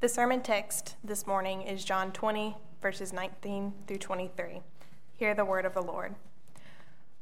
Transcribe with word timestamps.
The 0.00 0.08
sermon 0.08 0.42
text 0.42 0.94
this 1.02 1.26
morning 1.26 1.62
is 1.62 1.84
John 1.84 2.12
20, 2.12 2.56
verses 2.80 3.12
19 3.12 3.72
through 3.88 3.98
23. 3.98 4.60
Hear 5.16 5.34
the 5.34 5.44
word 5.44 5.64
of 5.64 5.74
the 5.74 5.82
Lord. 5.82 6.14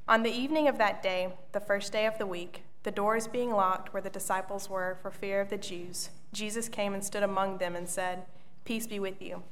On 0.07 0.23
the 0.23 0.31
evening 0.31 0.69
of 0.69 0.77
that 0.77 1.03
day, 1.03 1.33
the 1.53 1.61
first 1.61 1.91
day 1.91 2.05
of 2.05 2.19
the 2.19 2.27
week, 2.27 2.65
the 2.83 2.91
doors 2.91 3.29
being 3.29 3.51
locked 3.51 3.95
where 3.95 4.03
the 4.03 4.11
disciples 4.11 4.69
were 4.69 4.99
for 5.01 5.11
fear 5.11 5.41
of 5.41 5.49
the 5.49 5.57
Jews, 5.57 6.11
Jesus 6.35 6.69
came 6.69 6.93
and 6.93 7.03
stood 7.03 7.23
among 7.23 7.57
them 7.57 7.75
and 7.75 7.89
said, 7.89 8.27
Peace 8.67 8.87
be 8.87 8.99
with 8.99 9.23
you. 9.23 9.43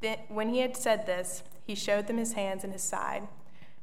Then, 0.00 0.18
when 0.26 0.48
he 0.48 0.58
had 0.58 0.76
said 0.76 1.06
this, 1.06 1.44
he 1.64 1.76
showed 1.76 2.08
them 2.08 2.18
his 2.18 2.32
hands 2.32 2.64
and 2.64 2.72
his 2.72 2.82
side. 2.82 3.28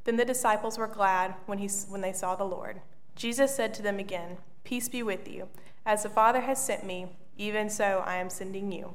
Then 0.04 0.18
the 0.18 0.26
disciples 0.26 0.78
were 0.78 0.86
glad 0.86 1.36
when, 1.46 1.60
he, 1.60 1.70
when 1.88 2.02
they 2.02 2.12
saw 2.12 2.36
the 2.36 2.44
Lord. 2.44 2.82
Jesus 3.16 3.55
said 3.55 3.73
to 3.76 3.82
them 3.82 4.00
again, 4.00 4.36
Peace 4.66 4.89
be 4.89 5.02
with 5.02 5.30
you. 5.30 5.48
As 5.86 6.04
the 6.04 6.10
Father 6.10 6.41
has 6.41 6.62
sent 6.62 6.86
me, 6.86 7.07
even 7.40 7.70
so 7.70 8.04
I 8.06 8.18
am 8.18 8.30
sending 8.30 8.71
you. 8.71 8.94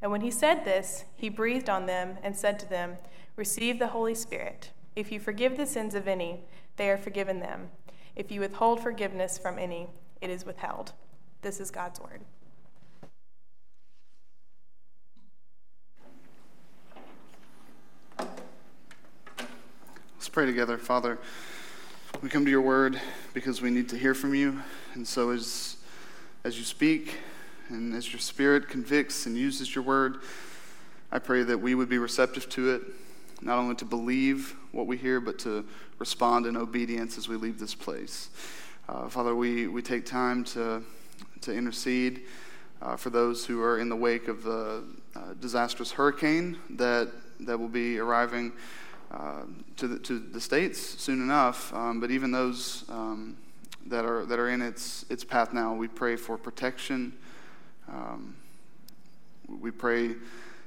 And 0.00 0.10
when 0.10 0.20
he 0.22 0.30
said 0.30 0.64
this, 0.64 1.04
he 1.16 1.28
breathed 1.28 1.68
on 1.68 1.86
them 1.86 2.16
and 2.22 2.34
said 2.34 2.58
to 2.60 2.68
them, 2.68 2.96
Receive 3.36 3.78
the 3.78 3.88
Holy 3.88 4.14
Spirit. 4.14 4.70
If 4.94 5.10
you 5.10 5.18
forgive 5.18 5.56
the 5.56 5.66
sins 5.66 5.94
of 5.94 6.06
any, 6.06 6.40
they 6.76 6.88
are 6.90 6.96
forgiven 6.96 7.40
them. 7.40 7.70
If 8.14 8.30
you 8.30 8.40
withhold 8.40 8.80
forgiveness 8.80 9.36
from 9.36 9.58
any, 9.58 9.88
it 10.20 10.30
is 10.30 10.46
withheld. 10.46 10.92
This 11.42 11.60
is 11.60 11.70
God's 11.70 12.00
word. 12.00 12.20
Let's 20.14 20.28
pray 20.28 20.46
together. 20.46 20.78
Father, 20.78 21.18
we 22.22 22.28
come 22.28 22.44
to 22.44 22.50
your 22.50 22.60
word 22.60 23.00
because 23.34 23.60
we 23.60 23.70
need 23.70 23.88
to 23.88 23.98
hear 23.98 24.14
from 24.14 24.34
you. 24.34 24.62
And 24.94 25.06
so 25.06 25.30
as, 25.30 25.78
as 26.44 26.58
you 26.58 26.64
speak 26.64 27.18
and 27.72 27.94
as 27.94 28.12
your 28.12 28.20
spirit 28.20 28.68
convicts 28.68 29.24
and 29.26 29.36
uses 29.36 29.74
your 29.74 29.82
word, 29.82 30.18
I 31.10 31.18
pray 31.18 31.42
that 31.42 31.58
we 31.58 31.74
would 31.74 31.88
be 31.88 31.98
receptive 31.98 32.48
to 32.50 32.70
it, 32.74 32.82
not 33.40 33.58
only 33.58 33.74
to 33.76 33.84
believe 33.84 34.54
what 34.72 34.86
we 34.86 34.96
hear, 34.96 35.20
but 35.20 35.38
to 35.40 35.64
respond 35.98 36.46
in 36.46 36.56
obedience 36.56 37.16
as 37.16 37.28
we 37.28 37.36
leave 37.36 37.58
this 37.58 37.74
place. 37.74 38.30
Uh, 38.88 39.08
Father, 39.08 39.34
we, 39.34 39.68
we 39.68 39.80
take 39.80 40.04
time 40.04 40.44
to, 40.44 40.82
to 41.40 41.52
intercede 41.52 42.22
uh, 42.82 42.96
for 42.96 43.10
those 43.10 43.46
who 43.46 43.62
are 43.62 43.78
in 43.78 43.88
the 43.88 43.96
wake 43.96 44.28
of 44.28 44.42
the 44.42 44.84
uh, 45.16 45.34
disastrous 45.40 45.92
hurricane 45.92 46.58
that, 46.70 47.10
that 47.40 47.58
will 47.58 47.68
be 47.68 47.98
arriving 47.98 48.52
uh, 49.10 49.42
to, 49.76 49.88
the, 49.88 49.98
to 49.98 50.18
the 50.18 50.40
states 50.40 50.78
soon 51.00 51.22
enough. 51.22 51.72
Um, 51.74 52.00
but 52.00 52.10
even 52.10 52.30
those 52.30 52.84
um, 52.88 53.36
that, 53.86 54.04
are, 54.04 54.26
that 54.26 54.38
are 54.38 54.48
in 54.50 54.60
its, 54.60 55.06
its 55.08 55.24
path 55.24 55.52
now, 55.52 55.74
we 55.74 55.88
pray 55.88 56.16
for 56.16 56.36
protection. 56.36 57.12
Um, 57.92 58.36
we 59.60 59.70
pray 59.70 60.14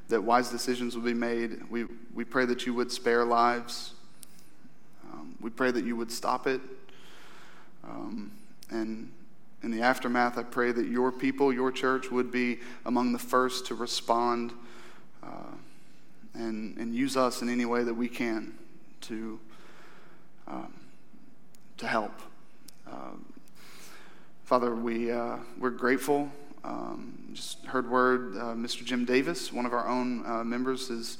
that 0.09 0.21
wise 0.21 0.49
decisions 0.49 0.95
will 0.95 1.03
be 1.03 1.13
made. 1.13 1.69
We, 1.69 1.85
we 2.13 2.23
pray 2.23 2.45
that 2.45 2.65
you 2.65 2.73
would 2.75 2.91
spare 2.91 3.25
lives. 3.25 3.93
Um, 5.11 5.35
we 5.41 5.49
pray 5.49 5.71
that 5.71 5.83
you 5.83 5.95
would 5.95 6.11
stop 6.11 6.45
it. 6.45 6.61
Um, 7.83 8.31
and 8.69 9.11
in 9.63 9.71
the 9.71 9.81
aftermath, 9.81 10.37
I 10.37 10.43
pray 10.43 10.71
that 10.71 10.87
your 10.87 11.11
people, 11.11 11.51
your 11.51 11.71
church, 11.71 12.11
would 12.11 12.31
be 12.31 12.59
among 12.85 13.13
the 13.13 13.19
first 13.19 13.65
to 13.67 13.75
respond 13.75 14.53
uh, 15.23 15.53
and, 16.35 16.77
and 16.77 16.93
use 16.93 17.17
us 17.17 17.41
in 17.41 17.49
any 17.49 17.65
way 17.65 17.83
that 17.83 17.93
we 17.93 18.07
can 18.07 18.53
to, 19.01 19.39
um, 20.47 20.73
to 21.77 21.87
help. 21.87 22.21
Uh, 22.87 23.13
Father, 24.43 24.75
we, 24.75 25.11
uh, 25.11 25.37
we're 25.57 25.71
grateful. 25.71 26.31
Um, 26.65 27.29
just 27.33 27.63
heard 27.65 27.89
word 27.89 28.35
uh, 28.37 28.55
Mr. 28.55 28.83
Jim 28.83 29.05
Davis, 29.05 29.53
one 29.53 29.67
of 29.67 29.73
our 29.73 29.87
own 29.87 30.25
uh, 30.25 30.43
members, 30.43 30.89
is 30.89 31.19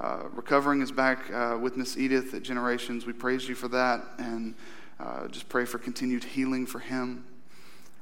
uh, 0.00 0.24
recovering, 0.32 0.80
is 0.82 0.92
back 0.92 1.32
uh, 1.32 1.58
with 1.60 1.76
Miss 1.76 1.96
Edith 1.96 2.32
at 2.32 2.44
Generations. 2.44 3.04
We 3.04 3.12
praise 3.12 3.48
you 3.48 3.56
for 3.56 3.66
that 3.68 4.02
and 4.18 4.54
uh, 5.00 5.26
just 5.28 5.48
pray 5.48 5.64
for 5.64 5.78
continued 5.78 6.22
healing 6.22 6.64
for 6.64 6.78
him. 6.78 7.24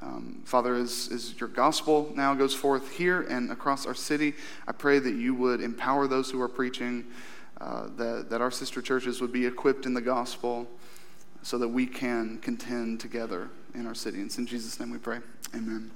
Um, 0.02 0.42
Father, 0.44 0.74
as, 0.74 1.08
as 1.12 1.38
your 1.40 1.48
gospel 1.48 2.12
now 2.14 2.34
goes 2.34 2.54
forth 2.54 2.90
here 2.90 3.22
and 3.22 3.50
across 3.50 3.86
our 3.86 3.94
city, 3.94 4.34
I 4.68 4.72
pray 4.72 4.98
that 4.98 5.14
you 5.14 5.34
would 5.34 5.62
empower 5.62 6.06
those 6.06 6.30
who 6.30 6.42
are 6.42 6.48
preaching, 6.48 7.06
uh, 7.60 7.86
that, 7.96 8.28
that 8.28 8.42
our 8.42 8.50
sister 8.50 8.82
churches 8.82 9.22
would 9.22 9.32
be 9.32 9.46
equipped 9.46 9.86
in 9.86 9.94
the 9.94 10.00
gospel 10.02 10.68
so 11.42 11.56
that 11.56 11.68
we 11.68 11.86
can 11.86 12.38
contend 12.38 13.00
together 13.00 13.48
in 13.74 13.86
our 13.86 13.94
city. 13.94 14.18
And 14.18 14.26
it's 14.26 14.36
in 14.36 14.46
Jesus' 14.46 14.78
name 14.78 14.90
we 14.90 14.98
pray. 14.98 15.20
Amen. 15.54 15.90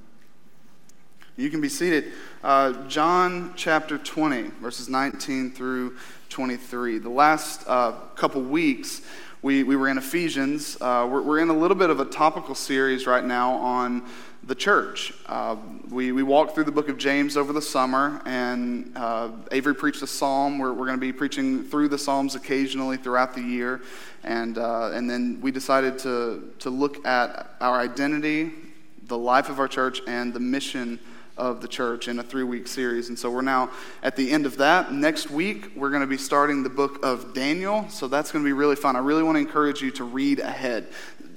You 1.38 1.50
can 1.50 1.60
be 1.60 1.69
seated. 1.69 2.12
Uh, 2.42 2.72
John 2.88 3.52
chapter 3.56 3.98
20, 3.98 4.52
verses 4.62 4.88
19 4.88 5.50
through 5.50 5.98
23. 6.30 6.97
The 6.97 7.10
last 7.10 7.62
uh, 7.66 7.92
couple 8.14 8.41
weeks, 8.41 9.02
we, 9.42 9.62
we 9.62 9.76
were 9.76 9.88
in 9.88 9.98
Ephesians. 9.98 10.78
Uh, 10.80 11.06
we're, 11.10 11.20
we're 11.20 11.41
in 11.41 11.50
a 11.50 11.56
little 11.56 11.76
bit 11.76 11.91
of 11.91 12.00
a 12.00 12.06
topical 12.06 12.54
series 12.54 13.06
right 13.06 13.22
now 13.22 13.52
on 13.56 14.08
the 14.44 14.54
church. 14.54 15.12
Uh, 15.26 15.56
we, 15.91 16.10
we 16.10 16.22
walked 16.22 16.54
through 16.54 16.64
the 16.64 16.72
book 16.72 16.88
of 16.88 16.97
James 16.97 17.36
over 17.36 17.53
the 17.53 17.60
summer, 17.60 18.22
and 18.24 18.91
uh, 18.97 19.28
Avery 19.53 19.74
preached 19.74 20.00
a 20.00 20.06
psalm. 20.06 20.58
We're, 20.58 20.72
we're 20.72 20.86
going 20.86 20.97
to 20.97 21.06
be 21.06 21.12
preaching 21.12 21.64
through 21.64 21.88
the 21.88 21.98
psalms 21.98 22.34
occasionally 22.34 22.97
throughout 22.97 23.34
the 23.34 23.42
year. 23.42 23.82
And, 24.24 24.56
uh, 24.56 24.92
and 24.94 25.10
then 25.10 25.38
we 25.42 25.50
decided 25.50 25.98
to, 25.98 26.54
to 26.60 26.70
look 26.70 27.04
at 27.04 27.56
our 27.60 27.78
identity, 27.78 28.53
the 29.08 29.18
life 29.18 29.50
of 29.50 29.60
our 29.60 29.68
church, 29.68 30.00
and 30.06 30.32
the 30.32 30.41
mission 30.41 30.98
of 31.36 31.60
the 31.60 31.69
church 31.69 32.08
in 32.08 32.19
a 32.19 32.22
three 32.22 32.42
week 32.42 32.66
series. 32.66 33.08
And 33.08 33.19
so 33.19 33.30
we're 33.30 33.42
now 33.42 33.70
at 34.02 34.16
the 34.16 34.30
end 34.30 34.47
of 34.47 34.56
that. 34.58 34.92
Next 34.92 35.30
week, 35.30 35.70
we're 35.76 35.91
going 35.91 36.00
to 36.00 36.06
be 36.06 36.16
starting 36.16 36.62
the 36.62 36.70
book 36.70 37.04
of 37.04 37.34
Daniel. 37.34 37.88
So 37.88 38.08
that's 38.08 38.32
going 38.32 38.44
to 38.44 38.48
be 38.48 38.52
really 38.52 38.76
fun. 38.76 38.97
I 38.97 39.00
really 39.00 39.22
want 39.22 39.36
to 39.36 39.41
encourage 39.41 39.82
you 39.82 39.91
to 39.92 40.04
read 40.04 40.38
ahead. 40.41 40.88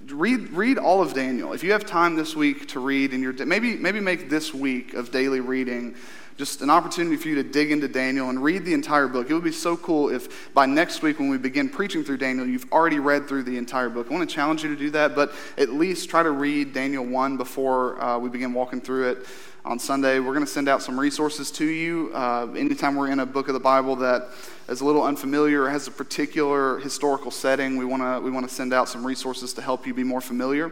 Read, 0.08 0.50
read 0.52 0.78
all 0.78 1.02
of 1.02 1.14
Daniel. 1.14 1.54
If 1.54 1.64
you 1.64 1.72
have 1.74 1.86
time 1.86 2.16
this 2.16 2.36
week 2.36 2.68
to 2.70 2.80
read, 2.80 3.14
in 3.14 3.22
your 3.22 3.34
maybe, 3.46 3.76
maybe 3.76 4.00
make 4.00 4.30
this 4.30 4.54
week 4.54 4.94
of 4.94 5.12
daily 5.12 5.40
reading 5.40 5.96
just 6.40 6.62
an 6.62 6.70
opportunity 6.70 7.18
for 7.18 7.28
you 7.28 7.36
to 7.36 7.44
dig 7.44 7.70
into 7.70 7.90
Daniel 7.90 8.30
and 8.30 8.42
read 8.42 8.64
the 8.64 8.74
entire 8.74 9.10
book. 9.10 9.30
It 9.30 9.34
would 9.34 9.44
be 9.44 9.52
so 9.52 9.76
cool 9.76 10.08
if 10.08 10.54
by 10.54 10.66
next 10.66 11.02
week, 11.02 11.20
when 11.20 11.28
we 11.28 11.38
begin 11.38 11.68
preaching 11.68 12.02
through 12.02 12.16
Daniel, 12.16 12.48
you've 12.48 12.72
already 12.72 12.98
read 12.98 13.28
through 13.28 13.44
the 13.44 13.58
entire 13.58 13.90
book. 13.90 14.08
I 14.10 14.14
want 14.14 14.30
to 14.30 14.34
challenge 14.34 14.64
you 14.64 14.70
to 14.70 14.78
do 14.78 14.90
that, 14.92 15.16
but 15.16 15.34
at 15.58 15.74
least 15.74 16.10
try 16.10 16.24
to 16.24 16.32
read 16.32 16.72
Daniel 16.72 17.06
1 17.06 17.36
before 17.36 18.02
uh, 18.02 18.18
we 18.18 18.30
begin 18.30 18.54
walking 18.54 18.80
through 18.80 19.10
it 19.10 19.28
on 19.70 19.78
Sunday. 19.78 20.18
We're 20.18 20.34
going 20.34 20.44
to 20.44 20.52
send 20.52 20.68
out 20.68 20.82
some 20.82 21.00
resources 21.00 21.52
to 21.52 21.64
you. 21.64 22.10
Uh, 22.12 22.48
anytime 22.54 22.96
we're 22.96 23.12
in 23.12 23.20
a 23.20 23.26
book 23.26 23.50
of 23.50 23.54
the 23.54 23.60
Bible 23.60 23.96
that 23.98 24.30
is 24.68 24.82
a 24.82 24.86
little 24.86 25.04
unfamiliar 25.04 25.62
or 25.62 25.70
has 25.70 25.88
a 25.88 25.92
particular 25.92 26.80
historical 26.80 27.30
setting, 27.30 27.78
we 27.78 27.86
want 27.86 28.02
to 28.02 28.20
we 28.20 28.32
want 28.32 28.50
to 28.50 28.54
send 28.54 28.74
out 28.74 28.90
some 28.90 29.06
resources 29.06 29.54
to 29.54 29.62
help 29.62 29.86
you 29.86 29.94
be 29.94 30.04
more 30.04 30.22
familiar. 30.22 30.72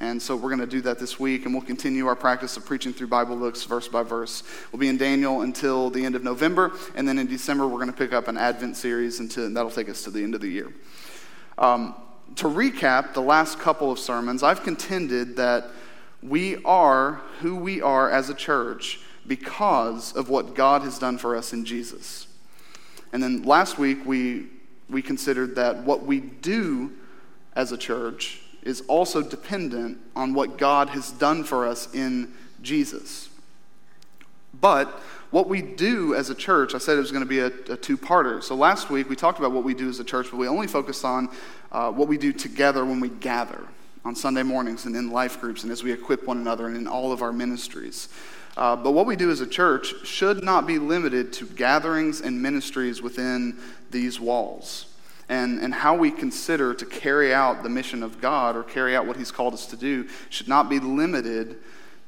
And 0.00 0.20
so 0.20 0.34
we're 0.34 0.48
going 0.48 0.60
to 0.60 0.66
do 0.66 0.80
that 0.80 0.98
this 0.98 1.20
week, 1.20 1.44
and 1.44 1.52
we'll 1.52 1.62
continue 1.62 2.06
our 2.06 2.16
practice 2.16 2.56
of 2.56 2.64
preaching 2.64 2.94
through 2.94 3.08
Bible 3.08 3.36
books 3.36 3.64
verse 3.64 3.86
by 3.86 4.02
verse. 4.02 4.42
We'll 4.72 4.80
be 4.80 4.88
in 4.88 4.96
Daniel 4.96 5.42
until 5.42 5.90
the 5.90 6.02
end 6.02 6.14
of 6.14 6.24
November, 6.24 6.72
and 6.94 7.06
then 7.06 7.18
in 7.18 7.26
December 7.26 7.68
we're 7.68 7.80
going 7.84 7.92
to 7.92 7.98
pick 7.98 8.14
up 8.14 8.28
an 8.28 8.38
Advent 8.38 8.78
series, 8.78 9.20
until, 9.20 9.44
and 9.44 9.54
that'll 9.54 9.70
take 9.70 9.90
us 9.90 10.04
to 10.04 10.10
the 10.10 10.22
end 10.22 10.34
of 10.34 10.40
the 10.40 10.48
year. 10.48 10.72
Um, 11.58 11.94
to 12.36 12.46
recap 12.46 13.12
the 13.12 13.20
last 13.20 13.58
couple 13.58 13.92
of 13.92 13.98
sermons, 13.98 14.42
I've 14.42 14.62
contended 14.62 15.36
that 15.36 15.70
we 16.22 16.62
are 16.64 17.20
who 17.40 17.56
we 17.56 17.80
are 17.80 18.10
as 18.10 18.28
a 18.28 18.34
church 18.34 19.00
because 19.26 20.12
of 20.14 20.28
what 20.28 20.54
God 20.54 20.82
has 20.82 20.98
done 20.98 21.18
for 21.18 21.36
us 21.36 21.52
in 21.52 21.64
Jesus. 21.64 22.26
And 23.12 23.22
then 23.22 23.42
last 23.42 23.78
week, 23.78 24.04
we, 24.04 24.46
we 24.88 25.02
considered 25.02 25.54
that 25.56 25.84
what 25.84 26.04
we 26.04 26.20
do 26.20 26.92
as 27.54 27.72
a 27.72 27.78
church 27.78 28.40
is 28.62 28.80
also 28.82 29.22
dependent 29.22 29.98
on 30.16 30.34
what 30.34 30.58
God 30.58 30.90
has 30.90 31.12
done 31.12 31.44
for 31.44 31.66
us 31.66 31.94
in 31.94 32.32
Jesus. 32.62 33.28
But 34.60 34.88
what 35.30 35.48
we 35.48 35.62
do 35.62 36.14
as 36.14 36.30
a 36.30 36.34
church, 36.34 36.74
I 36.74 36.78
said 36.78 36.96
it 36.96 37.00
was 37.00 37.12
going 37.12 37.22
to 37.22 37.28
be 37.28 37.40
a, 37.40 37.46
a 37.72 37.76
two 37.76 37.96
parter. 37.96 38.42
So 38.42 38.54
last 38.54 38.90
week 38.90 39.08
we 39.08 39.16
talked 39.16 39.38
about 39.38 39.52
what 39.52 39.62
we 39.62 39.74
do 39.74 39.88
as 39.88 40.00
a 40.00 40.04
church, 40.04 40.28
but 40.30 40.38
we 40.38 40.48
only 40.48 40.66
focused 40.66 41.04
on 41.04 41.28
uh, 41.70 41.92
what 41.92 42.08
we 42.08 42.18
do 42.18 42.32
together 42.32 42.84
when 42.84 42.98
we 42.98 43.08
gather 43.08 43.68
on 44.04 44.14
Sunday 44.14 44.42
mornings 44.42 44.84
and 44.84 44.96
in 44.96 45.10
life 45.10 45.40
groups 45.40 45.62
and 45.62 45.72
as 45.72 45.82
we 45.82 45.92
equip 45.92 46.26
one 46.26 46.38
another 46.38 46.66
and 46.66 46.76
in 46.76 46.86
all 46.86 47.12
of 47.12 47.22
our 47.22 47.32
ministries. 47.32 48.08
Uh, 48.56 48.74
but 48.74 48.90
what 48.90 49.06
we 49.06 49.14
do 49.14 49.30
as 49.30 49.40
a 49.40 49.46
church 49.46 49.94
should 50.04 50.42
not 50.42 50.66
be 50.66 50.78
limited 50.78 51.32
to 51.32 51.46
gatherings 51.46 52.20
and 52.20 52.42
ministries 52.42 53.00
within 53.00 53.56
these 53.90 54.18
walls. 54.18 54.86
And, 55.28 55.60
and 55.60 55.72
how 55.72 55.94
we 55.94 56.10
consider 56.10 56.74
to 56.74 56.86
carry 56.86 57.32
out 57.32 57.62
the 57.62 57.68
mission 57.68 58.02
of 58.02 58.20
God 58.20 58.56
or 58.56 58.62
carry 58.62 58.96
out 58.96 59.06
what 59.06 59.16
He's 59.16 59.30
called 59.30 59.54
us 59.54 59.66
to 59.66 59.76
do 59.76 60.08
should 60.30 60.48
not 60.48 60.68
be 60.68 60.80
limited 60.80 61.58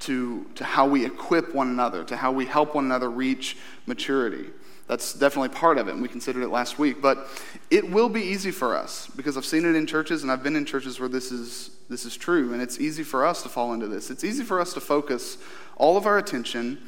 to, 0.01 0.47
to 0.55 0.65
how 0.65 0.87
we 0.87 1.05
equip 1.05 1.55
one 1.55 1.69
another, 1.69 2.05
to 2.05 2.17
how 2.17 2.33
we 2.33 2.47
help 2.47 2.75
one 2.75 2.85
another 2.85 3.11
reach 3.11 3.57
maturity. 3.87 4.47
That's 4.87 5.13
definitely 5.13 5.51
part 5.51 5.79
of 5.79 5.89
it, 5.89 5.93
and 5.93 6.03
we 6.03 6.09
considered 6.09 6.43
it 6.43 6.49
last 6.49 6.79
week. 6.79 7.01
But 7.01 7.29
it 7.71 7.89
will 7.89 8.09
be 8.09 8.23
easy 8.23 8.51
for 8.51 8.77
us 8.77 9.09
because 9.15 9.37
I've 9.37 9.45
seen 9.45 9.65
it 9.65 9.77
in 9.77 9.87
churches, 9.87 10.23
and 10.23 10.33
I've 10.33 10.43
been 10.43 10.57
in 10.57 10.65
churches 10.65 10.99
where 10.99 11.09
this 11.09 11.31
is, 11.31 11.71
this 11.89 12.05
is 12.05 12.17
true, 12.17 12.53
and 12.53 12.61
it's 12.61 12.81
easy 12.81 13.05
for 13.05 13.25
us 13.25 13.43
to 13.43 13.49
fall 13.49 13.73
into 13.73 13.87
this. 13.87 14.11
It's 14.11 14.25
easy 14.25 14.43
for 14.43 14.61
us 14.61 14.73
to 14.75 14.81
focus 14.81 15.39
all 15.77 15.97
of 15.97 16.07
our 16.07 16.19
attention 16.19 16.79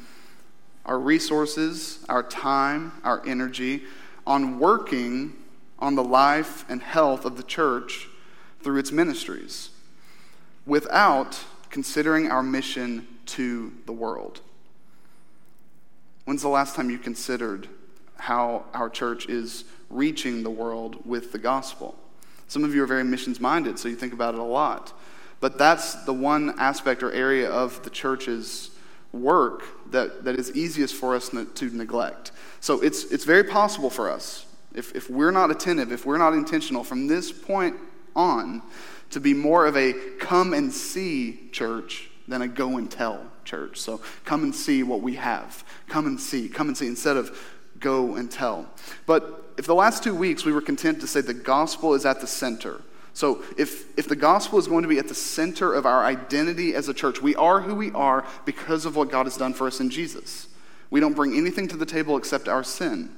our 0.85 0.99
resources, 0.99 2.03
our 2.09 2.23
time, 2.23 2.91
our 3.03 3.25
energy 3.25 3.83
on 4.27 4.59
working 4.59 5.33
on 5.79 5.95
the 5.95 6.03
life 6.03 6.65
and 6.69 6.81
health 6.81 7.25
of 7.25 7.37
the 7.37 7.43
church 7.43 8.07
through 8.61 8.77
its 8.77 8.91
ministries 8.91 9.69
without 10.65 11.39
considering 11.73 12.29
our 12.29 12.43
mission 12.43 13.07
to 13.25 13.73
the 13.87 13.91
world. 13.91 14.41
When's 16.25 16.43
the 16.43 16.47
last 16.47 16.75
time 16.75 16.91
you 16.91 16.99
considered 16.99 17.67
how 18.17 18.65
our 18.75 18.91
church 18.91 19.27
is 19.27 19.63
reaching 19.89 20.43
the 20.43 20.51
world 20.51 21.03
with 21.03 21.31
the 21.31 21.39
gospel? 21.39 21.95
Some 22.47 22.63
of 22.63 22.75
you 22.75 22.83
are 22.83 22.85
very 22.85 23.03
missions 23.03 23.39
minded, 23.39 23.79
so 23.79 23.89
you 23.89 23.95
think 23.95 24.13
about 24.13 24.35
it 24.35 24.39
a 24.39 24.43
lot. 24.43 24.93
But 25.39 25.57
that's 25.57 25.95
the 26.05 26.13
one 26.13 26.53
aspect 26.59 27.01
or 27.01 27.11
area 27.11 27.49
of 27.49 27.81
the 27.83 27.89
church's 27.89 28.69
work 29.11 29.63
that, 29.89 30.25
that 30.25 30.35
is 30.35 30.55
easiest 30.55 30.93
for 30.93 31.15
us 31.15 31.29
to 31.29 31.75
neglect. 31.75 32.33
So 32.59 32.81
it's, 32.81 33.05
it's 33.05 33.25
very 33.25 33.45
possible 33.45 33.89
for 33.89 34.11
us, 34.11 34.45
if, 34.75 34.95
if 34.95 35.09
we're 35.09 35.31
not 35.31 35.49
attentive, 35.49 35.91
if 35.91 36.05
we're 36.05 36.19
not 36.19 36.33
intentional 36.33 36.83
from 36.83 37.07
this 37.07 37.31
point 37.31 37.77
on, 38.15 38.61
to 39.13 39.19
be 39.19 39.33
more 39.33 39.65
of 39.65 39.75
a 39.75 39.93
come 40.19 40.53
and 40.53 40.71
see 40.71 41.49
church 41.51 42.09
than 42.27 42.41
a 42.41 42.47
go 42.47 42.77
and 42.77 42.89
tell 42.89 43.25
church. 43.43 43.79
So 43.79 44.01
come 44.25 44.43
and 44.43 44.53
see 44.53 44.83
what 44.83 45.01
we 45.01 45.15
have. 45.15 45.63
Come 45.87 46.05
and 46.07 46.19
see. 46.19 46.49
Come 46.49 46.67
and 46.67 46.77
see 46.77 46.87
instead 46.87 47.17
of 47.17 47.37
go 47.79 48.15
and 48.15 48.31
tell. 48.31 48.69
But 49.05 49.53
if 49.57 49.65
the 49.65 49.75
last 49.75 50.03
two 50.03 50.15
weeks 50.15 50.45
we 50.45 50.51
were 50.51 50.61
content 50.61 51.01
to 51.01 51.07
say 51.07 51.21
the 51.21 51.33
gospel 51.33 51.93
is 51.93 52.05
at 52.05 52.21
the 52.21 52.27
center, 52.27 52.81
so 53.13 53.43
if, 53.57 53.97
if 53.97 54.07
the 54.07 54.15
gospel 54.15 54.57
is 54.57 54.67
going 54.67 54.81
to 54.81 54.87
be 54.87 54.97
at 54.97 55.07
the 55.07 55.15
center 55.15 55.73
of 55.73 55.85
our 55.85 56.03
identity 56.03 56.73
as 56.73 56.89
a 56.89 56.93
church, 56.93 57.21
we 57.21 57.35
are 57.35 57.61
who 57.61 57.75
we 57.75 57.91
are 57.91 58.25
because 58.45 58.85
of 58.85 58.95
what 58.95 59.11
God 59.11 59.27
has 59.27 59.37
done 59.37 59.53
for 59.53 59.67
us 59.67 59.79
in 59.79 59.91
Jesus. 59.91 60.47
We 60.89 60.99
don't 60.99 61.15
bring 61.15 61.35
anything 61.35 61.67
to 61.69 61.77
the 61.77 61.85
table 61.85 62.17
except 62.17 62.47
our 62.47 62.63
sin. 62.63 63.15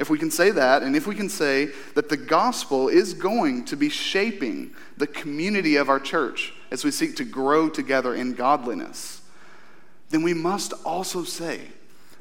If 0.00 0.08
we 0.08 0.18
can 0.18 0.30
say 0.30 0.50
that, 0.52 0.82
and 0.82 0.96
if 0.96 1.06
we 1.06 1.14
can 1.14 1.28
say 1.28 1.66
that 1.94 2.08
the 2.08 2.16
gospel 2.16 2.88
is 2.88 3.12
going 3.12 3.66
to 3.66 3.76
be 3.76 3.90
shaping 3.90 4.70
the 4.96 5.06
community 5.06 5.76
of 5.76 5.90
our 5.90 6.00
church 6.00 6.54
as 6.70 6.84
we 6.84 6.90
seek 6.90 7.16
to 7.16 7.24
grow 7.24 7.68
together 7.68 8.14
in 8.14 8.32
godliness, 8.32 9.20
then 10.08 10.22
we 10.22 10.32
must 10.32 10.72
also 10.86 11.22
say 11.22 11.60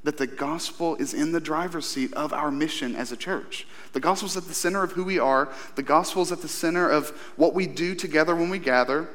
that 0.04 0.18
the 0.18 0.28
gospel 0.28 0.98
is 0.98 1.14
in 1.14 1.32
the 1.32 1.40
driver's 1.40 1.86
seat 1.86 2.14
of 2.16 2.34
our 2.34 2.52
mission 2.52 2.98
as 2.98 3.14
a 3.14 3.18
church. 3.18 3.66
The 3.94 4.02
gospel 4.02 4.28
is 4.28 4.36
at 4.36 4.44
the 4.44 4.54
center 4.54 4.84
of 4.84 4.92
who 4.92 5.06
we 5.06 5.18
are, 5.18 5.48
the 5.76 5.84
gospel 5.84 6.22
is 6.22 6.34
at 6.34 6.42
the 6.42 6.50
center 6.50 6.90
of 6.90 7.12
what 7.38 7.54
we 7.54 7.66
do 7.66 7.96
together 7.96 8.36
when 8.36 8.50
we 8.50 8.60
gather, 8.60 9.08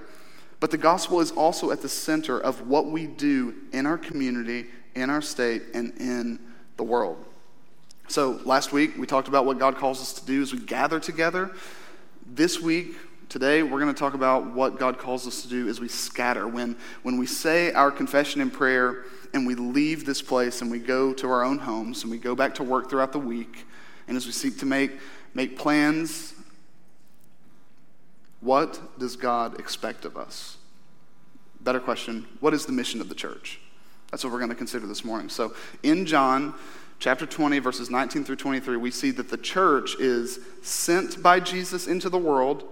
but 0.60 0.70
the 0.70 0.78
gospel 0.78 1.20
is 1.20 1.32
also 1.32 1.70
at 1.70 1.82
the 1.82 1.88
center 1.90 2.40
of 2.40 2.66
what 2.66 2.86
we 2.86 3.08
do 3.08 3.54
in 3.74 3.84
our 3.84 3.98
community, 3.98 4.68
in 4.94 5.10
our 5.10 5.20
state, 5.20 5.64
and 5.74 5.92
in 6.00 6.38
the 6.78 6.82
world. 6.82 7.22
So, 8.08 8.38
last 8.44 8.72
week 8.72 8.96
we 8.98 9.06
talked 9.06 9.28
about 9.28 9.46
what 9.46 9.58
God 9.58 9.76
calls 9.76 10.00
us 10.00 10.12
to 10.14 10.26
do 10.26 10.42
as 10.42 10.52
we 10.52 10.60
gather 10.60 11.00
together. 11.00 11.50
This 12.26 12.60
week, 12.60 12.96
today, 13.28 13.62
we're 13.62 13.80
going 13.80 13.92
to 13.92 13.98
talk 13.98 14.14
about 14.14 14.52
what 14.52 14.78
God 14.78 14.98
calls 14.98 15.26
us 15.26 15.42
to 15.42 15.48
do 15.48 15.68
as 15.68 15.80
we 15.80 15.88
scatter. 15.88 16.46
When, 16.46 16.76
when 17.02 17.16
we 17.16 17.26
say 17.26 17.72
our 17.72 17.90
confession 17.90 18.40
and 18.40 18.52
prayer, 18.52 19.04
and 19.32 19.46
we 19.46 19.54
leave 19.56 20.06
this 20.06 20.22
place 20.22 20.62
and 20.62 20.70
we 20.70 20.78
go 20.78 21.12
to 21.12 21.28
our 21.28 21.44
own 21.44 21.58
homes 21.58 22.02
and 22.02 22.10
we 22.10 22.18
go 22.18 22.36
back 22.36 22.54
to 22.54 22.62
work 22.62 22.88
throughout 22.88 23.12
the 23.12 23.18
week, 23.18 23.66
and 24.06 24.16
as 24.16 24.26
we 24.26 24.32
seek 24.32 24.58
to 24.58 24.66
make, 24.66 24.92
make 25.34 25.58
plans, 25.58 26.34
what 28.40 28.98
does 28.98 29.16
God 29.16 29.58
expect 29.58 30.04
of 30.04 30.16
us? 30.16 30.58
Better 31.60 31.80
question 31.80 32.26
what 32.40 32.52
is 32.52 32.66
the 32.66 32.72
mission 32.72 33.00
of 33.00 33.08
the 33.08 33.14
church? 33.14 33.58
That's 34.10 34.22
what 34.22 34.32
we're 34.32 34.38
going 34.38 34.50
to 34.50 34.56
consider 34.56 34.86
this 34.86 35.04
morning. 35.04 35.28
So, 35.28 35.54
in 35.82 36.06
John 36.06 36.54
chapter 37.04 37.26
20, 37.26 37.58
verses 37.58 37.90
19 37.90 38.24
through 38.24 38.34
23, 38.34 38.78
we 38.78 38.90
see 38.90 39.10
that 39.10 39.28
the 39.28 39.36
church 39.36 39.94
is 40.00 40.40
sent 40.62 41.22
by 41.22 41.38
Jesus 41.38 41.86
into 41.86 42.08
the 42.08 42.16
world 42.16 42.64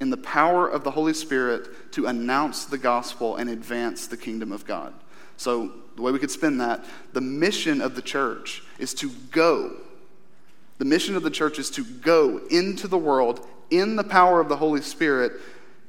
in 0.00 0.10
the 0.10 0.16
power 0.16 0.68
of 0.68 0.82
the 0.82 0.90
Holy 0.90 1.14
Spirit 1.14 1.92
to 1.92 2.06
announce 2.06 2.64
the 2.64 2.78
gospel 2.78 3.36
and 3.36 3.48
advance 3.48 4.08
the 4.08 4.16
kingdom 4.16 4.50
of 4.50 4.66
God. 4.66 4.92
So, 5.36 5.70
the 5.94 6.02
way 6.02 6.10
we 6.10 6.18
could 6.18 6.32
spin 6.32 6.58
that, 6.58 6.84
the 7.12 7.20
mission 7.20 7.80
of 7.80 7.94
the 7.94 8.02
church 8.02 8.64
is 8.80 8.92
to 8.94 9.08
go. 9.30 9.76
The 10.78 10.84
mission 10.84 11.14
of 11.14 11.22
the 11.22 11.30
church 11.30 11.60
is 11.60 11.70
to 11.70 11.84
go 11.84 12.38
into 12.50 12.88
the 12.88 12.98
world 12.98 13.46
in 13.70 13.94
the 13.94 14.02
power 14.02 14.40
of 14.40 14.48
the 14.48 14.56
Holy 14.56 14.82
Spirit 14.82 15.30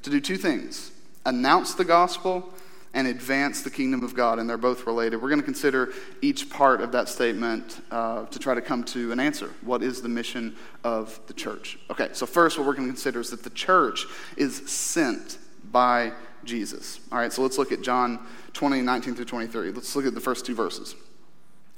to 0.04 0.10
do 0.10 0.20
two 0.20 0.36
things 0.36 0.92
announce 1.26 1.74
the 1.74 1.84
gospel 1.84 2.54
and 2.98 3.06
advance 3.06 3.62
the 3.62 3.70
kingdom 3.70 4.02
of 4.02 4.12
God, 4.12 4.40
and 4.40 4.50
they're 4.50 4.58
both 4.58 4.84
related. 4.84 5.22
We're 5.22 5.28
going 5.28 5.40
to 5.40 5.44
consider 5.44 5.92
each 6.20 6.50
part 6.50 6.80
of 6.80 6.90
that 6.90 7.08
statement 7.08 7.80
uh, 7.92 8.24
to 8.24 8.38
try 8.40 8.56
to 8.56 8.60
come 8.60 8.82
to 8.84 9.12
an 9.12 9.20
answer. 9.20 9.52
What 9.60 9.84
is 9.84 10.02
the 10.02 10.08
mission 10.08 10.56
of 10.82 11.20
the 11.28 11.32
church? 11.32 11.78
Okay, 11.90 12.08
so 12.12 12.26
first, 12.26 12.58
what 12.58 12.66
we're 12.66 12.74
going 12.74 12.88
to 12.88 12.92
consider 12.92 13.20
is 13.20 13.30
that 13.30 13.44
the 13.44 13.50
church 13.50 14.04
is 14.36 14.68
sent 14.68 15.38
by 15.70 16.10
Jesus. 16.42 16.98
All 17.12 17.18
right, 17.18 17.32
so 17.32 17.40
let's 17.40 17.56
look 17.56 17.70
at 17.70 17.82
John 17.82 18.18
20, 18.54 18.82
19 18.82 19.14
through 19.14 19.26
23. 19.26 19.70
Let's 19.70 19.94
look 19.94 20.04
at 20.04 20.14
the 20.14 20.20
first 20.20 20.44
two 20.44 20.56
verses. 20.56 20.96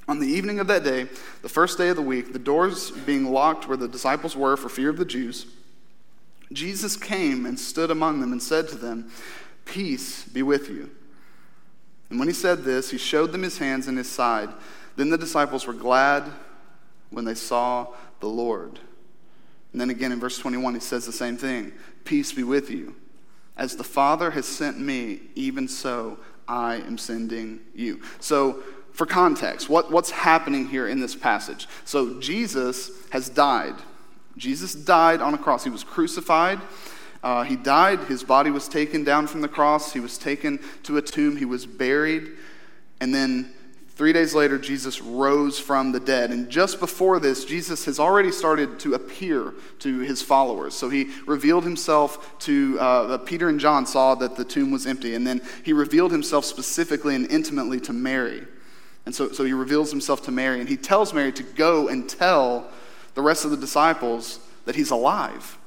On 0.09 0.21
the 0.21 0.27
evening 0.27 0.59
of 0.59 0.69
that 0.69 0.85
day, 0.85 1.07
the 1.43 1.51
first 1.51 1.77
day 1.77 1.91
of 1.91 1.97
the 1.97 2.03
week, 2.03 2.33
the 2.33 2.39
doors 2.39 2.93
being 2.93 3.27
locked 3.27 3.69
where 3.69 3.77
the 3.77 3.89
disciples 3.89 4.35
were 4.35 4.57
for 4.57 4.71
fear 4.71 4.89
of 4.89 4.97
the 4.97 5.05
Jews, 5.05 5.45
Jesus 6.51 6.97
came 6.97 7.45
and 7.45 7.61
stood 7.61 7.91
among 7.91 8.21
them 8.21 8.33
and 8.33 8.43
said 8.43 8.69
to 8.69 8.77
them, 8.77 9.11
Peace 9.67 10.25
be 10.25 10.43
with 10.43 10.71
you. 10.71 10.91
And 12.11 12.19
when 12.19 12.29
he 12.29 12.35
said 12.35 12.65
this, 12.65 12.91
he 12.91 12.99
showed 12.99 13.33
them 13.33 13.43
his 13.43 13.59
hands 13.59 13.87
and 13.87 13.97
his 13.97 14.11
side. 14.11 14.51
Then 14.97 15.11
the 15.11 15.19
disciples 15.19 15.67
were 15.67 15.73
glad 15.73 16.25
when 17.11 17.25
they 17.25 17.35
saw 17.35 17.89
the 18.19 18.29
Lord. 18.29 18.81
And 19.73 19.81
then 19.81 19.91
again 19.91 20.13
in 20.13 20.21
verse 20.21 20.39
21, 20.39 20.75
he 20.75 20.81
says 20.81 21.07
the 21.07 21.13
same 21.13 21.37
thing 21.37 21.73
Peace 22.05 22.33
be 22.33 22.43
with 22.43 22.71
you. 22.71 22.97
As 23.57 23.77
the 23.77 23.85
Father 23.85 24.31
has 24.33 24.47
sent 24.47 24.79
me, 24.79 25.21
even 25.35 25.69
so 25.69 26.19
I 26.49 26.77
am 26.77 26.99
sending 26.99 27.61
you. 27.75 28.01
So, 28.19 28.63
for 28.93 29.07
context, 29.07 29.69
what, 29.69 29.93
what's 29.93 30.11
happening 30.11 30.67
here 30.67 30.89
in 30.89 30.99
this 30.99 31.15
passage? 31.15 31.69
So, 31.85 32.19
Jesus 32.21 32.91
has 33.11 33.29
died. 33.29 33.75
Jesus 34.37 34.75
died 34.75 35.21
on 35.21 35.35
a 35.35 35.39
cross. 35.39 35.63
He 35.63 35.71
was 35.71 35.85
crucified. 35.85 36.61
Uh, 37.23 37.43
he 37.43 37.57
died. 37.57 38.01
His 38.05 38.25
body 38.25 38.51
was 38.51 38.69
taken 38.69 39.05
down 39.05 39.27
from 39.27 39.41
the 39.41 39.49
cross. 39.49 39.93
He 39.93 40.01
was 40.01 40.17
taken 40.17 40.59
to 40.85 40.97
a 40.97 41.03
tomb. 41.03 41.37
He 41.37 41.45
was 41.45 41.67
buried. 41.67 42.31
And 43.01 43.15
then 43.15 43.53
Three 44.01 44.15
days 44.15 44.35
later, 44.35 44.57
Jesus 44.57 45.03
rose 45.03 45.59
from 45.59 45.93
the 45.93 46.01
dead. 46.01 46.31
And 46.31 46.49
just 46.49 46.81
before 46.81 47.21
this, 47.21 47.45
Jesus 47.45 47.85
has 47.85 48.01
already 48.01 48.31
started 48.33 48.81
to 48.81 48.95
appear 48.95 49.53
to 49.81 49.99
his 49.99 50.23
followers. 50.23 50.75
So 50.75 50.89
he 50.89 51.11
revealed 51.27 51.65
himself 51.65 52.39
to 52.39 52.79
uh, 52.81 53.19
Peter 53.19 53.51
and 53.51 53.61
John, 53.61 53.85
saw 53.85 54.15
that 54.15 54.37
the 54.37 54.45
tomb 54.47 54.71
was 54.71 54.87
empty. 54.87 55.15
And 55.15 55.27
then 55.27 55.43
he 55.67 55.75
revealed 55.75 56.13
himself 56.13 56.47
specifically 56.47 57.15
and 57.15 57.31
intimately 57.31 57.79
to 57.81 57.93
Mary. 57.93 58.47
And 59.05 59.15
so, 59.15 59.33
so 59.33 59.45
he 59.45 59.53
reveals 59.53 59.91
himself 59.91 60.23
to 60.23 60.31
Mary. 60.31 60.61
And 60.61 60.69
he 60.71 60.79
tells 60.79 61.13
Mary 61.13 61.33
to 61.33 61.43
go 61.43 61.89
and 61.89 62.09
tell 62.09 62.71
the 63.13 63.21
rest 63.21 63.45
of 63.45 63.51
the 63.51 63.59
disciples 63.59 64.41
that 64.65 64.77
he's 64.77 64.93
alive. 64.93 65.59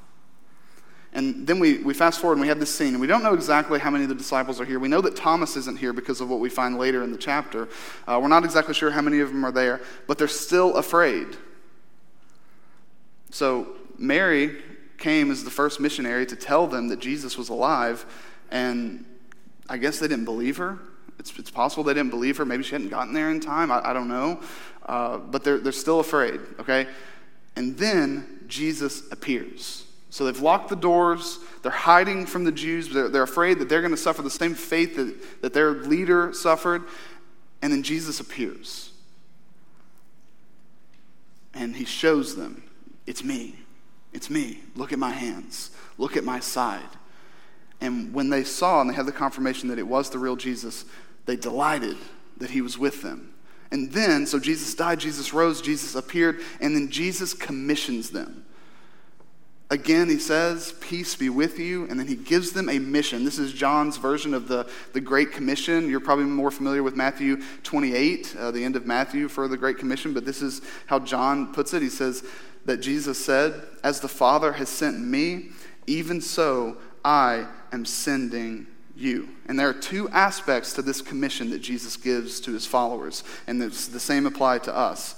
And 1.14 1.46
then 1.46 1.60
we, 1.60 1.78
we 1.78 1.94
fast 1.94 2.20
forward 2.20 2.34
and 2.34 2.42
we 2.42 2.48
have 2.48 2.58
this 2.58 2.74
scene, 2.74 2.88
and 2.88 3.00
we 3.00 3.06
don't 3.06 3.22
know 3.22 3.34
exactly 3.34 3.78
how 3.78 3.88
many 3.88 4.02
of 4.02 4.08
the 4.08 4.16
disciples 4.16 4.60
are 4.60 4.64
here. 4.64 4.80
We 4.80 4.88
know 4.88 5.00
that 5.00 5.14
Thomas 5.14 5.56
isn't 5.56 5.78
here 5.78 5.92
because 5.92 6.20
of 6.20 6.28
what 6.28 6.40
we 6.40 6.50
find 6.50 6.76
later 6.76 7.04
in 7.04 7.12
the 7.12 7.18
chapter. 7.18 7.68
Uh, 8.06 8.18
we're 8.20 8.28
not 8.28 8.44
exactly 8.44 8.74
sure 8.74 8.90
how 8.90 9.00
many 9.00 9.20
of 9.20 9.28
them 9.28 9.44
are 9.44 9.52
there, 9.52 9.80
but 10.08 10.18
they're 10.18 10.26
still 10.26 10.74
afraid. 10.74 11.36
So 13.30 13.68
Mary 13.96 14.60
came 14.98 15.30
as 15.30 15.44
the 15.44 15.50
first 15.50 15.78
missionary 15.78 16.26
to 16.26 16.36
tell 16.36 16.66
them 16.66 16.88
that 16.88 16.98
Jesus 16.98 17.38
was 17.38 17.48
alive, 17.48 18.04
and 18.50 19.04
I 19.68 19.76
guess 19.76 20.00
they 20.00 20.08
didn't 20.08 20.24
believe 20.24 20.56
her. 20.56 20.80
It's, 21.20 21.38
it's 21.38 21.50
possible 21.50 21.84
they 21.84 21.94
didn't 21.94 22.10
believe 22.10 22.36
her. 22.38 22.44
Maybe 22.44 22.64
she 22.64 22.72
hadn't 22.72 22.88
gotten 22.88 23.14
there 23.14 23.30
in 23.30 23.38
time. 23.38 23.70
I, 23.70 23.90
I 23.90 23.92
don't 23.92 24.08
know. 24.08 24.40
Uh, 24.84 25.18
but 25.18 25.44
they're, 25.44 25.58
they're 25.58 25.72
still 25.72 26.00
afraid, 26.00 26.40
okay? 26.58 26.88
And 27.56 27.76
then 27.78 28.44
Jesus 28.48 29.10
appears. 29.12 29.83
So 30.14 30.24
they've 30.24 30.40
locked 30.40 30.68
the 30.68 30.76
doors. 30.76 31.40
They're 31.62 31.72
hiding 31.72 32.26
from 32.26 32.44
the 32.44 32.52
Jews. 32.52 32.88
They're, 32.88 33.08
they're 33.08 33.24
afraid 33.24 33.58
that 33.58 33.68
they're 33.68 33.80
going 33.80 33.90
to 33.90 33.96
suffer 33.96 34.22
the 34.22 34.30
same 34.30 34.54
fate 34.54 34.94
that, 34.94 35.42
that 35.42 35.52
their 35.52 35.72
leader 35.72 36.32
suffered. 36.32 36.84
And 37.60 37.72
then 37.72 37.82
Jesus 37.82 38.20
appears. 38.20 38.92
And 41.52 41.74
he 41.74 41.84
shows 41.84 42.36
them 42.36 42.62
it's 43.08 43.24
me. 43.24 43.56
It's 44.12 44.30
me. 44.30 44.60
Look 44.76 44.92
at 44.92 45.00
my 45.00 45.10
hands. 45.10 45.72
Look 45.98 46.16
at 46.16 46.22
my 46.22 46.38
side. 46.38 46.82
And 47.80 48.14
when 48.14 48.30
they 48.30 48.44
saw 48.44 48.80
and 48.82 48.88
they 48.88 48.94
had 48.94 49.06
the 49.06 49.10
confirmation 49.10 49.68
that 49.70 49.80
it 49.80 49.88
was 49.88 50.10
the 50.10 50.20
real 50.20 50.36
Jesus, 50.36 50.84
they 51.26 51.34
delighted 51.34 51.96
that 52.36 52.50
he 52.50 52.60
was 52.60 52.78
with 52.78 53.02
them. 53.02 53.34
And 53.72 53.90
then, 53.90 54.26
so 54.26 54.38
Jesus 54.38 54.76
died, 54.76 55.00
Jesus 55.00 55.34
rose, 55.34 55.60
Jesus 55.60 55.96
appeared, 55.96 56.40
and 56.60 56.76
then 56.76 56.88
Jesus 56.88 57.34
commissions 57.34 58.10
them. 58.10 58.44
Again, 59.70 60.08
he 60.08 60.18
says, 60.18 60.74
Peace 60.80 61.16
be 61.16 61.30
with 61.30 61.58
you. 61.58 61.86
And 61.88 61.98
then 61.98 62.06
he 62.06 62.16
gives 62.16 62.52
them 62.52 62.68
a 62.68 62.78
mission. 62.78 63.24
This 63.24 63.38
is 63.38 63.52
John's 63.52 63.96
version 63.96 64.34
of 64.34 64.46
the, 64.46 64.68
the 64.92 65.00
Great 65.00 65.32
Commission. 65.32 65.88
You're 65.88 66.00
probably 66.00 66.26
more 66.26 66.50
familiar 66.50 66.82
with 66.82 66.96
Matthew 66.96 67.42
28, 67.62 68.36
uh, 68.38 68.50
the 68.50 68.62
end 68.62 68.76
of 68.76 68.86
Matthew 68.86 69.28
for 69.28 69.48
the 69.48 69.56
Great 69.56 69.78
Commission, 69.78 70.12
but 70.12 70.24
this 70.24 70.42
is 70.42 70.60
how 70.86 70.98
John 70.98 71.52
puts 71.52 71.72
it. 71.72 71.82
He 71.82 71.88
says 71.88 72.24
that 72.66 72.78
Jesus 72.78 73.22
said, 73.22 73.62
As 73.82 74.00
the 74.00 74.08
Father 74.08 74.52
has 74.52 74.68
sent 74.68 75.00
me, 75.00 75.50
even 75.86 76.20
so 76.20 76.76
I 77.04 77.46
am 77.72 77.84
sending 77.84 78.66
you. 78.96 79.28
And 79.46 79.58
there 79.58 79.68
are 79.68 79.74
two 79.74 80.08
aspects 80.10 80.72
to 80.74 80.82
this 80.82 81.00
commission 81.00 81.50
that 81.50 81.58
Jesus 81.58 81.96
gives 81.96 82.38
to 82.40 82.52
his 82.52 82.66
followers, 82.66 83.24
and 83.46 83.60
the 83.60 83.70
same 83.72 84.26
apply 84.26 84.58
to 84.60 84.74
us. 84.74 85.14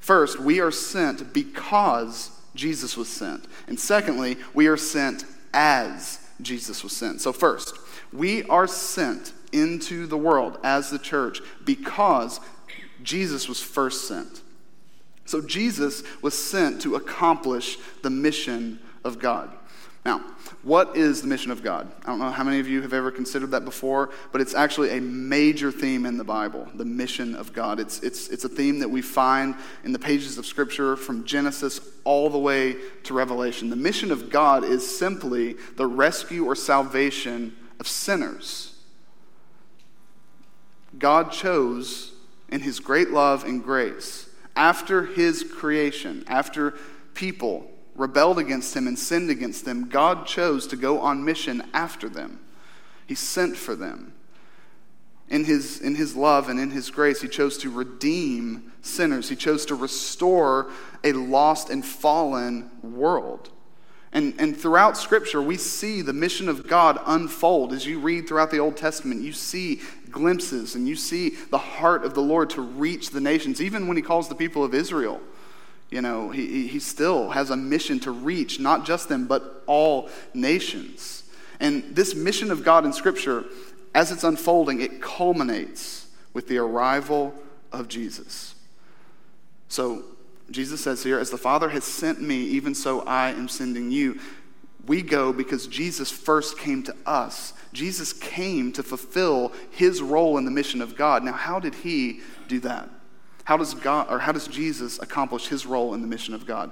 First, 0.00 0.40
we 0.40 0.60
are 0.60 0.70
sent 0.70 1.32
because 1.32 2.30
Jesus 2.60 2.94
was 2.94 3.08
sent. 3.08 3.46
And 3.68 3.80
secondly, 3.80 4.36
we 4.52 4.66
are 4.66 4.76
sent 4.76 5.24
as 5.54 6.20
Jesus 6.42 6.84
was 6.84 6.94
sent. 6.94 7.22
So, 7.22 7.32
first, 7.32 7.74
we 8.12 8.44
are 8.44 8.66
sent 8.66 9.32
into 9.50 10.06
the 10.06 10.18
world 10.18 10.58
as 10.62 10.90
the 10.90 10.98
church 10.98 11.40
because 11.64 12.38
Jesus 13.02 13.48
was 13.48 13.62
first 13.62 14.06
sent. 14.06 14.42
So, 15.24 15.40
Jesus 15.40 16.02
was 16.20 16.34
sent 16.34 16.82
to 16.82 16.96
accomplish 16.96 17.78
the 18.02 18.10
mission 18.10 18.78
of 19.04 19.18
God. 19.18 19.50
Now, 20.04 20.24
what 20.62 20.96
is 20.96 21.20
the 21.20 21.28
mission 21.28 21.50
of 21.50 21.62
God? 21.62 21.90
I 22.02 22.06
don't 22.06 22.18
know 22.18 22.30
how 22.30 22.42
many 22.42 22.58
of 22.58 22.66
you 22.66 22.80
have 22.80 22.94
ever 22.94 23.10
considered 23.10 23.50
that 23.50 23.66
before, 23.66 24.10
but 24.32 24.40
it's 24.40 24.54
actually 24.54 24.96
a 24.96 25.00
major 25.00 25.70
theme 25.70 26.06
in 26.06 26.16
the 26.16 26.24
Bible, 26.24 26.68
the 26.74 26.86
mission 26.86 27.34
of 27.34 27.52
God. 27.52 27.78
It's, 27.78 28.00
it's, 28.00 28.28
it's 28.28 28.44
a 28.44 28.48
theme 28.48 28.78
that 28.78 28.88
we 28.88 29.02
find 29.02 29.54
in 29.84 29.92
the 29.92 29.98
pages 29.98 30.38
of 30.38 30.46
Scripture 30.46 30.96
from 30.96 31.24
Genesis 31.24 31.80
all 32.04 32.30
the 32.30 32.38
way 32.38 32.76
to 33.04 33.14
Revelation. 33.14 33.68
The 33.68 33.76
mission 33.76 34.10
of 34.10 34.30
God 34.30 34.64
is 34.64 34.98
simply 34.98 35.56
the 35.76 35.86
rescue 35.86 36.46
or 36.46 36.54
salvation 36.54 37.54
of 37.78 37.86
sinners. 37.86 38.78
God 40.98 41.30
chose, 41.30 42.12
in 42.48 42.60
His 42.60 42.80
great 42.80 43.10
love 43.10 43.44
and 43.44 43.62
grace, 43.62 44.30
after 44.56 45.04
His 45.04 45.44
creation, 45.44 46.24
after 46.26 46.74
people 47.14 47.70
rebelled 48.00 48.38
against 48.38 48.74
him 48.74 48.86
and 48.88 48.98
sinned 48.98 49.30
against 49.30 49.66
them, 49.66 49.88
God 49.88 50.26
chose 50.26 50.66
to 50.68 50.76
go 50.76 51.00
on 51.00 51.24
mission 51.24 51.62
after 51.74 52.08
them. 52.08 52.40
He 53.06 53.14
sent 53.14 53.56
for 53.56 53.76
them. 53.76 54.14
In 55.28 55.44
his, 55.44 55.80
in 55.80 55.94
his 55.94 56.16
love 56.16 56.48
and 56.48 56.58
in 56.58 56.70
his 56.70 56.90
grace, 56.90 57.20
he 57.20 57.28
chose 57.28 57.58
to 57.58 57.70
redeem 57.70 58.72
sinners. 58.82 59.28
He 59.28 59.36
chose 59.36 59.66
to 59.66 59.74
restore 59.76 60.70
a 61.04 61.12
lost 61.12 61.70
and 61.70 61.84
fallen 61.84 62.70
world. 62.82 63.50
And, 64.12 64.34
and 64.40 64.56
throughout 64.56 64.96
Scripture, 64.96 65.40
we 65.40 65.56
see 65.56 66.02
the 66.02 66.12
mission 66.12 66.48
of 66.48 66.66
God 66.66 66.98
unfold. 67.06 67.72
As 67.72 67.86
you 67.86 68.00
read 68.00 68.26
throughout 68.26 68.50
the 68.50 68.58
Old 68.58 68.76
Testament, 68.76 69.20
you 69.20 69.32
see 69.32 69.82
glimpses 70.10 70.74
and 70.74 70.88
you 70.88 70.96
see 70.96 71.30
the 71.50 71.58
heart 71.58 72.04
of 72.04 72.14
the 72.14 72.22
Lord 72.22 72.50
to 72.50 72.62
reach 72.62 73.10
the 73.10 73.20
nations, 73.20 73.60
even 73.60 73.86
when 73.86 73.96
he 73.96 74.02
calls 74.02 74.28
the 74.28 74.34
people 74.34 74.64
of 74.64 74.74
Israel 74.74 75.20
you 75.90 76.00
know, 76.00 76.30
he, 76.30 76.68
he 76.68 76.78
still 76.78 77.30
has 77.30 77.50
a 77.50 77.56
mission 77.56 77.98
to 78.00 78.10
reach 78.10 78.60
not 78.60 78.84
just 78.84 79.08
them, 79.08 79.26
but 79.26 79.64
all 79.66 80.08
nations. 80.34 81.24
And 81.58 81.94
this 81.94 82.14
mission 82.14 82.50
of 82.50 82.64
God 82.64 82.84
in 82.84 82.92
Scripture, 82.92 83.44
as 83.94 84.12
it's 84.12 84.24
unfolding, 84.24 84.80
it 84.80 85.02
culminates 85.02 86.08
with 86.32 86.46
the 86.46 86.58
arrival 86.58 87.34
of 87.72 87.88
Jesus. 87.88 88.54
So, 89.68 90.04
Jesus 90.50 90.80
says 90.80 91.02
here, 91.02 91.18
As 91.18 91.30
the 91.30 91.38
Father 91.38 91.68
has 91.68 91.84
sent 91.84 92.20
me, 92.20 92.36
even 92.36 92.74
so 92.74 93.00
I 93.02 93.30
am 93.30 93.48
sending 93.48 93.90
you. 93.90 94.18
We 94.86 95.02
go 95.02 95.32
because 95.32 95.66
Jesus 95.66 96.10
first 96.10 96.58
came 96.58 96.82
to 96.84 96.96
us. 97.06 97.52
Jesus 97.72 98.12
came 98.12 98.72
to 98.72 98.82
fulfill 98.82 99.52
his 99.70 100.02
role 100.02 100.38
in 100.38 100.44
the 100.44 100.50
mission 100.50 100.80
of 100.82 100.96
God. 100.96 101.22
Now, 101.22 101.32
how 101.32 101.60
did 101.60 101.74
he 101.76 102.20
do 102.48 102.58
that? 102.60 102.88
How 103.50 103.56
does 103.56 103.74
God 103.74 104.06
or 104.08 104.20
how 104.20 104.30
does 104.30 104.46
Jesus 104.46 105.00
accomplish 105.00 105.48
his 105.48 105.66
role 105.66 105.94
in 105.94 106.02
the 106.02 106.06
mission 106.06 106.34
of 106.34 106.46
God? 106.46 106.70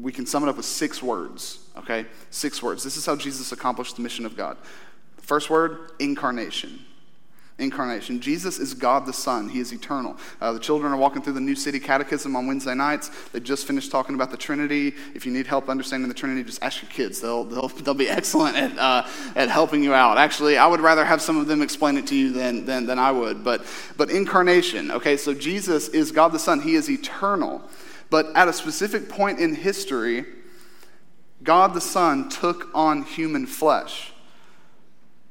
We 0.00 0.10
can 0.10 0.24
sum 0.24 0.42
it 0.42 0.48
up 0.48 0.56
with 0.56 0.64
six 0.64 1.02
words, 1.02 1.66
okay? 1.76 2.06
Six 2.30 2.62
words. 2.62 2.82
This 2.82 2.96
is 2.96 3.04
how 3.04 3.14
Jesus 3.14 3.52
accomplished 3.52 3.96
the 3.96 4.00
mission 4.00 4.24
of 4.24 4.38
God. 4.38 4.56
First 5.18 5.50
word, 5.50 5.90
incarnation 5.98 6.86
incarnation. 7.60 8.20
Jesus 8.20 8.58
is 8.58 8.74
God 8.74 9.06
the 9.06 9.12
Son, 9.12 9.48
He 9.48 9.60
is 9.60 9.72
eternal. 9.72 10.16
Uh, 10.40 10.52
the 10.52 10.58
children 10.58 10.92
are 10.92 10.96
walking 10.96 11.22
through 11.22 11.34
the 11.34 11.40
New 11.40 11.54
City 11.54 11.78
Catechism 11.78 12.34
on 12.34 12.46
Wednesday 12.46 12.74
nights. 12.74 13.10
They 13.32 13.40
just 13.40 13.66
finished 13.66 13.90
talking 13.90 14.14
about 14.14 14.30
the 14.30 14.36
Trinity. 14.36 14.94
If 15.14 15.26
you 15.26 15.32
need 15.32 15.46
help 15.46 15.68
understanding 15.68 16.08
the 16.08 16.14
Trinity, 16.14 16.42
just 16.42 16.62
ask 16.62 16.82
your 16.82 16.90
kids. 16.90 17.20
They'll, 17.20 17.44
they'll, 17.44 17.68
they'll 17.68 17.94
be 17.94 18.08
excellent 18.08 18.56
at, 18.56 18.76
uh, 18.78 19.06
at 19.36 19.48
helping 19.48 19.82
you 19.82 19.94
out. 19.94 20.18
Actually, 20.18 20.58
I 20.58 20.66
would 20.66 20.80
rather 20.80 21.04
have 21.04 21.22
some 21.22 21.36
of 21.36 21.46
them 21.46 21.62
explain 21.62 21.96
it 21.96 22.06
to 22.08 22.16
you 22.16 22.32
than, 22.32 22.64
than, 22.64 22.86
than 22.86 22.98
I 22.98 23.12
would. 23.12 23.44
But, 23.44 23.64
but 23.96 24.10
incarnation, 24.10 24.90
okay, 24.90 25.16
so 25.16 25.34
Jesus 25.34 25.88
is 25.88 26.10
God 26.10 26.32
the 26.32 26.38
Son, 26.38 26.60
He 26.60 26.74
is 26.74 26.90
eternal. 26.90 27.62
But 28.08 28.26
at 28.34 28.48
a 28.48 28.52
specific 28.52 29.08
point 29.08 29.38
in 29.38 29.54
history, 29.54 30.24
God 31.42 31.74
the 31.74 31.80
Son 31.80 32.28
took 32.28 32.68
on 32.74 33.02
human 33.02 33.46
flesh. 33.46 34.12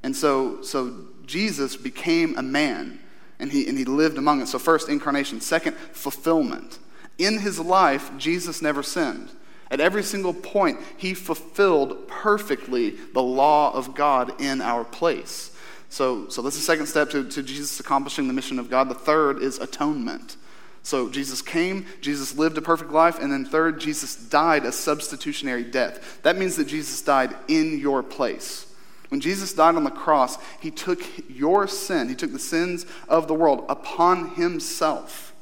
And 0.01 0.15
so, 0.15 0.61
so 0.61 1.07
Jesus 1.29 1.77
became 1.77 2.37
a 2.37 2.41
man 2.41 2.99
and 3.39 3.51
he, 3.51 3.67
and 3.67 3.77
he 3.77 3.85
lived 3.85 4.17
among 4.17 4.41
us. 4.41 4.51
So, 4.51 4.59
first, 4.59 4.89
incarnation. 4.89 5.39
Second, 5.39 5.75
fulfillment. 5.75 6.79
In 7.17 7.37
his 7.37 7.59
life, 7.59 8.11
Jesus 8.17 8.61
never 8.61 8.83
sinned. 8.83 9.29
At 9.71 9.79
every 9.79 10.03
single 10.03 10.33
point, 10.33 10.79
he 10.97 11.13
fulfilled 11.13 12.07
perfectly 12.07 12.91
the 13.13 13.21
law 13.21 13.71
of 13.71 13.93
God 13.93 14.41
in 14.41 14.59
our 14.61 14.83
place. 14.83 15.55
So, 15.89 16.27
so 16.29 16.41
that's 16.41 16.55
the 16.55 16.61
second 16.61 16.87
step 16.87 17.11
to, 17.11 17.23
to 17.29 17.43
Jesus 17.43 17.79
accomplishing 17.79 18.27
the 18.27 18.33
mission 18.33 18.57
of 18.57 18.69
God. 18.69 18.89
The 18.89 18.95
third 18.95 19.41
is 19.41 19.59
atonement. 19.59 20.37
So 20.81 21.09
Jesus 21.09 21.41
came, 21.41 21.85
Jesus 22.01 22.35
lived 22.35 22.57
a 22.57 22.61
perfect 22.61 22.91
life, 22.91 23.19
and 23.19 23.31
then 23.31 23.45
third, 23.45 23.79
Jesus 23.79 24.15
died 24.15 24.65
a 24.65 24.71
substitutionary 24.71 25.63
death. 25.63 26.21
That 26.23 26.37
means 26.37 26.55
that 26.55 26.65
Jesus 26.65 27.01
died 27.01 27.35
in 27.47 27.77
your 27.77 28.01
place. 28.01 28.65
When 29.09 29.19
Jesus 29.19 29.53
died 29.53 29.75
on 29.75 29.83
the 29.83 29.91
cross, 29.91 30.37
he 30.59 30.71
took 30.71 31.01
your 31.29 31.67
sin, 31.67 32.09
he 32.09 32.15
took 32.15 32.31
the 32.31 32.39
sins 32.39 32.85
of 33.07 33.27
the 33.27 33.33
world 33.33 33.65
upon 33.67 34.35
himself 34.35 35.33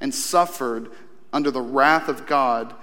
and 0.00 0.12
suffered 0.14 0.90
under 1.32 1.50
the 1.50 1.60
wrath 1.60 2.08
of 2.08 2.26
God 2.26 2.74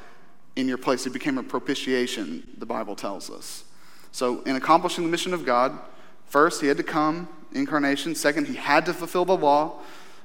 in 0.55 0.67
your 0.67 0.77
place. 0.77 1.03
He 1.03 1.09
became 1.09 1.37
a 1.37 1.43
propitiation, 1.43 2.47
the 2.57 2.65
Bible 2.65 2.95
tells 2.95 3.29
us. 3.29 3.65
So, 4.11 4.41
in 4.41 4.55
accomplishing 4.55 5.05
the 5.05 5.09
mission 5.09 5.33
of 5.33 5.45
God, 5.45 5.77
first, 6.25 6.61
he 6.61 6.67
had 6.67 6.77
to 6.77 6.83
come, 6.83 7.29
incarnation. 7.53 8.15
Second, 8.15 8.47
he 8.47 8.55
had 8.55 8.85
to 8.85 8.93
fulfill 8.93 9.25
the 9.25 9.37
law, 9.37 9.79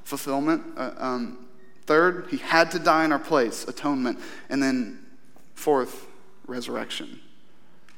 fulfillment. 0.05 0.63
Uh, 0.77 0.93
um, 0.99 1.47
third, 1.87 2.27
he 2.31 2.37
had 2.39 2.71
to 2.73 2.79
die 2.79 3.05
in 3.05 3.13
our 3.13 3.19
place, 3.19 3.67
atonement. 3.69 4.19
And 4.49 4.63
then, 4.63 5.07
fourth, 5.55 6.07
resurrection. 6.47 7.21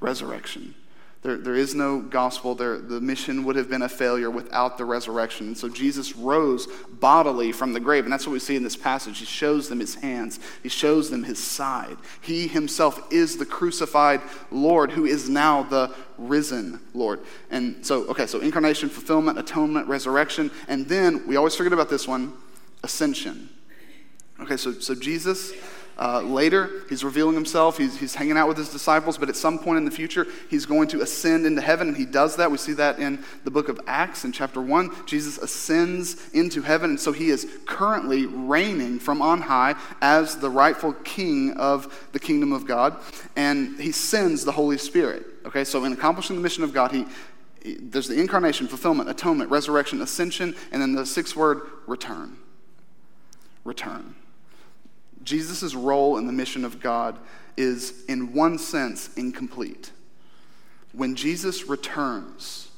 Resurrection. 0.01 0.75
There, 1.23 1.37
there 1.37 1.57
is 1.57 1.75
no 1.75 2.01
gospel. 2.01 2.55
There, 2.55 2.79
the 2.79 3.01
mission 3.01 3.45
would 3.45 3.57
have 3.57 3.69
been 3.69 3.83
a 3.83 3.89
failure 3.89 4.31
without 4.31 4.79
the 4.79 4.85
resurrection. 4.85 5.49
And 5.49 5.59
so 5.59 5.69
Jesus 5.69 6.15
rose 6.15 6.69
bodily 6.93 7.51
from 7.51 7.73
the 7.73 7.81
grave. 7.81 8.05
And 8.05 8.13
that's 8.13 8.25
what 8.25 8.33
we 8.33 8.39
see 8.39 8.55
in 8.55 8.63
this 8.63 8.77
passage. 8.77 9.19
He 9.19 9.25
shows 9.25 9.69
them 9.69 9.81
his 9.81 9.97
hands, 9.97 10.39
he 10.63 10.69
shows 10.69 11.11
them 11.11 11.25
his 11.25 11.43
side. 11.43 11.97
He 12.21 12.47
himself 12.47 13.13
is 13.13 13.37
the 13.37 13.47
crucified 13.47 14.21
Lord 14.53 14.93
who 14.93 15.07
is 15.07 15.29
now 15.29 15.65
the 15.65 15.93
risen 16.19 16.81
Lord. 16.95 17.21
And 17.51 17.85
so, 17.85 18.05
okay, 18.07 18.27
so 18.27 18.39
incarnation, 18.39 18.89
fulfillment, 18.89 19.39
atonement, 19.39 19.89
resurrection. 19.89 20.53
And 20.69 20.87
then 20.87 21.27
we 21.27 21.35
always 21.35 21.57
forget 21.57 21.73
about 21.73 21.91
this 21.91 22.07
one 22.07 22.33
ascension. 22.85 23.49
Okay, 24.41 24.57
so, 24.57 24.73
so 24.73 24.95
Jesus 24.95 25.53
uh, 25.99 26.21
later, 26.21 26.71
he's 26.89 27.03
revealing 27.03 27.35
himself. 27.35 27.77
He's, 27.77 27.99
he's 27.99 28.15
hanging 28.15 28.37
out 28.37 28.47
with 28.47 28.57
his 28.57 28.69
disciples, 28.69 29.19
but 29.19 29.29
at 29.29 29.35
some 29.35 29.59
point 29.59 29.79
in 29.79 29.85
the 29.85 29.91
future, 29.91 30.29
he's 30.49 30.65
going 30.65 30.87
to 30.89 31.01
ascend 31.01 31.45
into 31.45 31.61
heaven, 31.61 31.89
and 31.89 31.97
he 31.97 32.05
does 32.05 32.37
that. 32.37 32.53
We 32.53 32.59
see 32.59 32.75
that 32.75 33.01
in 33.01 33.25
the 33.43 33.51
book 33.51 33.69
of 33.69 33.81
Acts 33.89 34.25
in 34.25 34.31
chapter 34.31 34.61
1. 34.61 35.07
Jesus 35.07 35.39
ascends 35.39 36.31
into 36.31 36.63
heaven, 36.63 36.91
and 36.91 37.01
so 37.01 37.11
he 37.11 37.31
is 37.31 37.49
currently 37.67 38.27
reigning 38.27 39.01
from 39.01 39.21
on 39.21 39.41
high 39.41 39.75
as 40.01 40.37
the 40.37 40.49
rightful 40.49 40.93
king 40.93 41.55
of 41.55 42.09
the 42.13 42.21
kingdom 42.21 42.53
of 42.53 42.65
God, 42.65 42.97
and 43.35 43.81
he 43.81 43.91
sends 43.91 44.45
the 44.45 44.53
Holy 44.53 44.79
Spirit. 44.79 45.27
Okay, 45.47 45.65
so 45.65 45.85
in 45.85 45.93
accomplishing 45.93 46.37
the 46.37 46.43
mission 46.43 46.63
of 46.63 46.73
God, 46.73 46.93
he, 46.93 47.07
he 47.61 47.75
there's 47.75 48.07
the 48.07 48.21
incarnation, 48.21 48.69
fulfillment, 48.69 49.11
atonement, 49.11 49.51
resurrection, 49.51 50.01
ascension, 50.01 50.55
and 50.71 50.81
then 50.81 50.95
the 50.95 51.05
sixth 51.05 51.35
word, 51.35 51.63
return. 51.89 52.37
Return. 53.65 54.15
Jesus' 55.29 55.75
role 55.75 56.17
in 56.17 56.27
the 56.27 56.33
mission 56.33 56.65
of 56.65 56.81
God 56.81 57.19
is, 57.55 58.05
in 58.09 58.33
one 58.33 58.59
sense, 58.59 59.11
incomplete. 59.15 59.93
When 60.93 61.15
Jesus 61.15 61.69
returns 61.69 62.71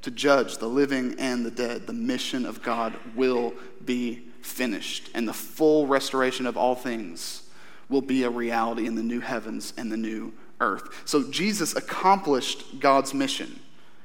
to 0.00 0.10
judge 0.10 0.56
the 0.56 0.68
living 0.68 1.16
and 1.18 1.44
the 1.44 1.50
dead, 1.50 1.86
the 1.86 1.92
mission 1.92 2.46
of 2.46 2.62
God 2.62 2.94
will 3.14 3.52
be 3.84 4.22
finished, 4.40 5.10
and 5.14 5.28
the 5.28 5.34
full 5.34 5.86
restoration 5.86 6.46
of 6.46 6.56
all 6.56 6.74
things 6.74 7.42
will 7.90 8.00
be 8.00 8.22
a 8.22 8.30
reality 8.30 8.86
in 8.86 8.94
the 8.94 9.02
new 9.02 9.20
heavens 9.20 9.74
and 9.76 9.92
the 9.92 9.96
new 9.98 10.32
earth. 10.60 11.02
So 11.04 11.30
Jesus 11.30 11.76
accomplished 11.76 12.80
God's 12.80 13.12
mission. 13.12 13.60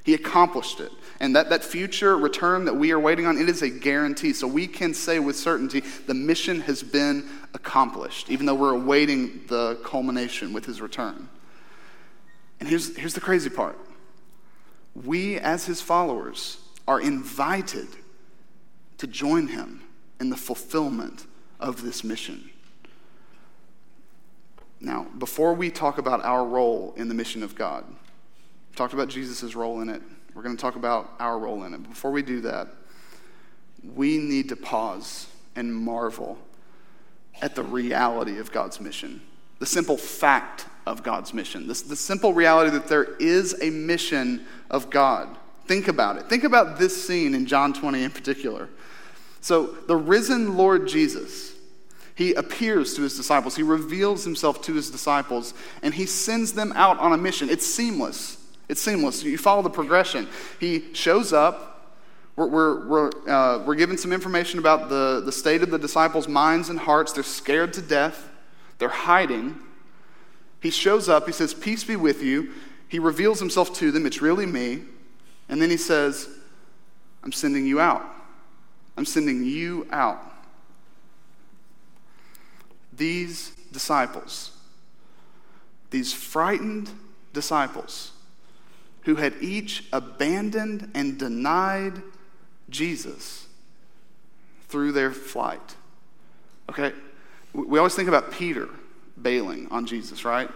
He 0.08 0.14
accomplished 0.14 0.80
it. 0.80 0.90
And 1.20 1.36
that, 1.36 1.50
that 1.50 1.62
future 1.62 2.16
return 2.16 2.64
that 2.64 2.74
we 2.74 2.92
are 2.92 2.98
waiting 2.98 3.26
on, 3.26 3.36
it 3.36 3.46
is 3.46 3.60
a 3.60 3.68
guarantee. 3.68 4.32
So 4.32 4.46
we 4.46 4.66
can 4.66 4.94
say 4.94 5.18
with 5.18 5.36
certainty 5.36 5.80
the 6.06 6.14
mission 6.14 6.62
has 6.62 6.82
been 6.82 7.28
accomplished, 7.52 8.30
even 8.30 8.46
though 8.46 8.54
we're 8.54 8.72
awaiting 8.72 9.42
the 9.48 9.78
culmination 9.84 10.54
with 10.54 10.64
his 10.64 10.80
return. 10.80 11.28
And 12.58 12.66
here's, 12.70 12.96
here's 12.96 13.12
the 13.12 13.20
crazy 13.20 13.50
part 13.50 13.78
we, 14.94 15.38
as 15.38 15.66
his 15.66 15.82
followers, 15.82 16.56
are 16.86 17.02
invited 17.02 17.88
to 18.96 19.06
join 19.06 19.48
him 19.48 19.82
in 20.20 20.30
the 20.30 20.38
fulfillment 20.38 21.26
of 21.60 21.82
this 21.82 22.02
mission. 22.02 22.48
Now, 24.80 25.06
before 25.18 25.52
we 25.52 25.68
talk 25.68 25.98
about 25.98 26.24
our 26.24 26.46
role 26.46 26.94
in 26.96 27.08
the 27.08 27.14
mission 27.14 27.42
of 27.42 27.54
God, 27.54 27.84
talked 28.78 28.94
about 28.94 29.08
Jesus' 29.08 29.54
role 29.56 29.80
in 29.80 29.88
it. 29.88 30.00
We're 30.34 30.42
going 30.42 30.56
to 30.56 30.60
talk 30.60 30.76
about 30.76 31.12
our 31.18 31.36
role 31.38 31.64
in 31.64 31.74
it. 31.74 31.88
Before 31.88 32.12
we 32.12 32.22
do 32.22 32.40
that, 32.42 32.68
we 33.82 34.18
need 34.18 34.48
to 34.50 34.56
pause 34.56 35.26
and 35.56 35.74
marvel 35.74 36.38
at 37.42 37.56
the 37.56 37.62
reality 37.62 38.38
of 38.38 38.52
God's 38.52 38.80
mission, 38.80 39.20
the 39.58 39.66
simple 39.66 39.96
fact 39.96 40.66
of 40.86 41.02
God's 41.02 41.34
mission, 41.34 41.66
the, 41.66 41.74
the 41.74 41.96
simple 41.96 42.32
reality 42.32 42.70
that 42.70 42.86
there 42.86 43.16
is 43.18 43.60
a 43.60 43.70
mission 43.70 44.46
of 44.70 44.90
God. 44.90 45.36
Think 45.66 45.88
about 45.88 46.16
it. 46.16 46.28
Think 46.28 46.44
about 46.44 46.78
this 46.78 47.06
scene 47.06 47.34
in 47.34 47.46
John 47.46 47.72
20 47.72 48.04
in 48.04 48.10
particular. 48.12 48.68
So, 49.40 49.66
the 49.66 49.96
risen 49.96 50.56
Lord 50.56 50.86
Jesus, 50.86 51.52
he 52.14 52.34
appears 52.34 52.94
to 52.94 53.02
his 53.02 53.16
disciples, 53.16 53.56
he 53.56 53.62
reveals 53.62 54.24
himself 54.24 54.62
to 54.62 54.74
his 54.74 54.90
disciples, 54.90 55.52
and 55.82 55.94
he 55.94 56.06
sends 56.06 56.52
them 56.52 56.72
out 56.76 56.98
on 57.00 57.12
a 57.12 57.18
mission. 57.18 57.50
It's 57.50 57.66
seamless. 57.66 58.37
It's 58.68 58.80
seamless. 58.80 59.22
You 59.22 59.38
follow 59.38 59.62
the 59.62 59.70
progression. 59.70 60.28
He 60.60 60.92
shows 60.94 61.32
up. 61.32 61.96
We're, 62.36 62.46
we're, 62.46 62.86
we're, 62.86 63.28
uh, 63.28 63.64
we're 63.64 63.74
given 63.74 63.98
some 63.98 64.12
information 64.12 64.58
about 64.58 64.88
the, 64.88 65.22
the 65.24 65.32
state 65.32 65.62
of 65.62 65.70
the 65.70 65.78
disciples' 65.78 66.28
minds 66.28 66.68
and 66.68 66.78
hearts. 66.78 67.12
They're 67.12 67.24
scared 67.24 67.72
to 67.74 67.82
death, 67.82 68.28
they're 68.78 68.88
hiding. 68.88 69.58
He 70.60 70.70
shows 70.70 71.08
up. 71.08 71.26
He 71.26 71.32
says, 71.32 71.54
Peace 71.54 71.84
be 71.84 71.94
with 71.94 72.22
you. 72.22 72.52
He 72.88 72.98
reveals 72.98 73.38
himself 73.38 73.72
to 73.74 73.90
them. 73.92 74.06
It's 74.06 74.20
really 74.20 74.46
me. 74.46 74.82
And 75.48 75.62
then 75.62 75.70
he 75.70 75.76
says, 75.76 76.28
I'm 77.22 77.32
sending 77.32 77.64
you 77.66 77.80
out. 77.80 78.04
I'm 78.96 79.04
sending 79.04 79.44
you 79.44 79.86
out. 79.92 80.20
These 82.92 83.52
disciples, 83.70 84.50
these 85.90 86.12
frightened 86.12 86.90
disciples, 87.32 88.10
who 89.02 89.16
had 89.16 89.34
each 89.40 89.84
abandoned 89.92 90.90
and 90.94 91.18
denied 91.18 92.02
Jesus 92.70 93.46
through 94.68 94.92
their 94.92 95.10
flight. 95.10 95.76
Okay? 96.68 96.92
We 97.52 97.78
always 97.78 97.94
think 97.94 98.08
about 98.08 98.32
Peter 98.32 98.68
bailing 99.20 99.68
on 99.70 99.86
Jesus, 99.86 100.24
right? 100.24 100.50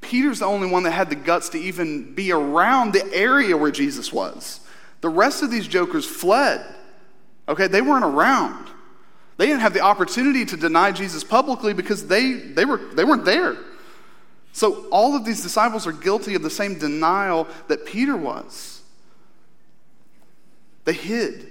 Peter's 0.00 0.38
the 0.38 0.46
only 0.46 0.70
one 0.70 0.84
that 0.84 0.92
had 0.92 1.10
the 1.10 1.16
guts 1.16 1.50
to 1.50 1.58
even 1.58 2.14
be 2.14 2.32
around 2.32 2.92
the 2.92 3.12
area 3.12 3.56
where 3.56 3.70
Jesus 3.70 4.12
was. 4.12 4.60
The 5.00 5.08
rest 5.08 5.42
of 5.42 5.50
these 5.50 5.66
jokers 5.66 6.06
fled. 6.06 6.64
Okay, 7.48 7.66
they 7.66 7.82
weren't 7.82 8.04
around. 8.04 8.68
They 9.36 9.46
didn't 9.46 9.60
have 9.60 9.74
the 9.74 9.80
opportunity 9.80 10.44
to 10.46 10.56
deny 10.56 10.92
Jesus 10.92 11.22
publicly 11.22 11.72
because 11.72 12.06
they, 12.06 12.32
they, 12.34 12.64
were, 12.64 12.78
they 12.94 13.04
weren't 13.04 13.24
there. 13.24 13.56
So 14.58 14.88
all 14.88 15.14
of 15.14 15.24
these 15.24 15.40
disciples 15.40 15.86
are 15.86 15.92
guilty 15.92 16.34
of 16.34 16.42
the 16.42 16.50
same 16.50 16.80
denial 16.80 17.46
that 17.68 17.86
Peter 17.86 18.16
was. 18.16 18.82
They 20.84 20.94
hid. 20.94 21.46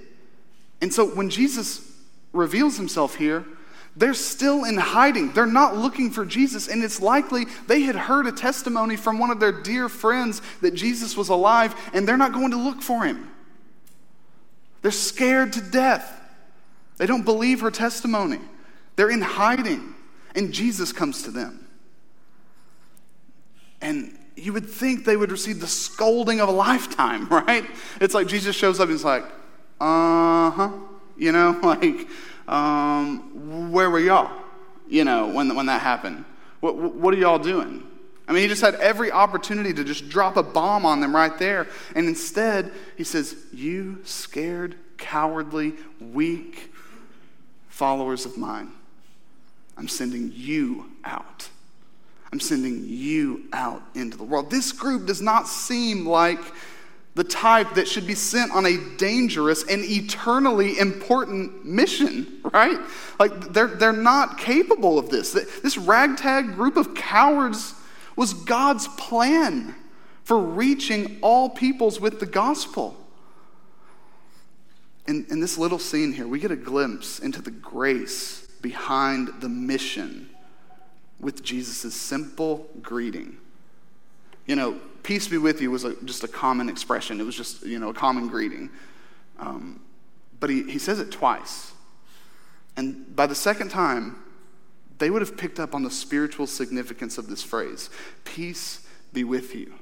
And 0.82 0.92
so 0.92 1.06
when 1.06 1.30
Jesus 1.30 1.90
reveals 2.34 2.76
himself 2.76 3.14
here, 3.14 3.46
they're 3.96 4.12
still 4.12 4.64
in 4.64 4.76
hiding. 4.76 5.32
They're 5.32 5.46
not 5.46 5.74
looking 5.74 6.10
for 6.10 6.26
Jesus, 6.26 6.68
and 6.68 6.84
it's 6.84 7.00
likely 7.00 7.46
they 7.66 7.80
had 7.80 7.96
heard 7.96 8.26
a 8.26 8.32
testimony 8.32 8.96
from 8.96 9.18
one 9.18 9.30
of 9.30 9.40
their 9.40 9.52
dear 9.52 9.88
friends 9.88 10.42
that 10.60 10.74
Jesus 10.74 11.16
was 11.16 11.30
alive, 11.30 11.74
and 11.94 12.06
they're 12.06 12.18
not 12.18 12.34
going 12.34 12.50
to 12.50 12.58
look 12.58 12.82
for 12.82 13.06
him. 13.06 13.30
They're 14.82 14.90
scared 14.90 15.54
to 15.54 15.62
death. 15.62 16.12
They 16.98 17.06
don't 17.06 17.24
believe 17.24 17.60
her 17.60 17.70
testimony. 17.70 18.40
They're 18.96 19.10
in 19.10 19.22
hiding, 19.22 19.94
and 20.34 20.52
Jesus 20.52 20.92
comes 20.92 21.22
to 21.22 21.30
them. 21.30 21.67
And 23.80 24.18
you 24.36 24.52
would 24.52 24.68
think 24.68 25.04
they 25.04 25.16
would 25.16 25.30
receive 25.30 25.60
the 25.60 25.66
scolding 25.66 26.40
of 26.40 26.48
a 26.48 26.52
lifetime, 26.52 27.28
right? 27.30 27.64
It's 28.00 28.14
like 28.14 28.26
Jesus 28.26 28.54
shows 28.54 28.80
up 28.80 28.84
and 28.84 28.92
he's 28.92 29.04
like, 29.04 29.24
uh 29.80 30.50
huh, 30.50 30.70
you 31.16 31.32
know, 31.32 31.58
like, 31.62 32.08
um, 32.46 33.70
where 33.72 33.90
were 33.90 34.00
y'all, 34.00 34.30
you 34.88 35.04
know, 35.04 35.28
when, 35.28 35.54
when 35.54 35.66
that 35.66 35.80
happened? 35.80 36.24
What, 36.60 36.76
what 36.76 37.14
are 37.14 37.18
y'all 37.18 37.38
doing? 37.38 37.84
I 38.26 38.32
mean, 38.32 38.42
he 38.42 38.48
just 38.48 38.60
had 38.60 38.74
every 38.76 39.10
opportunity 39.10 39.72
to 39.72 39.84
just 39.84 40.10
drop 40.10 40.36
a 40.36 40.42
bomb 40.42 40.84
on 40.84 41.00
them 41.00 41.16
right 41.16 41.36
there. 41.38 41.66
And 41.94 42.06
instead, 42.06 42.70
he 42.96 43.04
says, 43.04 43.34
You 43.54 44.00
scared, 44.04 44.76
cowardly, 44.98 45.74
weak 45.98 46.72
followers 47.68 48.26
of 48.26 48.36
mine, 48.36 48.72
I'm 49.78 49.88
sending 49.88 50.30
you 50.34 50.90
out. 51.04 51.48
I'm 52.32 52.40
sending 52.40 52.84
you 52.86 53.44
out 53.52 53.82
into 53.94 54.16
the 54.16 54.24
world. 54.24 54.50
This 54.50 54.72
group 54.72 55.06
does 55.06 55.22
not 55.22 55.48
seem 55.48 56.06
like 56.06 56.40
the 57.14 57.24
type 57.24 57.74
that 57.74 57.88
should 57.88 58.06
be 58.06 58.14
sent 58.14 58.52
on 58.52 58.64
a 58.66 58.76
dangerous 58.96 59.64
and 59.64 59.82
eternally 59.84 60.78
important 60.78 61.64
mission, 61.64 62.40
right? 62.52 62.78
Like 63.18 63.52
they're, 63.52 63.66
they're 63.66 63.92
not 63.92 64.38
capable 64.38 64.98
of 64.98 65.08
this. 65.08 65.32
This 65.32 65.76
ragtag 65.76 66.54
group 66.54 66.76
of 66.76 66.94
cowards 66.94 67.74
was 68.14 68.34
God's 68.34 68.86
plan 68.88 69.74
for 70.22 70.38
reaching 70.38 71.18
all 71.22 71.48
peoples 71.48 71.98
with 71.98 72.20
the 72.20 72.26
gospel. 72.26 72.94
In, 75.08 75.26
in 75.30 75.40
this 75.40 75.56
little 75.56 75.78
scene 75.78 76.12
here, 76.12 76.28
we 76.28 76.38
get 76.38 76.50
a 76.50 76.56
glimpse 76.56 77.18
into 77.18 77.40
the 77.40 77.50
grace 77.50 78.46
behind 78.60 79.30
the 79.40 79.48
mission 79.48 80.28
with 81.20 81.42
Jesus' 81.42 81.94
simple 81.94 82.68
greeting. 82.80 83.36
You 84.46 84.56
know, 84.56 84.80
peace 85.02 85.28
be 85.28 85.38
with 85.38 85.60
you 85.60 85.70
was 85.70 85.84
a, 85.84 85.94
just 86.04 86.24
a 86.24 86.28
common 86.28 86.68
expression, 86.68 87.20
it 87.20 87.24
was 87.24 87.36
just, 87.36 87.64
you 87.64 87.78
know, 87.78 87.90
a 87.90 87.94
common 87.94 88.28
greeting. 88.28 88.70
Um, 89.38 89.80
but 90.40 90.50
he, 90.50 90.62
he 90.64 90.78
says 90.78 91.00
it 91.00 91.10
twice. 91.10 91.72
And 92.76 93.14
by 93.16 93.26
the 93.26 93.34
second 93.34 93.70
time, 93.70 94.22
they 94.98 95.10
would 95.10 95.22
have 95.22 95.36
picked 95.36 95.60
up 95.60 95.74
on 95.74 95.82
the 95.82 95.90
spiritual 95.90 96.46
significance 96.46 97.18
of 97.18 97.28
this 97.28 97.42
phrase 97.42 97.90
peace 98.24 98.86
be 99.12 99.24
with 99.24 99.54
you. 99.54 99.74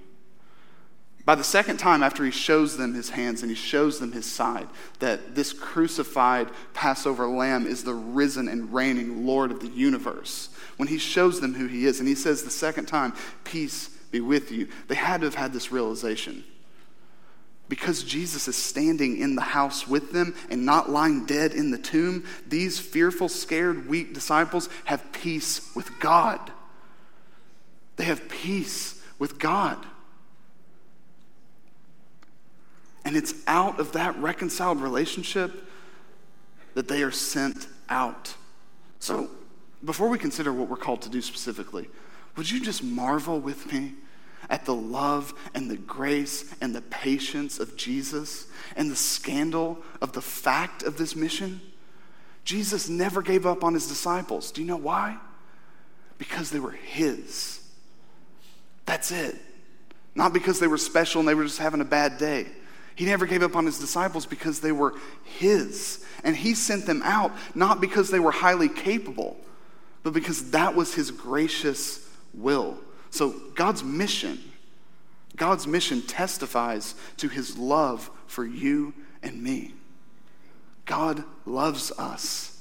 By 1.26 1.34
the 1.34 1.44
second 1.44 1.78
time, 1.78 2.04
after 2.04 2.24
he 2.24 2.30
shows 2.30 2.76
them 2.76 2.94
his 2.94 3.10
hands 3.10 3.42
and 3.42 3.50
he 3.50 3.56
shows 3.56 3.98
them 3.98 4.12
his 4.12 4.26
side, 4.26 4.68
that 5.00 5.34
this 5.34 5.52
crucified 5.52 6.48
Passover 6.72 7.26
lamb 7.26 7.66
is 7.66 7.82
the 7.82 7.94
risen 7.94 8.46
and 8.46 8.72
reigning 8.72 9.26
Lord 9.26 9.50
of 9.50 9.58
the 9.58 9.68
universe, 9.68 10.50
when 10.76 10.88
he 10.88 10.98
shows 10.98 11.40
them 11.40 11.54
who 11.54 11.66
he 11.66 11.86
is, 11.86 11.98
and 12.00 12.08
he 12.08 12.14
says 12.14 12.42
the 12.42 12.50
second 12.50 12.86
time, 12.86 13.14
Peace 13.44 13.88
be 14.10 14.20
with 14.20 14.52
you, 14.52 14.68
they 14.88 14.94
had 14.94 15.20
to 15.20 15.26
have 15.26 15.34
had 15.34 15.52
this 15.52 15.72
realization. 15.72 16.44
Because 17.68 18.04
Jesus 18.04 18.46
is 18.46 18.56
standing 18.56 19.18
in 19.18 19.34
the 19.34 19.42
house 19.42 19.88
with 19.88 20.12
them 20.12 20.36
and 20.50 20.64
not 20.64 20.88
lying 20.88 21.26
dead 21.26 21.52
in 21.52 21.72
the 21.72 21.78
tomb, 21.78 22.24
these 22.46 22.78
fearful, 22.78 23.28
scared, 23.28 23.88
weak 23.88 24.14
disciples 24.14 24.68
have 24.84 25.12
peace 25.12 25.74
with 25.74 25.90
God. 25.98 26.52
They 27.96 28.04
have 28.04 28.28
peace 28.28 29.02
with 29.18 29.38
God. 29.38 29.84
And 33.04 33.16
it's 33.16 33.34
out 33.46 33.80
of 33.80 33.92
that 33.92 34.16
reconciled 34.18 34.80
relationship 34.80 35.64
that 36.74 36.88
they 36.88 37.02
are 37.02 37.10
sent 37.10 37.66
out. 37.88 38.34
So, 39.00 39.30
before 39.86 40.08
we 40.08 40.18
consider 40.18 40.52
what 40.52 40.68
we're 40.68 40.76
called 40.76 41.02
to 41.02 41.08
do 41.08 41.22
specifically, 41.22 41.88
would 42.36 42.50
you 42.50 42.60
just 42.60 42.82
marvel 42.82 43.40
with 43.40 43.72
me 43.72 43.92
at 44.50 44.64
the 44.64 44.74
love 44.74 45.32
and 45.54 45.70
the 45.70 45.76
grace 45.76 46.54
and 46.60 46.74
the 46.74 46.82
patience 46.82 47.58
of 47.58 47.76
Jesus 47.76 48.46
and 48.76 48.90
the 48.90 48.96
scandal 48.96 49.78
of 50.02 50.12
the 50.12 50.20
fact 50.20 50.82
of 50.82 50.98
this 50.98 51.16
mission? 51.16 51.60
Jesus 52.44 52.88
never 52.88 53.22
gave 53.22 53.46
up 53.46 53.64
on 53.64 53.74
his 53.74 53.88
disciples. 53.88 54.52
Do 54.52 54.60
you 54.60 54.66
know 54.66 54.76
why? 54.76 55.18
Because 56.18 56.50
they 56.50 56.60
were 56.60 56.72
his. 56.72 57.60
That's 58.84 59.10
it. 59.10 59.36
Not 60.14 60.32
because 60.32 60.60
they 60.60 60.68
were 60.68 60.78
special 60.78 61.20
and 61.20 61.28
they 61.28 61.34
were 61.34 61.44
just 61.44 61.58
having 61.58 61.80
a 61.80 61.84
bad 61.84 62.18
day. 62.18 62.46
He 62.94 63.04
never 63.04 63.26
gave 63.26 63.42
up 63.42 63.56
on 63.56 63.66
his 63.66 63.78
disciples 63.78 64.24
because 64.24 64.60
they 64.60 64.72
were 64.72 64.94
his. 65.24 66.04
And 66.24 66.34
he 66.34 66.54
sent 66.54 66.86
them 66.86 67.02
out 67.04 67.32
not 67.54 67.80
because 67.80 68.10
they 68.10 68.20
were 68.20 68.30
highly 68.30 68.68
capable, 68.68 69.36
but 70.06 70.12
because 70.12 70.52
that 70.52 70.76
was 70.76 70.94
his 70.94 71.10
gracious 71.10 72.08
will. 72.32 72.78
So 73.10 73.34
God's 73.56 73.82
mission, 73.82 74.38
God's 75.34 75.66
mission 75.66 76.00
testifies 76.00 76.94
to 77.16 77.26
his 77.26 77.58
love 77.58 78.08
for 78.28 78.46
you 78.46 78.94
and 79.20 79.42
me. 79.42 79.74
God 80.84 81.24
loves 81.44 81.90
us. 81.98 82.56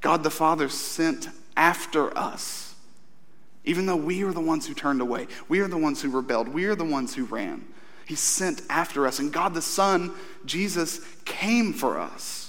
God 0.00 0.22
the 0.22 0.30
Father 0.30 0.70
sent 0.70 1.28
after 1.58 2.16
us. 2.16 2.74
Even 3.66 3.84
though 3.84 3.94
we 3.96 4.24
are 4.24 4.32
the 4.32 4.40
ones 4.40 4.66
who 4.66 4.72
turned 4.72 5.02
away, 5.02 5.26
we 5.46 5.60
are 5.60 5.68
the 5.68 5.76
ones 5.76 6.00
who 6.00 6.08
rebelled, 6.08 6.48
we 6.48 6.64
are 6.64 6.74
the 6.74 6.86
ones 6.86 7.14
who 7.14 7.24
ran. 7.24 7.66
He 8.06 8.14
sent 8.14 8.62
after 8.70 9.06
us. 9.06 9.18
And 9.18 9.30
God 9.30 9.52
the 9.52 9.60
Son, 9.60 10.14
Jesus, 10.46 11.00
came 11.26 11.74
for 11.74 12.00
us. 12.00 12.39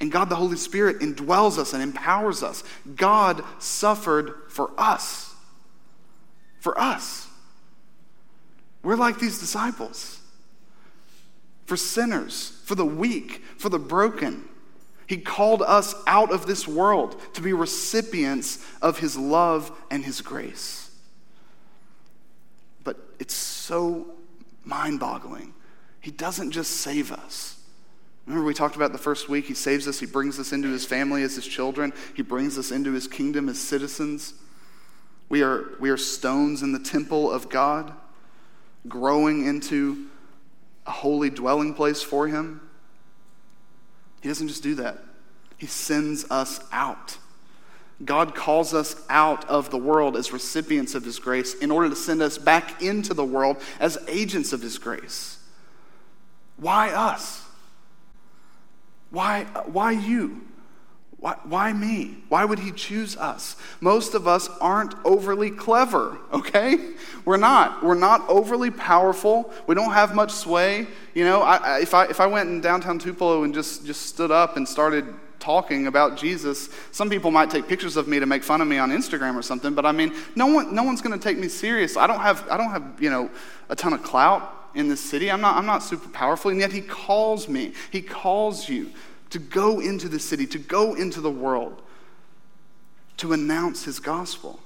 And 0.00 0.12
God 0.12 0.28
the 0.28 0.36
Holy 0.36 0.56
Spirit 0.56 1.00
indwells 1.00 1.58
us 1.58 1.72
and 1.72 1.82
empowers 1.82 2.42
us. 2.42 2.62
God 2.94 3.42
suffered 3.58 4.34
for 4.48 4.70
us. 4.78 5.34
For 6.60 6.78
us. 6.80 7.28
We're 8.82 8.96
like 8.96 9.18
these 9.18 9.38
disciples. 9.38 10.20
For 11.66 11.76
sinners, 11.76 12.60
for 12.64 12.74
the 12.74 12.84
weak, 12.84 13.42
for 13.58 13.68
the 13.68 13.78
broken. 13.78 14.48
He 15.06 15.16
called 15.16 15.62
us 15.62 15.94
out 16.06 16.30
of 16.30 16.46
this 16.46 16.68
world 16.68 17.20
to 17.34 17.42
be 17.42 17.52
recipients 17.52 18.64
of 18.80 18.98
His 18.98 19.16
love 19.16 19.72
and 19.90 20.04
His 20.04 20.20
grace. 20.20 20.90
But 22.84 22.98
it's 23.18 23.34
so 23.34 24.06
mind 24.64 25.00
boggling. 25.00 25.54
He 26.00 26.10
doesn't 26.10 26.52
just 26.52 26.72
save 26.72 27.10
us. 27.10 27.57
Remember, 28.28 28.46
we 28.46 28.52
talked 28.52 28.76
about 28.76 28.92
the 28.92 28.98
first 28.98 29.30
week. 29.30 29.46
He 29.46 29.54
saves 29.54 29.88
us, 29.88 29.98
He 29.98 30.04
brings 30.04 30.38
us 30.38 30.52
into 30.52 30.68
His 30.68 30.84
family 30.84 31.22
as 31.22 31.34
His 31.34 31.46
children, 31.46 31.94
He 32.14 32.22
brings 32.22 32.58
us 32.58 32.70
into 32.70 32.92
His 32.92 33.08
kingdom 33.08 33.48
as 33.48 33.58
citizens. 33.58 34.34
We 35.30 35.42
are, 35.42 35.70
we 35.80 35.88
are 35.88 35.96
stones 35.96 36.62
in 36.62 36.72
the 36.72 36.78
temple 36.78 37.30
of 37.30 37.48
God, 37.48 37.90
growing 38.86 39.46
into 39.46 40.08
a 40.86 40.90
holy 40.90 41.30
dwelling 41.30 41.72
place 41.72 42.02
for 42.02 42.28
Him. 42.28 42.60
He 44.20 44.28
doesn't 44.28 44.48
just 44.48 44.62
do 44.62 44.74
that, 44.74 44.98
He 45.56 45.66
sends 45.66 46.30
us 46.30 46.60
out. 46.70 47.16
God 48.04 48.34
calls 48.34 48.74
us 48.74 48.94
out 49.08 49.48
of 49.48 49.70
the 49.70 49.78
world 49.78 50.16
as 50.18 50.34
recipients 50.34 50.94
of 50.94 51.02
His 51.02 51.18
grace 51.18 51.54
in 51.54 51.70
order 51.70 51.88
to 51.88 51.96
send 51.96 52.20
us 52.20 52.36
back 52.36 52.82
into 52.82 53.14
the 53.14 53.24
world 53.24 53.56
as 53.80 53.96
agents 54.06 54.52
of 54.52 54.60
His 54.60 54.76
grace. 54.76 55.38
Why 56.58 56.90
us? 56.90 57.47
Why, 59.10 59.44
why 59.44 59.92
you? 59.92 60.42
Why, 61.20 61.36
why, 61.44 61.72
me? 61.72 62.18
Why 62.28 62.44
would 62.44 62.60
he 62.60 62.70
choose 62.70 63.16
us? 63.16 63.56
Most 63.80 64.14
of 64.14 64.28
us 64.28 64.48
aren't 64.60 64.94
overly 65.04 65.50
clever, 65.50 66.16
okay? 66.32 66.92
We're 67.24 67.38
not. 67.38 67.82
We're 67.82 67.96
not 67.96 68.28
overly 68.28 68.70
powerful. 68.70 69.52
We 69.66 69.74
don't 69.74 69.92
have 69.92 70.14
much 70.14 70.30
sway. 70.30 70.86
You 71.14 71.24
know, 71.24 71.42
I, 71.42 71.80
if, 71.80 71.92
I, 71.92 72.04
if 72.04 72.20
I 72.20 72.26
went 72.26 72.50
in 72.50 72.60
downtown 72.60 73.00
Tupelo 73.00 73.42
and 73.42 73.52
just, 73.52 73.84
just 73.84 74.02
stood 74.02 74.30
up 74.30 74.56
and 74.56 74.68
started 74.68 75.12
talking 75.40 75.88
about 75.88 76.16
Jesus, 76.16 76.68
some 76.92 77.10
people 77.10 77.32
might 77.32 77.50
take 77.50 77.66
pictures 77.66 77.96
of 77.96 78.06
me 78.06 78.20
to 78.20 78.26
make 78.26 78.44
fun 78.44 78.60
of 78.60 78.68
me 78.68 78.78
on 78.78 78.90
Instagram 78.90 79.34
or 79.34 79.42
something, 79.42 79.74
but 79.74 79.86
I 79.86 79.92
mean, 79.92 80.14
no, 80.36 80.46
one, 80.46 80.72
no 80.72 80.84
one's 80.84 81.00
going 81.00 81.18
to 81.18 81.22
take 81.22 81.38
me 81.38 81.48
serious. 81.48 81.96
I 81.96 82.06
don't 82.06 82.20
have, 82.20 82.48
I 82.48 82.56
don't 82.56 82.70
have, 82.70 82.84
you 83.00 83.10
know, 83.10 83.28
a 83.68 83.74
ton 83.74 83.92
of 83.92 84.04
clout 84.04 84.57
in 84.74 84.88
this 84.88 85.00
city. 85.00 85.30
I'm 85.30 85.40
not, 85.40 85.56
I'm 85.56 85.66
not 85.66 85.82
super 85.82 86.08
powerful, 86.08 86.50
and 86.50 86.60
yet 86.60 86.72
he 86.72 86.80
calls 86.80 87.48
me. 87.48 87.72
He 87.90 88.02
calls 88.02 88.68
you 88.68 88.90
to 89.30 89.38
go 89.38 89.80
into 89.80 90.08
the 90.08 90.18
city, 90.18 90.46
to 90.46 90.58
go 90.58 90.94
into 90.94 91.20
the 91.20 91.30
world, 91.30 91.82
to 93.18 93.32
announce 93.32 93.84
his 93.84 94.00
gospel. 94.00 94.60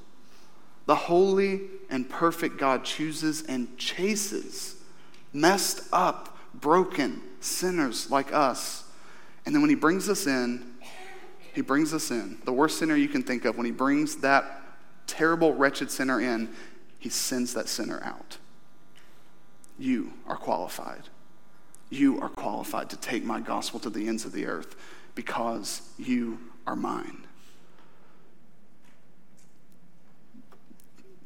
The 0.86 0.94
holy 0.94 1.62
and 1.90 2.08
perfect 2.08 2.58
God 2.58 2.84
chooses 2.84 3.42
and 3.42 3.76
chases 3.78 4.76
messed 5.32 5.82
up, 5.92 6.36
broken 6.54 7.22
sinners 7.40 8.10
like 8.10 8.32
us. 8.32 8.84
And 9.46 9.54
then 9.54 9.62
when 9.62 9.70
he 9.70 9.76
brings 9.76 10.08
us 10.08 10.26
in, 10.26 10.74
he 11.54 11.60
brings 11.60 11.92
us 11.92 12.10
in. 12.10 12.38
The 12.44 12.52
worst 12.52 12.78
sinner 12.78 12.96
you 12.96 13.08
can 13.08 13.22
think 13.22 13.44
of, 13.44 13.56
when 13.56 13.66
he 13.66 13.72
brings 13.72 14.16
that 14.16 14.62
terrible, 15.06 15.54
wretched 15.54 15.90
sinner 15.90 16.20
in, 16.20 16.50
he 16.98 17.08
sends 17.08 17.54
that 17.54 17.68
sinner 17.68 18.00
out. 18.04 18.38
You 19.82 20.12
are 20.28 20.36
qualified. 20.36 21.02
You 21.90 22.20
are 22.20 22.28
qualified 22.28 22.88
to 22.90 22.96
take 22.96 23.24
my 23.24 23.40
gospel 23.40 23.80
to 23.80 23.90
the 23.90 24.06
ends 24.06 24.24
of 24.24 24.30
the 24.30 24.46
earth 24.46 24.76
because 25.16 25.82
you 25.98 26.38
are 26.68 26.76
mine. 26.76 27.26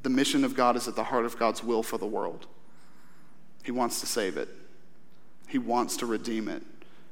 The 0.05 0.09
mission 0.09 0.43
of 0.43 0.55
God 0.55 0.75
is 0.75 0.89
at 0.89 0.97
the 0.97 1.05
heart 1.05 1.27
of 1.27 1.39
God's 1.39 1.63
will 1.63 1.83
for 1.83 1.99
the 1.99 2.07
world. 2.07 2.47
He 3.63 3.73
wants 3.73 4.01
to 4.01 4.07
save 4.07 4.39
it, 4.39 4.49
He 5.49 5.59
wants 5.59 5.99
to 5.99 6.07
redeem 6.07 6.49
it, 6.49 6.63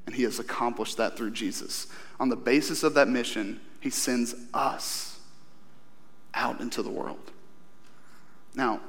and 0.06 0.14
He 0.14 0.22
has 0.22 0.38
accomplished 0.38 0.96
that 0.96 1.14
through 1.14 1.32
Jesus. 1.32 1.88
On 2.18 2.30
the 2.30 2.36
basis 2.36 2.82
of 2.82 2.94
that 2.94 3.08
mission, 3.08 3.60
He 3.80 3.90
sends 3.90 4.34
us 4.54 5.20
out 6.32 6.62
into 6.62 6.82
the 6.82 6.88
world. 6.88 7.32
Now, 8.54 8.80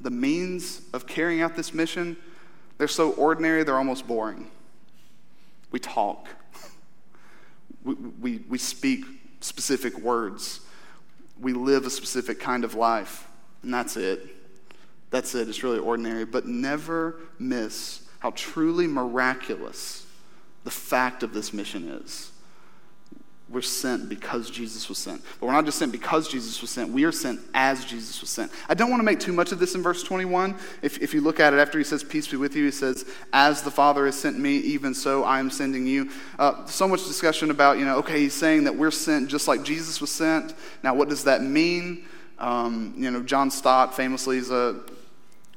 the 0.00 0.10
means 0.10 0.82
of 0.92 1.06
carrying 1.06 1.40
out 1.40 1.56
this 1.56 1.74
mission 1.74 2.16
they're 2.78 2.86
so 2.86 3.10
ordinary, 3.10 3.64
they're 3.64 3.76
almost 3.76 4.06
boring. 4.06 4.48
We 5.72 5.80
talk, 5.80 6.28
we, 7.84 7.94
we, 7.94 8.36
we 8.48 8.58
speak 8.58 9.04
specific 9.40 9.98
words, 9.98 10.60
we 11.40 11.52
live 11.52 11.84
a 11.86 11.90
specific 11.90 12.40
kind 12.40 12.64
of 12.64 12.74
life, 12.74 13.28
and 13.62 13.74
that's 13.74 13.96
it. 13.96 14.26
That's 15.10 15.34
it. 15.34 15.48
It's 15.48 15.62
really 15.62 15.78
ordinary. 15.78 16.24
But 16.24 16.46
never 16.46 17.16
miss 17.38 18.02
how 18.20 18.30
truly 18.32 18.86
miraculous 18.86 20.06
the 20.64 20.70
fact 20.70 21.22
of 21.22 21.32
this 21.32 21.52
mission 21.52 21.88
is 21.88 22.30
we're 23.50 23.62
sent 23.62 24.08
because 24.08 24.50
Jesus 24.50 24.88
was 24.88 24.98
sent. 24.98 25.22
But 25.40 25.46
we're 25.46 25.52
not 25.52 25.64
just 25.64 25.78
sent 25.78 25.90
because 25.90 26.28
Jesus 26.28 26.60
was 26.60 26.70
sent, 26.70 26.92
we 26.92 27.04
are 27.04 27.12
sent 27.12 27.40
as 27.54 27.84
Jesus 27.84 28.20
was 28.20 28.28
sent. 28.28 28.52
I 28.68 28.74
don't 28.74 28.90
want 28.90 29.00
to 29.00 29.04
make 29.04 29.20
too 29.20 29.32
much 29.32 29.52
of 29.52 29.58
this 29.58 29.74
in 29.74 29.82
verse 29.82 30.02
21. 30.02 30.54
If, 30.82 31.00
if 31.00 31.14
you 31.14 31.22
look 31.22 31.40
at 31.40 31.54
it 31.54 31.56
after 31.58 31.78
he 31.78 31.84
says, 31.84 32.04
Peace 32.04 32.28
be 32.28 32.36
with 32.36 32.54
you, 32.54 32.66
he 32.66 32.70
says, 32.70 33.06
As 33.32 33.62
the 33.62 33.70
Father 33.70 34.04
has 34.04 34.18
sent 34.18 34.38
me, 34.38 34.56
even 34.58 34.92
so 34.92 35.24
I 35.24 35.40
am 35.40 35.50
sending 35.50 35.86
you. 35.86 36.10
Uh, 36.38 36.66
so 36.66 36.86
much 36.86 37.06
discussion 37.06 37.50
about, 37.50 37.78
you 37.78 37.86
know, 37.86 37.96
okay, 37.98 38.20
he's 38.20 38.34
saying 38.34 38.64
that 38.64 38.76
we're 38.76 38.90
sent 38.90 39.28
just 39.28 39.48
like 39.48 39.62
Jesus 39.62 40.00
was 40.00 40.10
sent. 40.10 40.54
Now, 40.82 40.94
what 40.94 41.08
does 41.08 41.24
that 41.24 41.42
mean? 41.42 42.04
Um, 42.38 42.94
you 42.96 43.10
know, 43.10 43.22
John 43.22 43.50
Stott 43.50 43.96
famously 43.96 44.36
is 44.36 44.50
a 44.50 44.80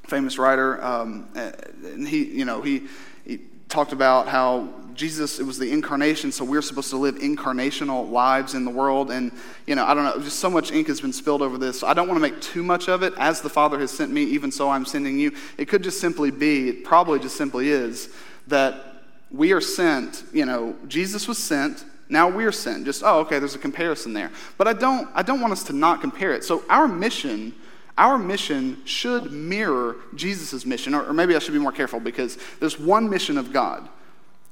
famous 0.06 0.38
writer, 0.38 0.82
um, 0.82 1.28
and 1.34 2.08
he, 2.08 2.24
you 2.24 2.44
know, 2.44 2.60
he, 2.60 2.84
he 3.24 3.38
talked 3.68 3.92
about 3.92 4.28
how 4.28 4.68
Jesus, 4.94 5.38
it 5.38 5.44
was 5.44 5.58
the 5.58 5.70
incarnation, 5.70 6.32
so 6.32 6.44
we're 6.44 6.62
supposed 6.62 6.90
to 6.90 6.96
live 6.96 7.16
incarnational 7.16 8.10
lives 8.10 8.54
in 8.54 8.64
the 8.64 8.70
world. 8.70 9.10
And, 9.10 9.32
you 9.66 9.74
know, 9.74 9.84
I 9.84 9.94
don't 9.94 10.04
know, 10.04 10.18
just 10.22 10.38
so 10.38 10.50
much 10.50 10.72
ink 10.72 10.88
has 10.88 11.00
been 11.00 11.12
spilled 11.12 11.42
over 11.42 11.58
this. 11.58 11.82
I 11.82 11.94
don't 11.94 12.08
want 12.08 12.16
to 12.16 12.22
make 12.22 12.40
too 12.40 12.62
much 12.62 12.88
of 12.88 13.02
it. 13.02 13.12
As 13.16 13.40
the 13.40 13.48
Father 13.48 13.78
has 13.80 13.90
sent 13.90 14.12
me, 14.12 14.22
even 14.24 14.50
so 14.52 14.70
I'm 14.70 14.84
sending 14.84 15.18
you. 15.18 15.32
It 15.58 15.66
could 15.66 15.82
just 15.82 16.00
simply 16.00 16.30
be, 16.30 16.68
it 16.68 16.84
probably 16.84 17.18
just 17.18 17.36
simply 17.36 17.70
is, 17.70 18.08
that 18.48 19.02
we 19.30 19.52
are 19.52 19.60
sent, 19.60 20.24
you 20.32 20.44
know, 20.44 20.76
Jesus 20.88 21.28
was 21.28 21.38
sent, 21.38 21.84
now 22.08 22.28
we're 22.28 22.52
sent. 22.52 22.84
Just, 22.84 23.02
oh, 23.02 23.20
okay, 23.20 23.38
there's 23.38 23.54
a 23.54 23.58
comparison 23.58 24.12
there. 24.12 24.30
But 24.58 24.68
I 24.68 24.72
don't, 24.74 25.08
I 25.14 25.22
don't 25.22 25.40
want 25.40 25.52
us 25.52 25.64
to 25.64 25.72
not 25.72 26.00
compare 26.00 26.32
it. 26.32 26.44
So 26.44 26.62
our 26.68 26.86
mission 26.86 27.54
our 27.98 28.18
mission 28.18 28.80
should 28.84 29.32
mirror 29.32 29.96
Jesus' 30.14 30.64
mission, 30.64 30.94
or, 30.94 31.12
maybe 31.12 31.36
I 31.36 31.38
should 31.38 31.52
be 31.52 31.58
more 31.58 31.72
careful 31.72 32.00
because 32.00 32.38
there's 32.58 32.78
one 32.78 33.10
mission 33.10 33.36
of 33.36 33.52
God 33.52 33.88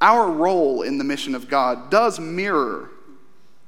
our 0.01 0.31
role 0.31 0.83
in 0.83 0.99
the 0.99 1.05
mission 1.05 1.35
of 1.35 1.49
God 1.49 1.91
does 1.91 2.19
mirror, 2.19 2.91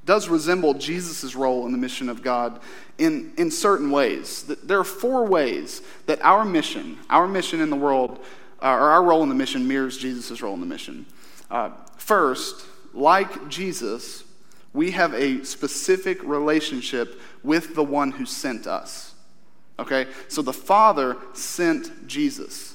does 0.04 0.28
resemble 0.28 0.74
Jesus' 0.74 1.34
role 1.34 1.66
in 1.66 1.72
the 1.72 1.78
mission 1.78 2.08
of 2.08 2.22
God 2.22 2.60
in, 2.98 3.32
in 3.36 3.50
certain 3.50 3.90
ways. 3.90 4.44
There 4.44 4.78
are 4.78 4.84
four 4.84 5.26
ways 5.26 5.82
that 6.06 6.22
our 6.22 6.44
mission, 6.44 6.98
our 7.10 7.28
mission 7.28 7.60
in 7.60 7.70
the 7.70 7.76
world, 7.76 8.18
uh, 8.62 8.68
or 8.68 8.90
our 8.90 9.02
role 9.02 9.22
in 9.22 9.28
the 9.28 9.34
mission 9.34 9.66
mirrors 9.66 9.98
Jesus' 9.98 10.40
role 10.40 10.54
in 10.54 10.60
the 10.60 10.66
mission. 10.66 11.06
Uh, 11.50 11.70
first, 11.96 12.64
like 12.94 13.48
Jesus, 13.48 14.24
we 14.72 14.92
have 14.92 15.12
a 15.14 15.44
specific 15.44 16.22
relationship 16.22 17.20
with 17.42 17.74
the 17.74 17.84
one 17.84 18.12
who 18.12 18.24
sent 18.24 18.66
us. 18.66 19.14
Okay? 19.78 20.06
So 20.28 20.42
the 20.42 20.52
Father 20.52 21.16
sent 21.34 22.06
Jesus. 22.06 22.71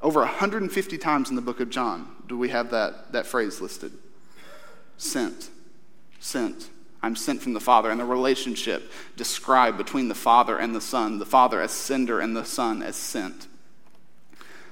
Over 0.00 0.20
150 0.20 0.98
times 0.98 1.30
in 1.30 1.36
the 1.36 1.42
book 1.42 1.60
of 1.60 1.70
John 1.70 2.08
do 2.26 2.38
we 2.38 2.50
have 2.50 2.70
that, 2.70 3.12
that 3.12 3.26
phrase 3.26 3.60
listed. 3.60 3.92
Sent. 4.96 5.50
Sent. 6.20 6.70
I'm 7.02 7.16
sent 7.16 7.40
from 7.40 7.54
the 7.54 7.60
Father, 7.60 7.90
and 7.90 8.00
the 8.00 8.04
relationship 8.04 8.90
described 9.16 9.78
between 9.78 10.08
the 10.08 10.14
Father 10.14 10.58
and 10.58 10.74
the 10.74 10.80
Son, 10.80 11.18
the 11.18 11.26
Father 11.26 11.60
as 11.60 11.70
sender 11.70 12.20
and 12.20 12.36
the 12.36 12.44
Son 12.44 12.82
as 12.82 12.96
sent. 12.96 13.46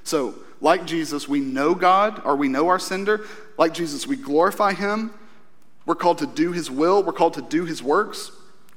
So, 0.03 0.35
like 0.59 0.85
Jesus, 0.85 1.27
we 1.27 1.39
know 1.39 1.73
God, 1.73 2.21
or 2.25 2.35
we 2.35 2.47
know 2.47 2.67
our 2.67 2.79
sender. 2.79 3.25
Like 3.57 3.73
Jesus, 3.73 4.05
we 4.05 4.17
glorify 4.17 4.73
Him. 4.73 5.11
We're 5.87 5.95
called 5.95 6.17
to 6.17 6.27
do 6.27 6.51
his 6.51 6.69
will. 6.69 7.01
We're 7.01 7.13
called 7.13 7.35
to 7.35 7.41
do 7.41 7.63
his 7.63 7.81
works. 7.81 8.31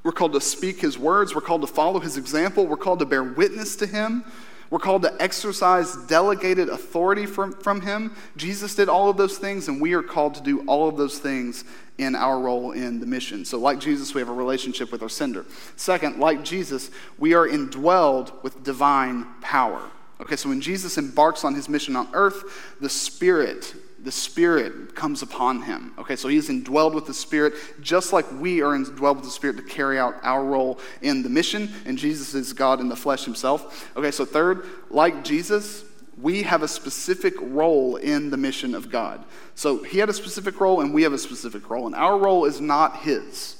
We're 0.05 0.13
called 0.13 0.33
to 0.35 0.41
speak 0.41 0.81
his 0.81 0.97
words. 0.97 1.35
We're 1.35 1.41
called 1.41 1.63
to 1.63 1.67
follow 1.67 1.99
his 1.99 2.17
example. 2.17 2.69
We're 2.69 2.77
called 2.77 3.01
to 3.01 3.05
bear 3.05 3.25
witness 3.25 3.75
to 3.77 3.87
him. 3.87 4.25
We're 4.71 4.79
called 4.79 5.03
to 5.03 5.21
exercise 5.21 5.97
delegated 6.07 6.69
authority 6.69 7.27
from, 7.27 7.53
from 7.53 7.81
him. 7.81 8.15
Jesus 8.37 8.77
did 8.77 8.89
all 8.89 9.11
of 9.11 9.17
those 9.17 9.37
things, 9.37 9.67
and 9.67 9.81
we 9.81 9.95
are 9.95 10.03
called 10.03 10.37
to 10.37 10.41
do 10.41 10.61
all 10.67 10.89
of 10.89 10.97
those 10.97 11.19
things 11.19 11.65
in 11.99 12.15
our 12.15 12.39
role 12.39 12.71
in 12.71 13.01
the 13.01 13.07
mission. 13.07 13.45
So, 13.45 13.59
like 13.59 13.81
Jesus, 13.81 14.15
we 14.15 14.21
have 14.21 14.29
a 14.29 14.35
relationship 14.35 14.93
with 14.93 15.03
our 15.03 15.09
sender. 15.09 15.45
Second, 15.75 16.19
like 16.19 16.45
Jesus, 16.45 16.91
we 17.19 17.35
are 17.35 17.49
indwelled 17.49 18.43
with 18.45 18.63
divine 18.63 19.27
power. 19.41 19.83
Okay, 20.21 20.37
so 20.37 20.49
when 20.49 20.61
Jesus 20.61 20.99
embarks 20.99 21.45
on 21.45 21.55
his 21.55 21.69
mission 21.69 21.97
on 21.97 22.09
earth, 22.13 22.77
the 22.81 22.89
Spirit 22.89 23.75
the 24.03 24.13
Spirit 24.13 24.95
comes 24.95 25.23
upon 25.23 25.63
him. 25.63 25.93
Okay, 25.99 26.17
so 26.17 26.29
he's 26.29 26.49
indwelled 26.49 26.95
with 26.95 27.07
the 27.07 27.15
Spirit, 27.15 27.55
just 27.81 28.13
like 28.13 28.31
we 28.33 28.63
are 28.63 28.77
indwelled 28.77 29.17
with 29.17 29.25
the 29.25 29.31
Spirit 29.31 29.57
to 29.59 29.63
carry 29.63 29.99
out 29.99 30.15
our 30.23 30.45
role 30.45 30.79
in 31.03 31.23
the 31.23 31.29
mission, 31.29 31.71
and 31.85 31.99
Jesus 31.99 32.35
is 32.35 32.53
God 32.53 32.81
in 32.81 32.89
the 32.89 32.97
flesh 32.97 33.25
himself. 33.25 33.91
Okay, 33.97 34.11
so 34.11 34.25
third, 34.25 34.67
like 34.91 35.25
Jesus, 35.25 35.85
we 36.21 36.43
have 36.43 36.63
a 36.63 36.69
specific 36.69 37.35
role 37.41 37.97
in 37.97 38.31
the 38.31 38.37
mission 38.37 38.75
of 38.75 38.91
God. 38.91 39.25
So 39.55 39.83
he 39.83 39.99
had 39.99 40.09
a 40.09 40.15
specific 40.15 40.61
role, 40.61 40.81
and 40.81 40.95
we 40.95 41.03
have 41.03 41.13
a 41.13 41.19
specific 41.19 41.69
role, 41.69 41.87
and 41.87 41.95
our 41.95 42.19
role 42.19 42.45
is 42.45 42.61
not 42.61 42.99
his. 42.99 43.57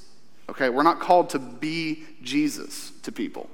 Okay, 0.49 0.69
we're 0.69 0.83
not 0.83 1.01
called 1.01 1.31
to 1.31 1.39
be 1.39 2.05
Jesus 2.23 2.93
to 3.03 3.13
people. 3.13 3.49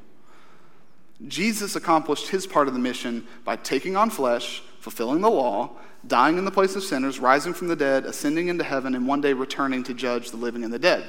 Jesus 1.27 1.77
accomplished 1.77 2.29
his 2.29 2.47
part 2.47 2.69
of 2.69 2.75
the 2.75 2.81
mission 2.81 3.27
by 3.45 3.57
taking 3.57 3.97
on 3.97 4.11
flesh, 4.11 4.63
fulfilling 4.81 5.21
the 5.21 5.31
law, 5.31 5.71
dying 6.07 6.39
in 6.39 6.45
the 6.45 6.51
place 6.51 6.77
of 6.77 6.83
sinners, 6.83 7.19
rising 7.19 7.55
from 7.55 7.69
the 7.69 7.77
dead, 7.77 8.05
ascending 8.05 8.49
into 8.49 8.65
heaven, 8.65 8.95
and 8.95 9.07
one 9.07 9.21
day 9.21 9.33
returning 9.33 9.83
to 9.85 9.95
judge 9.95 10.31
the 10.31 10.37
living 10.37 10.63
and 10.63 10.73
the 10.73 10.79
dead. 10.79 11.07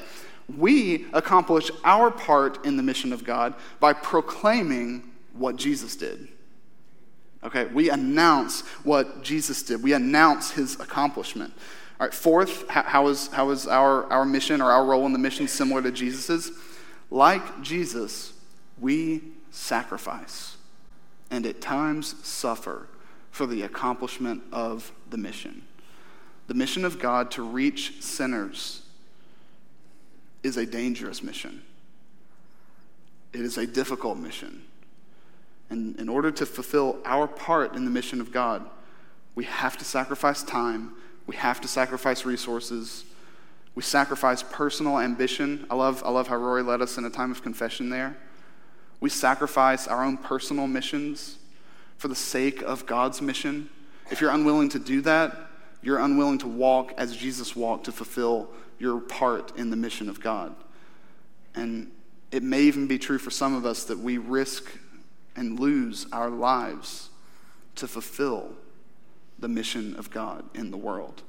We 0.55 1.05
accomplish 1.11 1.69
our 1.83 2.09
part 2.09 2.65
in 2.65 2.77
the 2.77 2.83
mission 2.83 3.11
of 3.11 3.23
God 3.23 3.53
by 3.79 3.93
proclaiming 3.93 5.11
what 5.33 5.57
Jesus 5.57 5.95
did. 5.95 6.29
Okay, 7.43 7.65
we 7.65 7.89
announce 7.89 8.61
what 8.83 9.23
Jesus 9.23 9.61
did, 9.61 9.83
we 9.83 9.93
announce 9.93 10.51
his 10.51 10.79
accomplishment. 10.79 11.53
All 11.99 12.07
right, 12.07 12.13
fourth, 12.13 12.67
how 12.69 13.07
is, 13.07 13.27
how 13.27 13.49
is 13.49 13.67
our, 13.67 14.05
our 14.11 14.25
mission 14.25 14.61
or 14.61 14.71
our 14.71 14.85
role 14.85 15.05
in 15.05 15.13
the 15.13 15.19
mission 15.19 15.47
similar 15.47 15.81
to 15.81 15.91
Jesus's? 15.91 16.51
Like 17.09 17.61
Jesus, 17.61 18.33
we 18.79 19.21
sacrifice 19.57 20.57
and 21.29 21.45
at 21.45 21.61
times 21.61 22.15
suffer 22.25 22.87
for 23.31 23.45
the 23.45 23.63
accomplishment 23.63 24.41
of 24.51 24.91
the 25.09 25.17
mission. 25.17 25.63
The 26.47 26.53
mission 26.53 26.85
of 26.85 26.99
God 26.99 27.31
to 27.31 27.43
reach 27.43 28.01
sinners 28.01 28.83
is 30.43 30.57
a 30.57 30.65
dangerous 30.65 31.21
mission. 31.21 31.61
It 33.33 33.41
is 33.41 33.57
a 33.57 33.67
difficult 33.67 34.17
mission. 34.17 34.63
And 35.69 35.99
in 35.99 36.07
order 36.07 36.31
to 36.31 36.45
fulfill 36.45 36.97
our 37.03 37.27
part 37.27 37.75
in 37.75 37.83
the 37.83 37.91
mission 37.91 38.21
of 38.21 38.31
God, 38.31 38.65
we 39.35 39.43
have 39.43 39.77
to 39.77 39.85
sacrifice 39.85 40.41
time, 40.41 40.93
we 41.27 41.35
have 41.35 41.59
to 41.61 41.67
sacrifice 41.67 42.25
resources, 42.25 43.03
we 43.75 43.83
sacrifice 43.83 44.41
personal 44.41 44.97
ambition. 44.97 45.67
I 45.69 45.75
love, 45.75 46.01
I 46.05 46.09
love 46.09 46.27
how 46.27 46.37
Rory 46.37 46.63
led 46.63 46.81
us 46.81 46.97
in 46.97 47.05
a 47.05 47.09
time 47.09 47.31
of 47.31 47.43
confession 47.43 47.89
there. 47.89 48.17
We 48.99 49.09
sacrifice 49.09 49.87
our 49.87 50.03
own 50.03 50.17
personal 50.17 50.67
missions 50.67 51.37
for 51.97 52.07
the 52.07 52.15
sake 52.15 52.61
of 52.61 52.85
God's 52.85 53.21
mission, 53.21 53.69
if 54.09 54.21
you're 54.21 54.31
unwilling 54.31 54.69
to 54.69 54.79
do 54.79 55.01
that, 55.01 55.35
you're 55.81 55.99
unwilling 55.99 56.37
to 56.39 56.47
walk 56.47 56.93
as 56.97 57.15
Jesus 57.15 57.55
walked 57.55 57.85
to 57.85 57.91
fulfill 57.91 58.49
your 58.79 58.99
part 58.99 59.57
in 59.57 59.69
the 59.69 59.75
mission 59.75 60.09
of 60.09 60.21
God. 60.21 60.55
And 61.55 61.91
it 62.31 62.43
may 62.43 62.61
even 62.61 62.87
be 62.87 62.97
true 62.97 63.17
for 63.17 63.31
some 63.31 63.55
of 63.55 63.65
us 63.65 63.83
that 63.85 63.97
we 63.97 64.17
risk 64.17 64.71
and 65.35 65.59
lose 65.59 66.05
our 66.11 66.29
lives 66.29 67.09
to 67.75 67.87
fulfill 67.87 68.53
the 69.39 69.47
mission 69.47 69.95
of 69.95 70.09
God 70.09 70.43
in 70.53 70.71
the 70.71 70.77
world. 70.77 71.21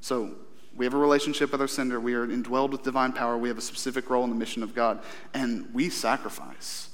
So, 0.00 0.36
we 0.74 0.86
have 0.86 0.94
a 0.94 0.98
relationship 0.98 1.52
with 1.52 1.60
our 1.60 1.68
sender. 1.68 2.00
We 2.00 2.14
are 2.14 2.26
indwelled 2.26 2.70
with 2.70 2.82
divine 2.82 3.12
power. 3.12 3.36
We 3.36 3.50
have 3.50 3.58
a 3.58 3.62
specific 3.62 4.08
role 4.08 4.24
in 4.24 4.30
the 4.30 4.36
mission 4.36 4.62
of 4.62 4.74
God. 4.74 5.02
And 5.34 5.68
we 5.74 5.90
sacrifice. 5.90 6.88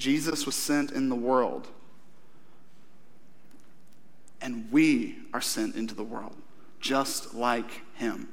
Jesus 0.00 0.46
was 0.46 0.56
sent 0.56 0.92
in 0.92 1.10
the 1.10 1.14
world 1.14 1.68
and 4.40 4.66
we 4.72 5.18
are 5.34 5.42
sent 5.42 5.76
into 5.76 5.94
the 5.94 6.02
world 6.02 6.34
just 6.80 7.34
like 7.34 7.82
him. 7.96 8.28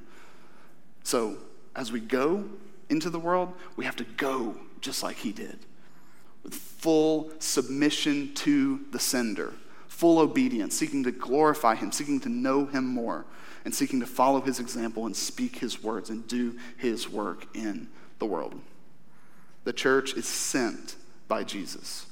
So, 1.03 1.35
as 1.75 1.91
we 1.91 1.99
go 1.99 2.45
into 2.89 3.09
the 3.09 3.19
world, 3.19 3.51
we 3.75 3.83
have 3.83 3.97
to 3.97 4.05
go 4.15 4.55
just 4.79 5.03
like 5.03 5.17
he 5.17 5.33
did, 5.33 5.59
with 6.43 6.55
full 6.55 7.31
submission 7.39 8.33
to 8.35 8.79
the 8.91 8.99
sender, 8.99 9.53
full 9.89 10.19
obedience, 10.19 10.73
seeking 10.75 11.03
to 11.03 11.11
glorify 11.11 11.75
him, 11.75 11.91
seeking 11.91 12.21
to 12.21 12.29
know 12.29 12.65
him 12.65 12.87
more, 12.87 13.25
and 13.65 13.75
seeking 13.75 13.99
to 13.99 14.05
follow 14.05 14.39
his 14.39 14.61
example 14.61 15.05
and 15.05 15.15
speak 15.15 15.57
his 15.57 15.83
words 15.83 16.09
and 16.09 16.25
do 16.29 16.57
his 16.77 17.09
work 17.09 17.45
in 17.53 17.89
the 18.19 18.25
world. 18.25 18.57
The 19.65 19.73
church 19.73 20.13
is 20.13 20.25
sent 20.25 20.95
by 21.27 21.43
Jesus. 21.43 22.05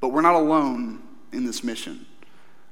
But 0.00 0.08
we're 0.08 0.22
not 0.22 0.34
alone 0.34 1.02
in 1.32 1.44
this 1.44 1.62
mission. 1.62 2.06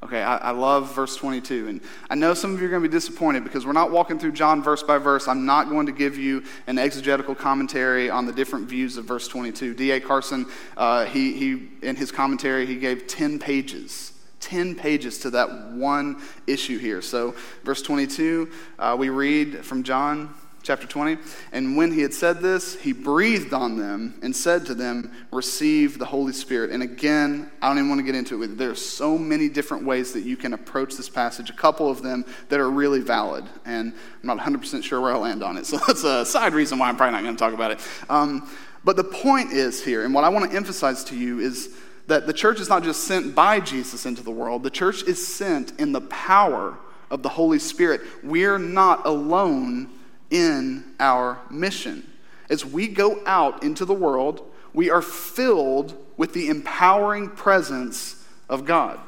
Okay, 0.01 0.23
I, 0.23 0.37
I, 0.37 0.51
love 0.53 0.95
verse 0.95 1.17
22. 1.17 1.67
And 1.67 1.81
I 2.09 2.15
know 2.15 2.33
some 2.33 2.55
of 2.55 2.61
you 2.61 2.69
are 2.69 2.71
going 2.71 2.83
to 2.83 2.89
be 2.89 2.93
disappointed 2.93 3.43
because 3.43 3.67
we're 3.67 3.73
not 3.73 3.91
walking 3.91 4.17
through 4.17 4.31
John 4.31 4.63
verse 4.63 4.81
by 4.81 4.97
verse. 4.97 5.27
I'm 5.27 5.45
not 5.45 5.69
going 5.69 5.87
to 5.87 5.93
give 5.93 6.17
you 6.17 6.45
an 6.69 6.79
exegetical 6.79 7.35
commentary 7.35 8.09
on 8.09 8.25
the 8.25 8.33
different 8.33 8.69
views 8.69 8.97
of 8.97 9.07
verse 9.07 9.27
22. 9.27 9.75
D.A. 9.75 10.01
Carson, 10.01 10.47
uh, 10.77 11.05
he, 11.07 11.33
he, 11.33 11.69
in 11.83 11.97
his 11.97 12.13
commentary, 12.13 12.65
he 12.65 12.77
gave 12.77 13.09
10 13.09 13.41
pages. 13.41 14.13
10 14.39 14.77
pages 14.77 15.19
to 15.19 15.31
that 15.31 15.73
one 15.73 16.23
issue 16.47 16.79
here. 16.79 17.03
So, 17.03 17.35
verse 17.65 17.83
22, 17.83 18.53
uh, 18.79 18.97
we 18.97 19.09
read 19.09 19.65
from 19.65 19.83
John 19.83 20.33
chapter 20.69 20.87
20. 20.87 21.17
And 21.51 21.79
when 21.79 21.93
he 21.93 22.03
had 22.03 22.13
said 22.13 22.41
this, 22.41 22.79
he 22.79 22.93
breathed 22.93 23.55
on 23.55 23.79
them 23.79 24.19
and 24.23 24.37
said 24.37 24.67
to 24.67 24.75
them, 24.75 25.11
Receive 25.33 25.99
the 25.99 26.05
Holy 26.05 26.35
Spirit. 26.35 26.71
And 26.71 26.83
again, 26.83 27.51
I 27.63 27.69
don't 27.69 27.79
even 27.79 27.89
want 27.89 28.01
to 28.01 28.05
get 28.05 28.15
into 28.15 28.43
it. 28.43 28.59
There 28.59 28.71
are 28.71 28.75
so 28.75 29.17
many 29.17 29.49
different 29.49 29.87
ways 29.87 30.13
that 30.13 30.25
you 30.25 30.37
can 30.37 30.53
approach 30.53 30.95
this 30.95 31.09
passage, 31.09 31.49
a 31.49 31.55
couple 31.55 31.89
of 31.89 32.03
them 32.03 32.23
that 32.51 32.61
are 32.61 32.71
really 32.71 33.01
valid. 33.01 33.47
And 33.65 33.95
I'm 34.23 34.27
not 34.27 34.39
100% 34.39 34.85
sure 34.85 35.01
where 35.01 35.13
I'll 35.13 35.21
land 35.21 35.43
on 35.43 35.57
it. 35.57 35.65
So 35.65 35.79
that's 35.87 36.05
a 36.05 36.27
side 36.27 36.53
reason 36.53 36.79
why 36.79 36.91
I'm 36.91 36.97
probably 36.99 37.13
not 37.13 37.23
going 37.23 37.35
to 37.35 37.41
talk 37.41 37.55
about 37.55 37.71
it. 37.71 37.81
Um, 38.11 38.51
but 38.85 38.97
the 38.97 39.05
point 39.05 39.53
is 39.53 39.83
here, 39.83 40.05
and 40.05 40.13
what 40.13 40.25
I 40.25 40.29
want 40.29 40.51
to 40.51 40.57
emphasize 40.57 41.03
to 41.05 41.17
you 41.17 41.41
is 41.41 41.71
that 42.09 42.27
the 42.27 42.35
church 42.35 42.61
is 42.61 42.69
not 42.69 42.85
just 42.85 43.05
sent 43.05 43.35
by 43.35 43.59
Jesus 43.59 44.05
into 44.05 44.23
the 44.23 44.31
world, 44.31 44.65
the 44.65 44.71
church 44.71 45.03
is 45.05 45.27
sent 45.27 45.81
in 45.81 45.93
the 45.93 46.03
power 46.03 46.77
of 47.11 47.23
the 47.23 47.31
Holy 47.31 47.59
Spirit. 47.59 48.03
We're 48.23 48.59
not 48.59 49.07
alone 49.07 49.95
in 50.31 50.85
our 51.01 51.39
mission. 51.51 52.07
As 52.51 52.65
we 52.65 52.89
go 52.89 53.23
out 53.27 53.63
into 53.63 53.85
the 53.85 53.95
world, 53.95 54.43
we 54.73 54.91
are 54.91 55.03
filled 55.03 55.97
with 56.17 56.33
the 56.33 56.49
empowering 56.49 57.29
presence 57.31 58.25
of 58.49 58.65
God. 58.65 58.99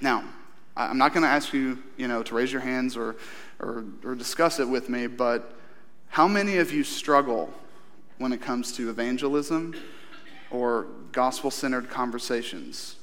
Now, 0.00 0.24
I'm 0.76 0.98
not 0.98 1.12
going 1.12 1.24
to 1.24 1.28
ask 1.28 1.52
you, 1.52 1.82
you 1.96 2.08
know, 2.08 2.22
to 2.22 2.34
raise 2.34 2.52
your 2.52 2.62
hands 2.62 2.96
or, 2.96 3.16
or, 3.58 3.84
or 4.04 4.14
discuss 4.14 4.60
it 4.60 4.68
with 4.68 4.88
me, 4.88 5.06
but 5.06 5.54
how 6.08 6.26
many 6.26 6.56
of 6.56 6.72
you 6.72 6.84
struggle 6.84 7.52
when 8.18 8.32
it 8.32 8.40
comes 8.40 8.72
to 8.72 8.90
evangelism 8.90 9.74
or 10.50 10.86
gospel 11.12 11.50
centered 11.50 11.90
conversations? 11.90 12.96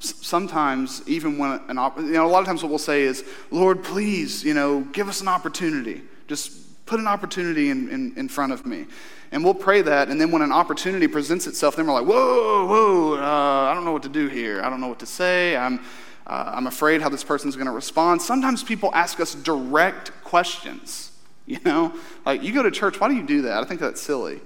Sometimes 0.00 1.02
even 1.06 1.36
when 1.36 1.60
an 1.68 1.76
you 1.98 2.12
know 2.12 2.26
a 2.26 2.28
lot 2.28 2.40
of 2.40 2.46
times 2.46 2.62
what 2.62 2.70
we'll 2.70 2.78
say 2.78 3.02
is 3.02 3.22
lord 3.50 3.84
please 3.84 4.42
you 4.42 4.54
know 4.54 4.80
give 4.92 5.08
us 5.08 5.20
an 5.20 5.28
opportunity. 5.28 6.02
Just 6.26 6.86
put 6.86 6.98
an 6.98 7.06
opportunity 7.06 7.70
in, 7.70 7.88
in, 7.88 8.12
in 8.16 8.28
front 8.28 8.52
of 8.52 8.66
me. 8.66 8.86
And 9.30 9.44
we'll 9.44 9.54
pray 9.54 9.82
that 9.82 10.08
and 10.08 10.20
then 10.20 10.30
when 10.30 10.42
an 10.42 10.52
opportunity 10.52 11.06
presents 11.06 11.46
itself 11.46 11.76
then 11.76 11.86
we're 11.86 11.92
like 11.92 12.06
whoa 12.06 12.66
whoa 12.66 13.14
uh, 13.14 13.70
i 13.70 13.74
don't 13.74 13.84
know 13.84 13.92
what 13.92 14.02
to 14.02 14.08
do 14.08 14.26
here. 14.26 14.62
I 14.62 14.70
don't 14.70 14.80
know 14.80 14.88
what 14.88 15.00
to 15.00 15.06
say. 15.06 15.56
I'm 15.56 15.80
uh, 16.26 16.52
i'm 16.54 16.66
afraid 16.66 17.02
how 17.02 17.10
this 17.10 17.24
person's 17.24 17.54
going 17.54 17.66
to 17.66 17.72
respond. 17.72 18.22
Sometimes 18.22 18.64
people 18.64 18.90
ask 18.94 19.20
us 19.20 19.34
direct 19.34 20.12
questions 20.24 21.12
you 21.46 21.58
know? 21.64 21.92
Like 22.24 22.42
you 22.42 22.52
go 22.52 22.62
to 22.62 22.70
church 22.70 22.98
why 23.00 23.08
do 23.08 23.14
you 23.14 23.26
do 23.26 23.42
that? 23.42 23.62
I 23.62 23.66
think 23.66 23.80
that's 23.80 24.00
silly 24.00 24.40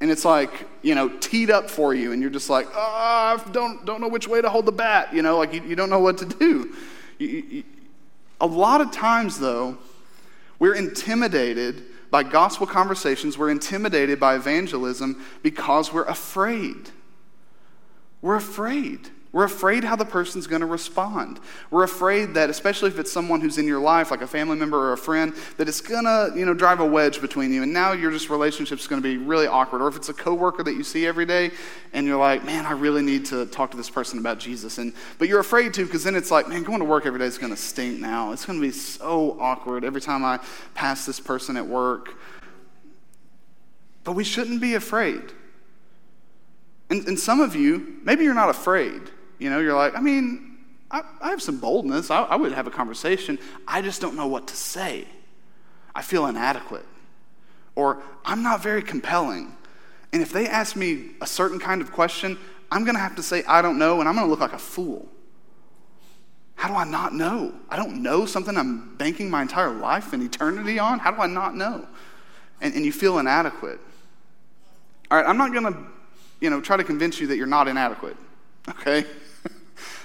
and 0.00 0.10
it's 0.10 0.24
like 0.24 0.68
you 0.82 0.94
know 0.94 1.08
teed 1.08 1.50
up 1.50 1.70
for 1.70 1.94
you 1.94 2.12
and 2.12 2.20
you're 2.20 2.30
just 2.30 2.50
like 2.50 2.66
oh, 2.74 2.78
i 2.78 3.40
don't, 3.52 3.84
don't 3.84 4.00
know 4.00 4.08
which 4.08 4.28
way 4.28 4.40
to 4.40 4.48
hold 4.48 4.66
the 4.66 4.72
bat 4.72 5.12
you 5.12 5.22
know 5.22 5.38
like 5.38 5.52
you, 5.52 5.62
you 5.62 5.76
don't 5.76 5.90
know 5.90 6.00
what 6.00 6.18
to 6.18 6.26
do. 6.26 6.74
You, 7.18 7.28
you, 7.28 7.64
a 8.40 8.46
lot 8.46 8.80
of 8.80 8.92
times 8.92 9.38
though 9.38 9.78
we're 10.58 10.74
intimidated 10.74 11.82
by 12.10 12.22
gospel 12.22 12.66
conversations 12.66 13.38
we're 13.38 13.50
intimidated 13.50 14.20
by 14.20 14.36
evangelism 14.36 15.24
because 15.42 15.92
we're 15.92 16.04
afraid. 16.04 16.90
We're 18.22 18.36
afraid 18.36 19.10
We're 19.36 19.44
afraid 19.44 19.84
how 19.84 19.96
the 19.96 20.06
person's 20.06 20.46
going 20.46 20.62
to 20.62 20.66
respond. 20.66 21.40
We're 21.70 21.82
afraid 21.82 22.32
that, 22.32 22.48
especially 22.48 22.88
if 22.88 22.98
it's 22.98 23.12
someone 23.12 23.42
who's 23.42 23.58
in 23.58 23.66
your 23.66 23.80
life, 23.80 24.10
like 24.10 24.22
a 24.22 24.26
family 24.26 24.56
member 24.56 24.78
or 24.78 24.94
a 24.94 24.96
friend, 24.96 25.34
that 25.58 25.68
it's 25.68 25.82
going 25.82 26.04
to, 26.04 26.32
you 26.34 26.46
know, 26.46 26.54
drive 26.54 26.80
a 26.80 26.86
wedge 26.86 27.20
between 27.20 27.52
you. 27.52 27.62
And 27.62 27.70
now 27.70 27.92
your 27.92 28.10
just 28.10 28.30
relationship's 28.30 28.86
going 28.86 29.02
to 29.02 29.06
be 29.06 29.18
really 29.18 29.46
awkward. 29.46 29.82
Or 29.82 29.88
if 29.88 29.96
it's 29.96 30.08
a 30.08 30.14
coworker 30.14 30.62
that 30.62 30.72
you 30.72 30.82
see 30.82 31.06
every 31.06 31.26
day 31.26 31.50
and 31.92 32.06
you're 32.06 32.16
like, 32.16 32.46
man, 32.46 32.64
I 32.64 32.70
really 32.70 33.02
need 33.02 33.26
to 33.26 33.44
talk 33.44 33.70
to 33.72 33.76
this 33.76 33.90
person 33.90 34.18
about 34.18 34.38
Jesus. 34.38 34.78
And, 34.78 34.94
but 35.18 35.28
you're 35.28 35.40
afraid 35.40 35.74
to 35.74 35.84
because 35.84 36.02
then 36.02 36.16
it's 36.16 36.30
like, 36.30 36.48
man, 36.48 36.62
going 36.62 36.78
to 36.78 36.86
work 36.86 37.04
every 37.04 37.18
day 37.18 37.26
is 37.26 37.36
going 37.36 37.52
to 37.52 37.58
stink 37.58 38.00
now. 38.00 38.32
It's 38.32 38.46
going 38.46 38.58
to 38.58 38.66
be 38.66 38.72
so 38.72 39.36
awkward 39.38 39.84
every 39.84 40.00
time 40.00 40.24
I 40.24 40.40
pass 40.72 41.04
this 41.04 41.20
person 41.20 41.58
at 41.58 41.66
work. 41.66 42.14
But 44.02 44.12
we 44.12 44.24
shouldn't 44.24 44.62
be 44.62 44.76
afraid. 44.76 45.24
And, 46.88 47.06
and 47.06 47.20
some 47.20 47.42
of 47.42 47.54
you, 47.54 47.98
maybe 48.02 48.24
you're 48.24 48.32
not 48.32 48.48
afraid. 48.48 49.10
You 49.38 49.50
know, 49.50 49.60
you're 49.60 49.76
like, 49.76 49.96
I 49.96 50.00
mean, 50.00 50.58
I, 50.90 51.02
I 51.20 51.30
have 51.30 51.42
some 51.42 51.58
boldness. 51.58 52.10
I, 52.10 52.22
I 52.22 52.36
would 52.36 52.52
have 52.52 52.66
a 52.66 52.70
conversation. 52.70 53.38
I 53.66 53.82
just 53.82 54.00
don't 54.00 54.16
know 54.16 54.26
what 54.26 54.48
to 54.48 54.56
say. 54.56 55.06
I 55.94 56.02
feel 56.02 56.26
inadequate. 56.26 56.86
Or 57.74 58.02
I'm 58.24 58.42
not 58.42 58.62
very 58.62 58.82
compelling. 58.82 59.54
And 60.12 60.22
if 60.22 60.32
they 60.32 60.46
ask 60.46 60.76
me 60.76 61.10
a 61.20 61.26
certain 61.26 61.58
kind 61.58 61.82
of 61.82 61.92
question, 61.92 62.38
I'm 62.70 62.84
going 62.84 62.94
to 62.94 63.00
have 63.00 63.16
to 63.16 63.22
say, 63.22 63.44
I 63.44 63.62
don't 63.62 63.78
know, 63.78 64.00
and 64.00 64.08
I'm 64.08 64.14
going 64.14 64.26
to 64.26 64.30
look 64.30 64.40
like 64.40 64.52
a 64.52 64.58
fool. 64.58 65.08
How 66.54 66.68
do 66.68 66.74
I 66.74 66.84
not 66.84 67.12
know? 67.12 67.52
I 67.68 67.76
don't 67.76 68.02
know 68.02 68.24
something 68.24 68.56
I'm 68.56 68.96
banking 68.96 69.28
my 69.28 69.42
entire 69.42 69.70
life 69.70 70.12
and 70.12 70.22
eternity 70.22 70.78
on? 70.78 70.98
How 70.98 71.10
do 71.10 71.20
I 71.20 71.26
not 71.26 71.54
know? 71.54 71.86
And, 72.60 72.74
and 72.74 72.84
you 72.84 72.92
feel 72.92 73.18
inadequate. 73.18 73.78
All 75.10 75.18
right, 75.18 75.28
I'm 75.28 75.36
not 75.36 75.52
going 75.52 75.72
to, 75.72 75.78
you 76.40 76.48
know, 76.48 76.60
try 76.60 76.76
to 76.76 76.84
convince 76.84 77.20
you 77.20 77.26
that 77.28 77.36
you're 77.36 77.46
not 77.46 77.68
inadequate, 77.68 78.16
okay? 78.68 79.04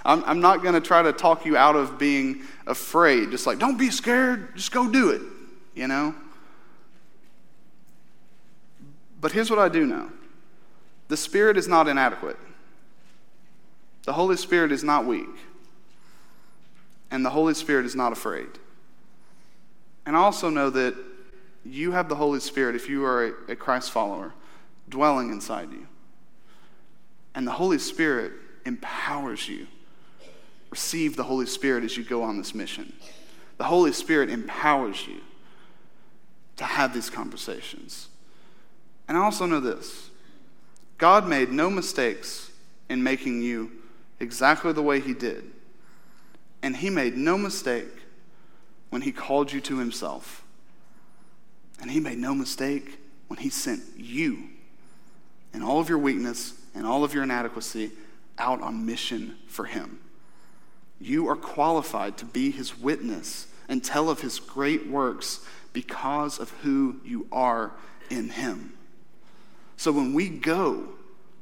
I'm, 0.04 0.24
I'm 0.26 0.40
not 0.40 0.64
going 0.64 0.74
to 0.74 0.82
try 0.82 1.02
to 1.02 1.14
talk 1.14 1.46
you 1.46 1.56
out 1.56 1.76
of 1.76 2.00
being 2.00 2.42
afraid. 2.66 3.32
Just 3.32 3.46
like, 3.46 3.60
don't 3.60 3.78
be 3.78 3.90
scared, 3.90 4.56
just 4.56 4.72
go 4.72 4.90
do 4.90 5.12
it, 5.12 5.22
you 5.76 5.88
know? 5.88 6.16
But 9.20 9.32
here's 9.32 9.50
what 9.50 9.60
I 9.60 9.70
do 9.70 9.86
know 9.86 10.12
the 11.08 11.18
Spirit 11.18 11.58
is 11.58 11.68
not 11.68 11.88
inadequate, 11.88 12.38
the 14.06 14.14
Holy 14.14 14.38
Spirit 14.38 14.72
is 14.72 14.84
not 14.84 15.06
weak, 15.06 15.30
and 17.12 17.24
the 17.24 17.30
Holy 17.30 17.54
Spirit 17.54 17.86
is 17.86 17.96
not 17.96 18.12
afraid. 18.12 18.48
And 20.06 20.16
I 20.16 20.20
also 20.20 20.50
know 20.50 20.72
that 20.72 20.96
you 21.64 21.92
have 21.92 22.10
the 22.10 22.16
Holy 22.16 22.40
Spirit, 22.40 22.76
if 22.76 22.90
you 22.90 23.06
are 23.06 23.28
a, 23.28 23.52
a 23.52 23.56
Christ 23.56 23.92
follower, 23.92 24.34
dwelling 24.90 25.30
inside 25.30 25.72
you. 25.72 25.88
And 27.36 27.46
the 27.46 27.52
Holy 27.52 27.78
Spirit 27.78 28.34
empowers 28.66 29.48
you 29.48 29.68
receive 30.72 31.16
the 31.16 31.24
Holy 31.24 31.46
Spirit 31.46 31.84
as 31.84 31.96
you 31.96 32.04
go 32.04 32.24
on 32.24 32.38
this 32.38 32.56
mission. 32.56 32.94
The 33.58 33.66
Holy 33.66 33.92
Spirit 33.92 34.30
empowers 34.30 35.06
you 35.06 35.22
to 36.58 36.64
have 36.64 36.94
these 36.94 37.10
conversations. 37.10 38.08
And 39.08 39.18
I 39.18 39.22
also 39.22 39.46
know 39.46 39.60
this 39.60 40.10
God 40.98 41.28
made 41.28 41.52
no 41.52 41.70
mistakes 41.70 42.52
in 42.90 43.04
making 43.04 43.42
you 43.42 43.72
exactly 44.20 44.72
the 44.72 44.82
way 44.82 45.00
He 45.00 45.14
did. 45.14 45.52
And 46.64 46.78
He 46.78 46.90
made 46.90 47.18
no 47.18 47.38
mistake 47.38 47.90
when 48.90 49.02
He 49.02 49.12
called 49.12 49.52
you 49.52 49.62
to 49.62 49.80
Himself. 49.80 50.44
And 51.82 51.90
He 51.90 52.00
made 52.00 52.20
no 52.20 52.36
mistake 52.36 53.00
when 53.28 53.40
He 53.40 53.50
sent 53.50 53.82
you 53.98 54.50
in 55.54 55.64
all 55.64 55.80
of 55.80 55.90
your 55.90 55.98
weakness 55.98 56.54
and 56.76 56.86
all 56.86 57.04
of 57.04 57.14
your 57.14 57.24
inadequacy 57.24 57.92
out 58.38 58.62
on 58.62 58.86
mission 58.86 59.38
for 59.48 59.66
Him. 59.66 60.01
You 61.02 61.28
are 61.30 61.36
qualified 61.36 62.18
to 62.18 62.26
be 62.26 62.52
his 62.52 62.78
witness 62.78 63.48
and 63.68 63.84
tell 63.84 64.10
of 64.10 64.22
his 64.22 64.40
great 64.40 64.88
works 64.88 65.40
because 65.74 66.40
of 66.40 66.52
who 66.62 66.98
you 67.04 67.28
are 67.32 67.72
in 68.10 68.30
him. 68.30 68.74
So 69.78 69.92
when 69.92 70.14
we 70.14 70.30
go, 70.30 70.90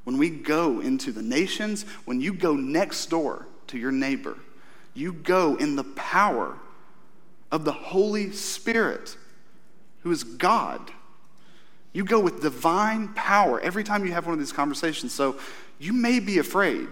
when 0.06 0.17
we 0.17 0.30
go 0.30 0.80
into 0.80 1.12
the 1.12 1.22
nations, 1.22 1.84
when 2.06 2.22
you 2.22 2.34
go 2.34 2.54
next 2.54 3.08
door 3.08 3.48
to 3.67 3.78
your 3.78 3.91
neighbor, 3.91 4.38
you 4.93 5.12
go 5.12 5.56
in 5.56 5.76
the 5.76 5.84
power 5.84 6.58
of 7.52 7.65
the 7.65 7.72
Holy 7.72 8.32
Spirit, 8.32 9.17
who 10.04 10.12
is 10.12 10.24
God. 10.24 10.91
You 11.91 12.06
go 12.06 12.19
with 12.19 12.41
divine 12.41 13.10
power 13.10 13.60
every 13.60 13.84
time 13.84 14.06
you 14.06 14.13
have 14.13 14.26
one 14.26 14.34
of 14.34 14.39
these 14.39 14.54
conversations. 14.54 15.13
So 15.13 15.38
you 15.80 15.91
may 15.91 16.19
be 16.19 16.38
afraid 16.38 16.88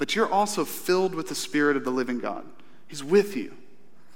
but 0.00 0.16
you're 0.16 0.32
also 0.32 0.64
filled 0.64 1.14
with 1.14 1.28
the 1.28 1.34
Spirit 1.34 1.76
of 1.76 1.84
the 1.84 1.90
living 1.90 2.18
God. 2.18 2.46
He's 2.88 3.04
with 3.04 3.36
you. 3.36 3.54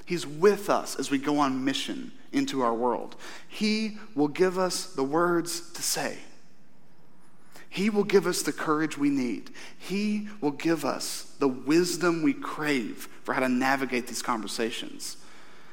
He's 0.06 0.26
with 0.26 0.70
us 0.70 0.96
as 0.96 1.10
we 1.10 1.18
go 1.18 1.38
on 1.38 1.62
mission 1.62 2.10
into 2.32 2.62
our 2.62 2.72
world. 2.72 3.16
He 3.46 3.98
will 4.14 4.28
give 4.28 4.58
us 4.58 4.86
the 4.86 5.04
words 5.04 5.70
to 5.72 5.82
say. 5.82 6.16
He 7.68 7.90
will 7.90 8.04
give 8.04 8.26
us 8.26 8.40
the 8.40 8.52
courage 8.52 8.96
we 8.96 9.10
need. 9.10 9.50
He 9.78 10.28
will 10.40 10.52
give 10.52 10.86
us 10.86 11.34
the 11.38 11.48
wisdom 11.48 12.22
we 12.22 12.32
crave 12.32 13.06
for 13.22 13.34
how 13.34 13.40
to 13.40 13.48
navigate 13.50 14.06
these 14.06 14.22
conversations. 14.22 15.18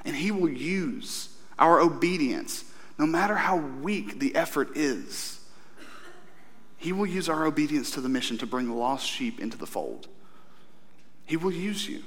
And 0.04 0.14
He 0.14 0.30
will 0.30 0.50
use 0.50 1.30
our 1.58 1.80
obedience, 1.80 2.66
no 3.00 3.06
matter 3.06 3.36
how 3.36 3.56
weak 3.56 4.20
the 4.20 4.36
effort 4.36 4.76
is, 4.76 5.40
he 6.82 6.94
will 6.94 7.06
use 7.06 7.30
our 7.30 7.46
obedience 7.46 7.92
to 7.92 8.02
the 8.02 8.10
mission 8.10 8.40
to 8.40 8.48
bring 8.48 8.68
lost 8.68 9.06
sheep 9.06 9.40
into 9.40 9.56
the 9.56 9.68
fold. 9.68 10.08
He 11.28 11.38
will 11.38 11.52
use 11.52 11.88
you. 11.88 12.02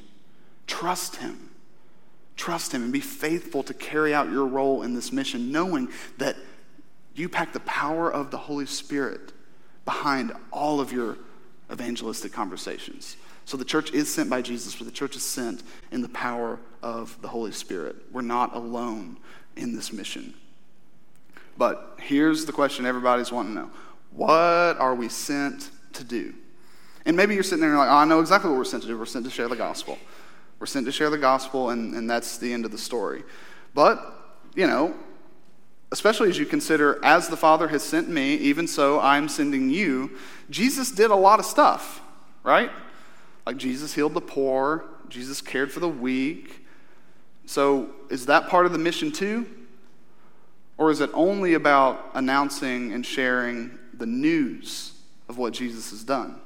Trust 0.66 1.16
Him. 1.16 1.50
Trust 2.36 2.72
Him 2.72 2.82
and 2.82 2.92
be 2.92 2.98
faithful 2.98 3.62
to 3.62 3.72
carry 3.72 4.12
out 4.12 4.32
your 4.32 4.44
role 4.44 4.82
in 4.82 4.92
this 4.92 5.12
mission, 5.12 5.52
knowing 5.52 5.90
that 6.18 6.34
you 7.14 7.28
pack 7.28 7.52
the 7.52 7.60
power 7.60 8.12
of 8.12 8.32
the 8.32 8.36
Holy 8.36 8.66
Spirit 8.66 9.32
behind 9.84 10.32
all 10.50 10.80
of 10.80 10.90
your 10.90 11.18
evangelistic 11.70 12.32
conversations. 12.32 13.16
So 13.44 13.56
the 13.56 13.64
church 13.64 13.92
is 13.92 14.12
sent 14.12 14.28
by 14.28 14.42
Jesus, 14.42 14.74
but 14.74 14.86
the 14.86 14.92
church 14.92 15.14
is 15.14 15.22
sent 15.22 15.62
in 15.92 16.02
the 16.02 16.08
power 16.08 16.58
of 16.82 17.16
the 17.22 17.28
Holy 17.28 17.52
Spirit. 17.52 17.94
We're 18.10 18.22
not 18.22 18.56
alone 18.56 19.18
in 19.54 19.76
this 19.76 19.92
mission. 19.92 20.34
But 21.56 21.96
here's 22.00 22.44
the 22.44 22.52
question 22.52 22.86
everybody's 22.86 23.30
wanting 23.30 23.54
to 23.54 23.60
know 23.60 23.70
what 24.14 24.78
are 24.78 24.94
we 24.94 25.08
sent 25.08 25.70
to 25.94 26.04
do? 26.04 26.34
And 27.06 27.16
maybe 27.16 27.34
you're 27.34 27.42
sitting 27.42 27.60
there 27.60 27.76
like, 27.76 27.88
oh, 27.88 27.96
I 27.96 28.04
know 28.04 28.20
exactly 28.20 28.50
what 28.50 28.56
we're 28.56 28.64
sent 28.64 28.82
to 28.84 28.88
do. 28.88 28.98
We're 28.98 29.06
sent 29.06 29.24
to 29.24 29.30
share 29.30 29.48
the 29.48 29.56
gospel. 29.56 29.98
We're 30.58 30.66
sent 30.66 30.86
to 30.86 30.92
share 30.92 31.10
the 31.10 31.18
gospel, 31.18 31.70
and, 31.70 31.94
and 31.94 32.08
that's 32.08 32.38
the 32.38 32.52
end 32.52 32.64
of 32.64 32.70
the 32.70 32.78
story. 32.78 33.24
But, 33.74 34.00
you 34.54 34.66
know, 34.66 34.94
especially 35.92 36.30
as 36.30 36.38
you 36.38 36.46
consider, 36.46 37.04
as 37.04 37.28
the 37.28 37.36
Father 37.36 37.68
has 37.68 37.82
sent 37.82 38.08
me, 38.08 38.34
even 38.36 38.66
so 38.66 39.00
I'm 39.00 39.28
sending 39.28 39.68
you, 39.68 40.12
Jesus 40.48 40.90
did 40.90 41.10
a 41.10 41.16
lot 41.16 41.38
of 41.38 41.44
stuff, 41.44 42.00
right? 42.42 42.70
Like 43.46 43.56
Jesus 43.56 43.94
healed 43.94 44.14
the 44.14 44.20
poor, 44.20 44.84
Jesus 45.08 45.40
cared 45.40 45.70
for 45.70 45.80
the 45.80 45.88
weak. 45.88 46.64
So 47.46 47.90
is 48.10 48.26
that 48.26 48.48
part 48.48 48.64
of 48.64 48.72
the 48.72 48.78
mission 48.78 49.12
too? 49.12 49.46
Or 50.78 50.90
is 50.90 51.00
it 51.00 51.10
only 51.12 51.54
about 51.54 52.10
announcing 52.14 52.92
and 52.92 53.04
sharing 53.04 53.78
the 53.98 54.06
news 54.06 54.92
of 55.28 55.38
what 55.38 55.52
Jesus 55.52 55.90
has 55.90 56.04
done. 56.04 56.40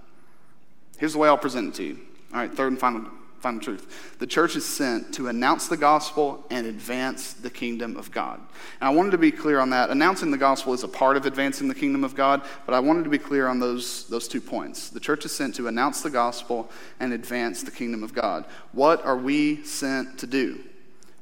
Here's 0.98 1.12
the 1.12 1.18
way 1.18 1.28
I'll 1.28 1.38
present 1.38 1.74
it 1.74 1.76
to 1.76 1.84
you. 1.84 1.98
All 2.32 2.40
right, 2.40 2.52
third 2.52 2.72
and 2.72 2.78
final, 2.78 3.06
final 3.40 3.61
truth. 3.61 4.16
The 4.18 4.26
church 4.26 4.56
is 4.56 4.66
sent 4.66 5.14
to 5.14 5.28
announce 5.28 5.68
the 5.68 5.76
gospel 5.76 6.44
and 6.50 6.66
advance 6.66 7.32
the 7.32 7.50
kingdom 7.50 7.96
of 7.96 8.11
God. 8.11 8.40
And 8.80 8.88
I 8.88 8.90
wanted 8.90 9.12
to 9.12 9.18
be 9.18 9.30
clear 9.30 9.61
on 9.61 9.70
that. 9.70 9.90
Announcing 9.90 10.30
the 10.30 10.37
gospel 10.37 10.74
is 10.74 10.82
a 10.82 10.88
part 10.88 11.16
of 11.16 11.24
advancing 11.24 11.68
the 11.68 11.74
kingdom 11.74 12.04
of 12.04 12.14
God, 12.14 12.42
but 12.66 12.74
I 12.74 12.80
wanted 12.80 13.04
to 13.04 13.11
be 13.11 13.18
clear 13.18 13.46
on 13.46 13.61
those, 13.61 14.06
those 14.08 14.28
two 14.28 14.40
points. 14.40 14.90
The 14.90 15.00
church 15.00 15.24
is 15.24 15.34
sent 15.34 15.54
to 15.56 15.68
announce 15.68 16.02
the 16.02 16.11
gospel 16.11 16.70
and 17.00 17.12
advance 17.12 17.62
the 17.62 17.70
kingdom 17.70 18.02
of 18.02 18.12
God. 18.12 18.44
What 18.72 19.04
are 19.04 19.16
we 19.16 19.64
sent 19.64 20.18
to 20.18 20.26
do? 20.26 20.61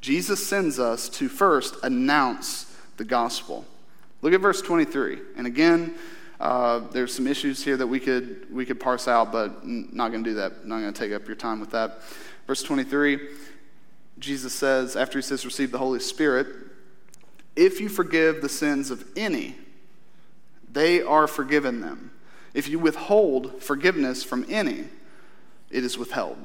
Jesus 0.01 0.47
sends 0.47 0.79
us 0.79 1.09
to 1.11 1.29
first 1.29 1.77
announce 1.83 2.75
the 2.97 3.05
gospel. 3.05 3.67
Look 4.23 4.33
at 4.33 4.41
verse 4.41 4.63
23. 4.63 5.19
And 5.37 5.47
again, 5.47 5.95
uh, 6.41 6.81
there's 6.91 7.15
some 7.15 7.27
issues 7.27 7.65
here 7.65 7.77
that 7.77 7.87
we 7.87 8.01
could, 8.01 8.53
we 8.53 8.67
could 8.67 8.79
parse 8.79 9.09
out, 9.09 9.33
but 9.33 9.59
I'm 9.63 9.89
not 9.93 10.11
going 10.11 10.25
to 10.25 10.31
do 10.31 10.37
that. 10.37 10.53
I'm 10.63 10.69
Not 10.69 10.81
going 10.81 10.93
to 10.93 10.99
take 10.99 11.13
up 11.13 11.27
your 11.27 11.37
time 11.37 11.61
with 11.61 11.71
that. 11.71 12.01
Verse 12.47 12.63
23, 12.63 13.21
Jesus 14.19 14.53
says, 14.53 14.97
after 14.97 15.19
he 15.19 15.23
says, 15.23 15.45
receive 15.45 15.73
the 15.73 15.79
Holy 15.79 16.01
Spirit, 16.01 16.47
if 17.55 17.81
you 17.81 17.89
forgive 17.89 18.43
the 18.43 18.49
sins 18.49 18.91
of 18.91 19.05
any, 19.17 19.57
they 20.71 21.03
are 21.03 21.27
forgiven 21.27 21.81
them. 21.81 22.11
If 22.53 22.69
you 22.69 22.79
withhold 22.79 23.63
forgiveness 23.63 24.23
from 24.23 24.45
any, 24.49 24.85
it 25.71 25.85
is 25.85 25.99
withheld. 25.99 26.39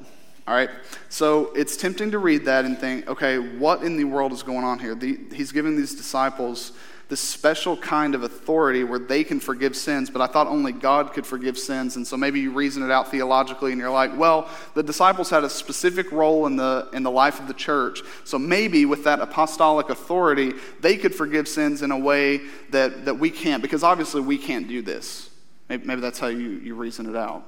All 0.47 0.55
right? 0.55 0.69
So 1.09 1.53
it's 1.53 1.77
tempting 1.77 2.11
to 2.11 2.17
read 2.17 2.45
that 2.45 2.65
and 2.65 2.77
think, 2.77 3.07
okay, 3.07 3.37
what 3.37 3.83
in 3.83 3.97
the 3.97 4.05
world 4.05 4.31
is 4.31 4.41
going 4.41 4.63
on 4.63 4.79
here? 4.79 4.95
The, 4.95 5.19
he's 5.33 5.51
giving 5.51 5.75
these 5.75 5.95
disciples 5.95 6.71
this 7.11 7.19
special 7.19 7.75
kind 7.75 8.15
of 8.15 8.23
authority 8.23 8.85
where 8.85 8.97
they 8.97 9.21
can 9.21 9.37
forgive 9.37 9.75
sins, 9.75 10.09
but 10.09 10.21
I 10.21 10.27
thought 10.27 10.47
only 10.47 10.71
God 10.71 11.11
could 11.11 11.25
forgive 11.25 11.59
sins. 11.59 11.97
And 11.97 12.07
so 12.07 12.15
maybe 12.15 12.39
you 12.39 12.51
reason 12.51 12.83
it 12.83 12.89
out 12.89 13.11
theologically 13.11 13.73
and 13.73 13.81
you're 13.81 13.91
like, 13.91 14.17
well, 14.17 14.47
the 14.75 14.81
disciples 14.81 15.29
had 15.29 15.43
a 15.43 15.49
specific 15.49 16.13
role 16.13 16.47
in 16.47 16.55
the, 16.55 16.87
in 16.93 17.03
the 17.03 17.11
life 17.11 17.41
of 17.41 17.49
the 17.49 17.53
church. 17.53 17.99
So 18.23 18.39
maybe 18.39 18.85
with 18.85 19.03
that 19.03 19.19
apostolic 19.19 19.89
authority, 19.89 20.53
they 20.79 20.95
could 20.95 21.13
forgive 21.13 21.49
sins 21.49 21.81
in 21.81 21.91
a 21.91 21.99
way 21.99 22.39
that, 22.69 23.03
that 23.03 23.15
we 23.15 23.29
can't, 23.29 23.61
because 23.61 23.83
obviously 23.83 24.21
we 24.21 24.37
can't 24.37 24.69
do 24.69 24.81
this. 24.81 25.29
Maybe, 25.67 25.85
maybe 25.85 25.99
that's 25.99 26.17
how 26.17 26.27
you, 26.27 26.61
you 26.63 26.75
reason 26.75 27.09
it 27.09 27.17
out. 27.17 27.43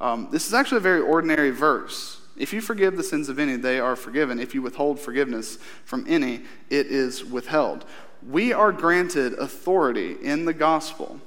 Um, 0.00 0.28
this 0.32 0.46
is 0.46 0.54
actually 0.54 0.78
a 0.78 0.80
very 0.80 1.02
ordinary 1.02 1.50
verse. 1.50 2.22
If 2.38 2.54
you 2.54 2.62
forgive 2.62 2.96
the 2.96 3.04
sins 3.04 3.28
of 3.28 3.38
any, 3.38 3.56
they 3.56 3.80
are 3.80 3.96
forgiven. 3.96 4.40
If 4.40 4.54
you 4.54 4.62
withhold 4.62 4.98
forgiveness 4.98 5.58
from 5.84 6.06
any, 6.08 6.40
it 6.70 6.86
is 6.86 7.22
withheld. 7.22 7.84
We 8.28 8.52
are 8.52 8.72
granted 8.72 9.34
authority 9.34 10.16
in 10.22 10.44
the 10.44 10.54
gospel 10.54 11.20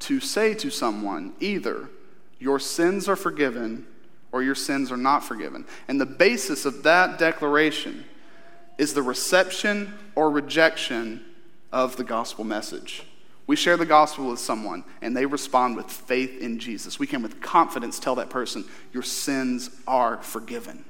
to 0.00 0.18
say 0.18 0.54
to 0.54 0.70
someone 0.70 1.32
either, 1.38 1.88
Your 2.40 2.58
sins 2.58 3.08
are 3.08 3.16
forgiven, 3.16 3.86
or 4.32 4.42
your 4.42 4.56
sins 4.56 4.90
are 4.90 4.96
not 4.96 5.20
forgiven. 5.20 5.64
And 5.86 6.00
the 6.00 6.06
basis 6.06 6.64
of 6.64 6.82
that 6.82 7.18
declaration 7.18 8.04
is 8.78 8.94
the 8.94 9.02
reception 9.02 9.94
or 10.16 10.30
rejection 10.30 11.24
of 11.70 11.96
the 11.96 12.04
gospel 12.04 12.42
message. 12.42 13.04
We 13.46 13.54
share 13.54 13.76
the 13.76 13.86
gospel 13.86 14.30
with 14.30 14.38
someone 14.38 14.84
and 15.02 15.16
they 15.16 15.26
respond 15.26 15.76
with 15.76 15.86
faith 15.86 16.40
in 16.40 16.58
Jesus. 16.58 16.98
We 16.98 17.06
can, 17.06 17.22
with 17.22 17.40
confidence, 17.40 17.98
tell 17.98 18.16
that 18.16 18.30
person, 18.30 18.64
Your 18.92 19.02
sins 19.04 19.70
are 19.86 20.16
forgiven. 20.22 20.84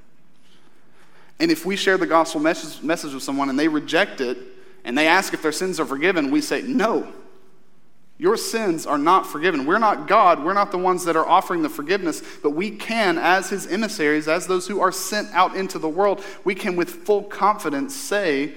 And 1.39 1.51
if 1.51 1.67
we 1.67 1.77
share 1.77 1.99
the 1.99 2.07
gospel 2.07 2.41
message, 2.41 2.83
message 2.83 3.13
with 3.13 3.23
someone 3.23 3.51
and 3.51 3.59
they 3.59 3.69
reject 3.69 4.21
it 4.21 4.39
and 4.85 4.97
they 4.97 5.07
ask 5.07 5.33
if 5.33 5.43
their 5.43 5.53
sins 5.53 5.79
are 5.79 5.87
forgiven, 5.87 6.31
we 6.31 6.41
say, 6.41 6.63
No, 6.63 7.13
your 8.19 8.37
sins 8.37 8.87
are 8.87 8.99
not 8.99 9.27
forgiven. 9.27 9.67
We're 9.67 9.79
not 9.79 10.07
God. 10.07 10.45
We're 10.45 10.53
not 10.53 10.71
the 10.71 10.79
ones 10.79 11.05
that 11.07 11.17
are 11.17 11.27
offering 11.27 11.63
the 11.63 11.69
forgiveness, 11.69 12.23
but 12.43 12.51
we 12.51 12.71
can, 12.71 13.19
as 13.19 13.51
his 13.51 13.67
emissaries, 13.67 14.29
as 14.29 14.47
those 14.47 14.69
who 14.69 14.81
are 14.81 14.93
sent 14.93 15.29
out 15.33 15.57
into 15.57 15.79
the 15.79 15.89
world, 15.89 16.23
we 16.45 16.55
can 16.55 16.77
with 16.77 16.89
full 16.89 17.25
confidence 17.25 17.97
say, 17.97 18.53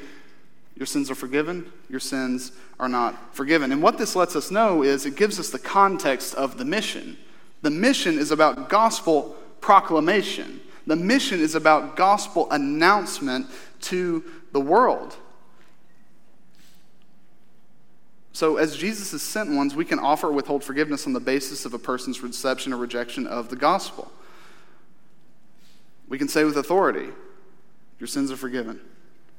Your 0.76 0.86
sins 0.86 1.10
are 1.10 1.16
forgiven, 1.16 1.72
your 1.90 2.00
sins 2.00 2.52
are 2.80 2.90
not 2.90 3.36
forgiven. 3.36 3.72
And 3.72 3.82
what 3.82 3.98
this 3.98 4.16
lets 4.16 4.36
us 4.36 4.52
know 4.52 4.84
is 4.84 5.06
it 5.06 5.16
gives 5.16 5.40
us 5.40 5.50
the 5.50 5.60
context 5.60 6.36
of 6.36 6.58
the 6.58 6.66
mission. 6.66 7.18
The 7.62 7.72
mission 7.72 8.20
is 8.20 8.32
about 8.32 8.70
gospel 8.70 9.36
proclamation, 9.62 10.62
the 10.86 10.96
mission 10.96 11.40
is 11.40 11.56
about 11.56 11.96
gospel 11.96 12.48
announcement 12.52 13.48
to 13.82 14.24
the 14.52 14.62
world. 14.62 15.18
So, 18.36 18.58
as 18.58 18.76
Jesus' 18.76 19.12
has 19.14 19.22
sent 19.22 19.50
ones, 19.56 19.76
we 19.76 19.86
can 19.86 19.98
offer 19.98 20.28
or 20.28 20.34
withhold 20.34 20.62
forgiveness 20.62 21.08
on 21.08 21.14
the 21.14 21.22
basis 21.22 21.64
of 21.64 21.74
a 21.74 21.80
person's 21.80 22.22
reception 22.22 22.74
or 22.74 22.78
rejection 22.78 23.26
of 23.28 23.48
the 23.48 23.56
gospel. 23.56 24.12
We 26.10 26.18
can 26.18 26.28
say 26.28 26.44
with 26.44 26.58
authority, 26.58 27.08
Your 27.98 28.08
sins 28.08 28.34
are 28.34 28.36
forgiven, 28.36 28.82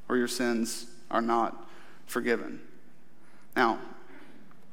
or 0.09 0.17
your 0.17 0.29
sins 0.29 0.87
are 1.11 1.21
not 1.21 1.69
forgiven. 2.07 2.59
Now, 3.55 3.81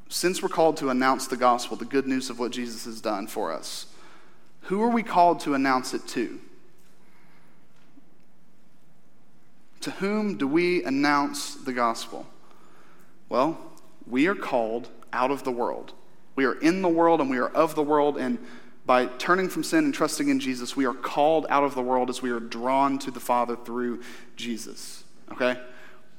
since 0.08 0.42
we're 0.42 0.48
called 0.48 0.78
to 0.78 0.90
announce 0.90 1.28
the 1.28 1.36
gospel, 1.36 1.76
the 1.76 1.84
good 1.84 2.08
news 2.08 2.30
of 2.30 2.40
what 2.40 2.54
Jesus 2.54 2.86
has 2.86 3.02
done 3.02 3.28
for 3.28 3.52
us, 3.52 3.88
who 4.62 4.82
are 4.82 4.90
we 4.90 5.04
called 5.04 5.42
to 5.42 5.54
announce 5.54 5.94
it 5.94 6.08
to? 6.08 6.40
To 9.82 9.92
whom 9.92 10.38
do 10.38 10.48
we 10.48 10.82
announce 10.86 11.56
the 11.56 11.74
gospel? 11.74 12.26
Well, 13.28 13.73
we 14.14 14.28
are 14.28 14.36
called 14.36 14.90
out 15.12 15.32
of 15.32 15.44
the 15.44 15.52
world. 15.52 15.92
We 16.36 16.46
are 16.46 16.54
in 16.54 16.84
the 16.84 16.88
world 16.88 17.20
and 17.20 17.32
we 17.32 17.40
are 17.40 17.50
of 17.50 17.74
the 17.74 17.82
world, 17.82 18.16
and 18.16 18.38
by 18.86 19.08
turning 19.08 19.50
from 19.50 19.64
sin 19.64 19.86
and 19.86 19.94
trusting 19.94 20.30
in 20.30 20.40
Jesus, 20.40 20.76
we 20.76 20.86
are 20.86 20.94
called 20.94 21.48
out 21.50 21.64
of 21.64 21.74
the 21.74 21.82
world 21.82 22.12
as 22.12 22.22
we 22.22 22.30
are 22.30 22.40
drawn 22.40 23.00
to 23.00 23.10
the 23.10 23.20
Father 23.20 23.56
through 23.56 24.04
Jesus. 24.36 25.04
Okay? 25.32 25.60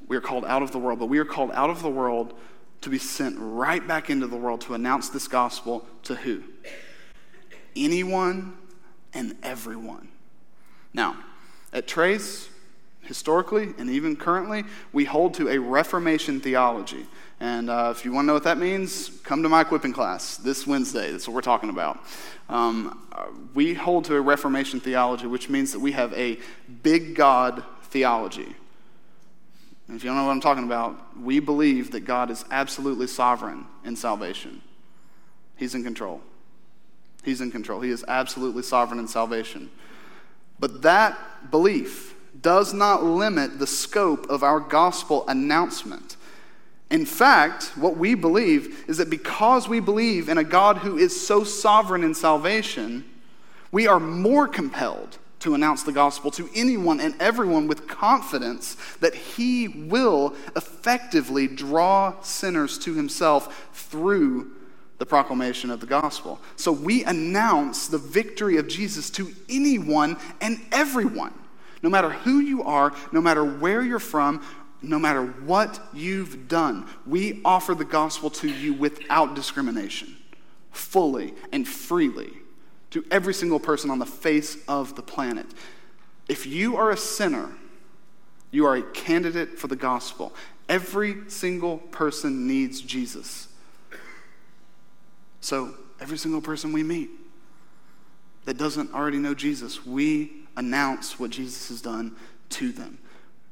We 0.08 0.16
are 0.16 0.20
called 0.20 0.44
out 0.44 0.60
of 0.60 0.72
the 0.72 0.78
world, 0.80 0.98
but 0.98 1.06
we 1.06 1.18
are 1.18 1.24
called 1.24 1.52
out 1.52 1.70
of 1.70 1.82
the 1.82 1.88
world 1.88 2.34
to 2.80 2.90
be 2.90 2.98
sent 2.98 3.36
right 3.38 3.86
back 3.86 4.10
into 4.10 4.26
the 4.26 4.36
world 4.36 4.62
to 4.62 4.74
announce 4.74 5.10
this 5.10 5.28
gospel 5.28 5.86
to 6.02 6.16
who? 6.16 6.42
Anyone 7.76 8.58
and 9.12 9.36
everyone. 9.44 10.08
Now, 10.92 11.16
at 11.72 11.86
Trace, 11.86 12.48
historically 13.06 13.74
and 13.78 13.88
even 13.90 14.16
currently, 14.16 14.64
we 14.92 15.04
hold 15.04 15.34
to 15.34 15.48
a 15.48 15.58
Reformation 15.58 16.40
theology. 16.40 17.06
And 17.40 17.68
uh, 17.68 17.92
if 17.94 18.04
you 18.04 18.12
want 18.12 18.24
to 18.24 18.26
know 18.28 18.34
what 18.34 18.44
that 18.44 18.58
means, 18.58 19.10
come 19.22 19.42
to 19.42 19.48
my 19.48 19.62
equipping 19.62 19.92
class 19.92 20.36
this 20.36 20.66
Wednesday. 20.66 21.10
That's 21.10 21.28
what 21.28 21.34
we're 21.34 21.42
talking 21.42 21.70
about. 21.70 21.98
Um, 22.48 23.06
uh, 23.12 23.26
we 23.54 23.74
hold 23.74 24.04
to 24.06 24.16
a 24.16 24.20
Reformation 24.20 24.80
theology, 24.80 25.26
which 25.26 25.48
means 25.48 25.72
that 25.72 25.80
we 25.80 25.92
have 25.92 26.12
a 26.14 26.38
big 26.82 27.14
God 27.14 27.64
theology. 27.84 28.54
And 29.88 29.96
if 29.96 30.04
you 30.04 30.10
don't 30.10 30.16
know 30.16 30.24
what 30.24 30.32
I'm 30.32 30.40
talking 30.40 30.64
about, 30.64 31.18
we 31.18 31.40
believe 31.40 31.90
that 31.90 32.00
God 32.00 32.30
is 32.30 32.44
absolutely 32.50 33.06
sovereign 33.06 33.66
in 33.84 33.96
salvation. 33.96 34.62
He's 35.56 35.74
in 35.74 35.84
control. 35.84 36.22
He's 37.22 37.40
in 37.40 37.50
control. 37.50 37.80
He 37.80 37.90
is 37.90 38.04
absolutely 38.08 38.62
sovereign 38.62 38.98
in 38.98 39.08
salvation. 39.08 39.70
But 40.58 40.82
that 40.82 41.50
belief 41.50 42.13
does 42.44 42.72
not 42.72 43.02
limit 43.02 43.58
the 43.58 43.66
scope 43.66 44.28
of 44.30 44.44
our 44.44 44.60
gospel 44.60 45.26
announcement. 45.26 46.16
In 46.90 47.06
fact, 47.06 47.72
what 47.74 47.96
we 47.96 48.14
believe 48.14 48.84
is 48.86 48.98
that 48.98 49.10
because 49.10 49.66
we 49.66 49.80
believe 49.80 50.28
in 50.28 50.38
a 50.38 50.44
God 50.44 50.76
who 50.76 50.96
is 50.98 51.26
so 51.26 51.42
sovereign 51.42 52.04
in 52.04 52.14
salvation, 52.14 53.04
we 53.72 53.88
are 53.88 53.98
more 53.98 54.46
compelled 54.46 55.18
to 55.40 55.54
announce 55.54 55.82
the 55.82 55.92
gospel 55.92 56.30
to 56.32 56.48
anyone 56.54 57.00
and 57.00 57.14
everyone 57.18 57.66
with 57.66 57.88
confidence 57.88 58.76
that 59.00 59.14
he 59.14 59.66
will 59.66 60.34
effectively 60.54 61.48
draw 61.48 62.14
sinners 62.20 62.78
to 62.78 62.94
himself 62.94 63.68
through 63.72 64.50
the 64.98 65.06
proclamation 65.06 65.70
of 65.70 65.80
the 65.80 65.86
gospel. 65.86 66.38
So 66.56 66.72
we 66.72 67.04
announce 67.04 67.88
the 67.88 67.98
victory 67.98 68.58
of 68.58 68.68
Jesus 68.68 69.10
to 69.10 69.34
anyone 69.48 70.16
and 70.40 70.60
everyone, 70.72 71.34
no 71.84 71.90
matter 71.90 72.08
who 72.08 72.38
you 72.38 72.62
are, 72.62 72.94
no 73.12 73.20
matter 73.20 73.44
where 73.44 73.82
you're 73.82 73.98
from, 73.98 74.42
no 74.80 74.98
matter 74.98 75.22
what 75.22 75.78
you've 75.92 76.48
done. 76.48 76.88
We 77.06 77.42
offer 77.44 77.74
the 77.74 77.84
gospel 77.84 78.30
to 78.30 78.48
you 78.48 78.72
without 78.72 79.34
discrimination, 79.34 80.16
fully 80.72 81.34
and 81.52 81.68
freely 81.68 82.32
to 82.92 83.04
every 83.10 83.34
single 83.34 83.60
person 83.60 83.90
on 83.90 83.98
the 83.98 84.06
face 84.06 84.56
of 84.66 84.96
the 84.96 85.02
planet. 85.02 85.44
If 86.26 86.46
you 86.46 86.78
are 86.78 86.90
a 86.90 86.96
sinner, 86.96 87.50
you 88.50 88.64
are 88.64 88.76
a 88.76 88.82
candidate 88.82 89.58
for 89.58 89.66
the 89.66 89.76
gospel. 89.76 90.32
Every 90.70 91.28
single 91.28 91.76
person 91.76 92.46
needs 92.46 92.80
Jesus. 92.80 93.48
So, 95.42 95.74
every 96.00 96.16
single 96.16 96.40
person 96.40 96.72
we 96.72 96.82
meet 96.82 97.10
that 98.46 98.56
doesn't 98.56 98.94
already 98.94 99.18
know 99.18 99.34
Jesus, 99.34 99.84
we 99.84 100.43
announce 100.56 101.18
what 101.18 101.30
Jesus 101.30 101.68
has 101.68 101.80
done 101.80 102.16
to 102.50 102.72
them. 102.72 102.98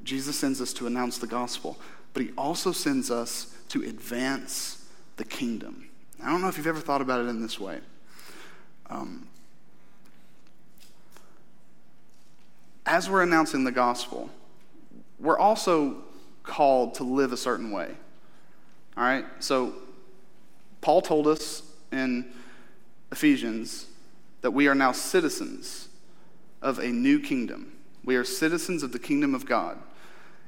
Jesus 0.05 0.37
sends 0.37 0.61
us 0.61 0.73
to 0.75 0.87
announce 0.87 1.19
the 1.19 1.27
gospel, 1.27 1.79
but 2.13 2.23
he 2.23 2.31
also 2.37 2.73
sends 2.73 3.11
us 3.11 3.55
to 3.69 3.83
advance 3.83 4.85
the 5.17 5.25
kingdom. 5.25 5.89
I 6.23 6.31
don't 6.31 6.41
know 6.41 6.49
if 6.49 6.57
you've 6.57 6.67
ever 6.67 6.81
thought 6.81 7.01
about 7.01 7.25
it 7.25 7.29
in 7.29 7.43
this 7.43 7.59
way. 7.59 7.79
Um, 8.91 9.27
as 12.85 13.09
we're 13.09 13.23
announcing 13.23 13.65
the 13.65 13.73
gospel, 13.73 14.31
we're 15.19 15.39
also 15.39 15.97
called 16.43 16.95
to 16.95 17.05
live 17.05 17.33
a 17.33 17.37
certain 17.37 17.71
way. 17.71 17.91
All 18.97 19.05
right? 19.05 19.25
So, 19.41 19.75
Paul 20.81 21.01
told 21.01 21.29
us 21.29 21.63
in 21.93 22.33
Ephesians 23.13 23.87
that 24.41 24.51
we 24.51 24.67
are 24.67 24.75
now 24.75 24.93
citizens 24.93 25.89
of 26.63 26.79
a 26.79 26.89
new 26.89 27.21
kingdom. 27.21 27.73
We 28.05 28.17
are 28.17 28.25
citizens 28.25 28.83
of 28.83 28.93
the 28.93 28.99
kingdom 28.99 29.35
of 29.35 29.47
God. 29.47 29.79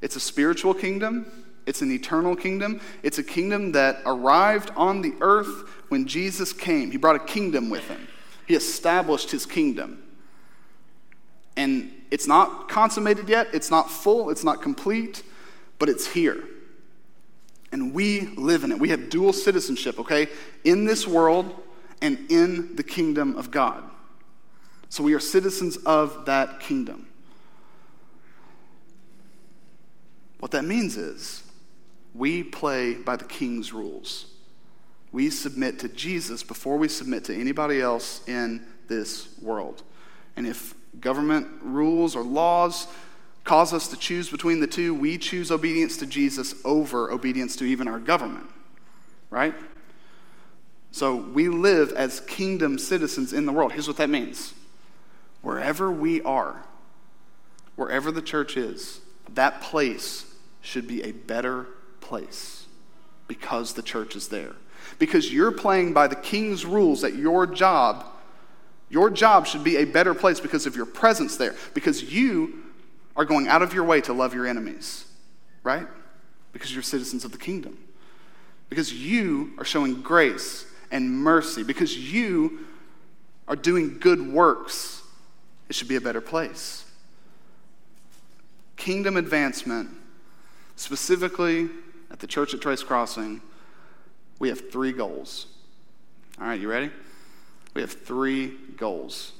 It's 0.00 0.16
a 0.16 0.20
spiritual 0.20 0.74
kingdom, 0.74 1.26
it's 1.66 1.82
an 1.82 1.90
eternal 1.90 2.36
kingdom. 2.36 2.80
It's 3.02 3.18
a 3.18 3.22
kingdom 3.22 3.72
that 3.72 4.02
arrived 4.04 4.70
on 4.76 5.00
the 5.00 5.14
earth 5.20 5.68
when 5.88 6.06
Jesus 6.06 6.52
came. 6.52 6.90
He 6.90 6.98
brought 6.98 7.16
a 7.16 7.24
kingdom 7.24 7.70
with 7.70 7.86
him, 7.88 8.06
he 8.46 8.54
established 8.54 9.30
his 9.30 9.46
kingdom. 9.46 10.00
And 11.56 11.92
it's 12.10 12.26
not 12.26 12.68
consummated 12.68 13.28
yet, 13.28 13.48
it's 13.52 13.70
not 13.70 13.90
full, 13.90 14.30
it's 14.30 14.44
not 14.44 14.60
complete, 14.60 15.22
but 15.78 15.88
it's 15.88 16.06
here. 16.06 16.42
And 17.70 17.94
we 17.94 18.22
live 18.36 18.64
in 18.64 18.72
it. 18.72 18.78
We 18.78 18.90
have 18.90 19.08
dual 19.08 19.32
citizenship, 19.32 19.98
okay? 19.98 20.28
In 20.64 20.84
this 20.84 21.06
world 21.06 21.60
and 22.00 22.30
in 22.30 22.76
the 22.76 22.82
kingdom 22.82 23.36
of 23.36 23.50
God. 23.50 23.82
So 24.94 25.02
we 25.02 25.14
are 25.14 25.18
citizens 25.18 25.76
of 25.78 26.26
that 26.26 26.60
kingdom. 26.60 27.08
What 30.38 30.52
that 30.52 30.64
means 30.64 30.96
is 30.96 31.42
we 32.14 32.44
play 32.44 32.94
by 32.94 33.16
the 33.16 33.24
king's 33.24 33.72
rules. 33.72 34.26
We 35.10 35.30
submit 35.30 35.80
to 35.80 35.88
Jesus 35.88 36.44
before 36.44 36.76
we 36.76 36.86
submit 36.86 37.24
to 37.24 37.34
anybody 37.34 37.80
else 37.80 38.22
in 38.28 38.64
this 38.86 39.36
world. 39.42 39.82
And 40.36 40.46
if 40.46 40.76
government 41.00 41.48
rules 41.60 42.14
or 42.14 42.22
laws 42.22 42.86
cause 43.42 43.72
us 43.72 43.88
to 43.88 43.96
choose 43.96 44.30
between 44.30 44.60
the 44.60 44.68
two, 44.68 44.94
we 44.94 45.18
choose 45.18 45.50
obedience 45.50 45.96
to 45.96 46.06
Jesus 46.06 46.54
over 46.64 47.10
obedience 47.10 47.56
to 47.56 47.64
even 47.64 47.88
our 47.88 47.98
government, 47.98 48.46
right? 49.28 49.56
So 50.92 51.16
we 51.16 51.48
live 51.48 51.90
as 51.94 52.20
kingdom 52.20 52.78
citizens 52.78 53.32
in 53.32 53.44
the 53.44 53.50
world. 53.50 53.72
Here's 53.72 53.88
what 53.88 53.96
that 53.96 54.08
means 54.08 54.54
wherever 55.44 55.90
we 55.90 56.22
are, 56.22 56.64
wherever 57.76 58.10
the 58.10 58.22
church 58.22 58.56
is, 58.56 59.00
that 59.34 59.60
place 59.60 60.24
should 60.62 60.88
be 60.88 61.02
a 61.02 61.12
better 61.12 61.66
place 62.00 62.66
because 63.28 63.74
the 63.74 63.82
church 63.82 64.16
is 64.16 64.28
there. 64.28 64.54
Because 64.98 65.32
you're 65.32 65.52
playing 65.52 65.92
by 65.92 66.08
the 66.08 66.16
king's 66.16 66.64
rules 66.64 67.04
at 67.04 67.14
your 67.14 67.46
job, 67.46 68.06
your 68.88 69.10
job 69.10 69.46
should 69.46 69.62
be 69.64 69.76
a 69.76 69.84
better 69.84 70.14
place 70.14 70.40
because 70.40 70.66
of 70.66 70.76
your 70.76 70.86
presence 70.86 71.36
there. 71.36 71.54
Because 71.74 72.02
you 72.02 72.62
are 73.16 73.24
going 73.24 73.46
out 73.46 73.62
of 73.62 73.74
your 73.74 73.84
way 73.84 74.00
to 74.02 74.12
love 74.12 74.34
your 74.34 74.46
enemies, 74.46 75.04
right? 75.62 75.86
Because 76.52 76.72
you're 76.72 76.82
citizens 76.82 77.24
of 77.24 77.32
the 77.32 77.38
kingdom. 77.38 77.78
Because 78.70 78.92
you 78.92 79.52
are 79.58 79.64
showing 79.64 80.00
grace 80.00 80.66
and 80.90 81.10
mercy, 81.10 81.62
because 81.62 81.96
you 81.96 82.60
are 83.46 83.56
doing 83.56 83.98
good 83.98 84.32
works, 84.32 85.02
it 85.68 85.74
should 85.74 85.88
be 85.88 85.96
a 85.96 86.00
better 86.00 86.20
place. 86.20 86.84
Kingdom 88.76 89.16
advancement, 89.16 89.90
specifically 90.76 91.68
at 92.10 92.18
the 92.18 92.26
church 92.26 92.54
at 92.54 92.60
Trace 92.60 92.82
Crossing, 92.82 93.40
we 94.38 94.48
have 94.48 94.70
three 94.70 94.92
goals. 94.92 95.46
All 96.40 96.46
right, 96.46 96.60
you 96.60 96.68
ready? 96.68 96.90
We 97.74 97.80
have 97.80 97.92
three 97.92 98.56
goals 98.76 99.32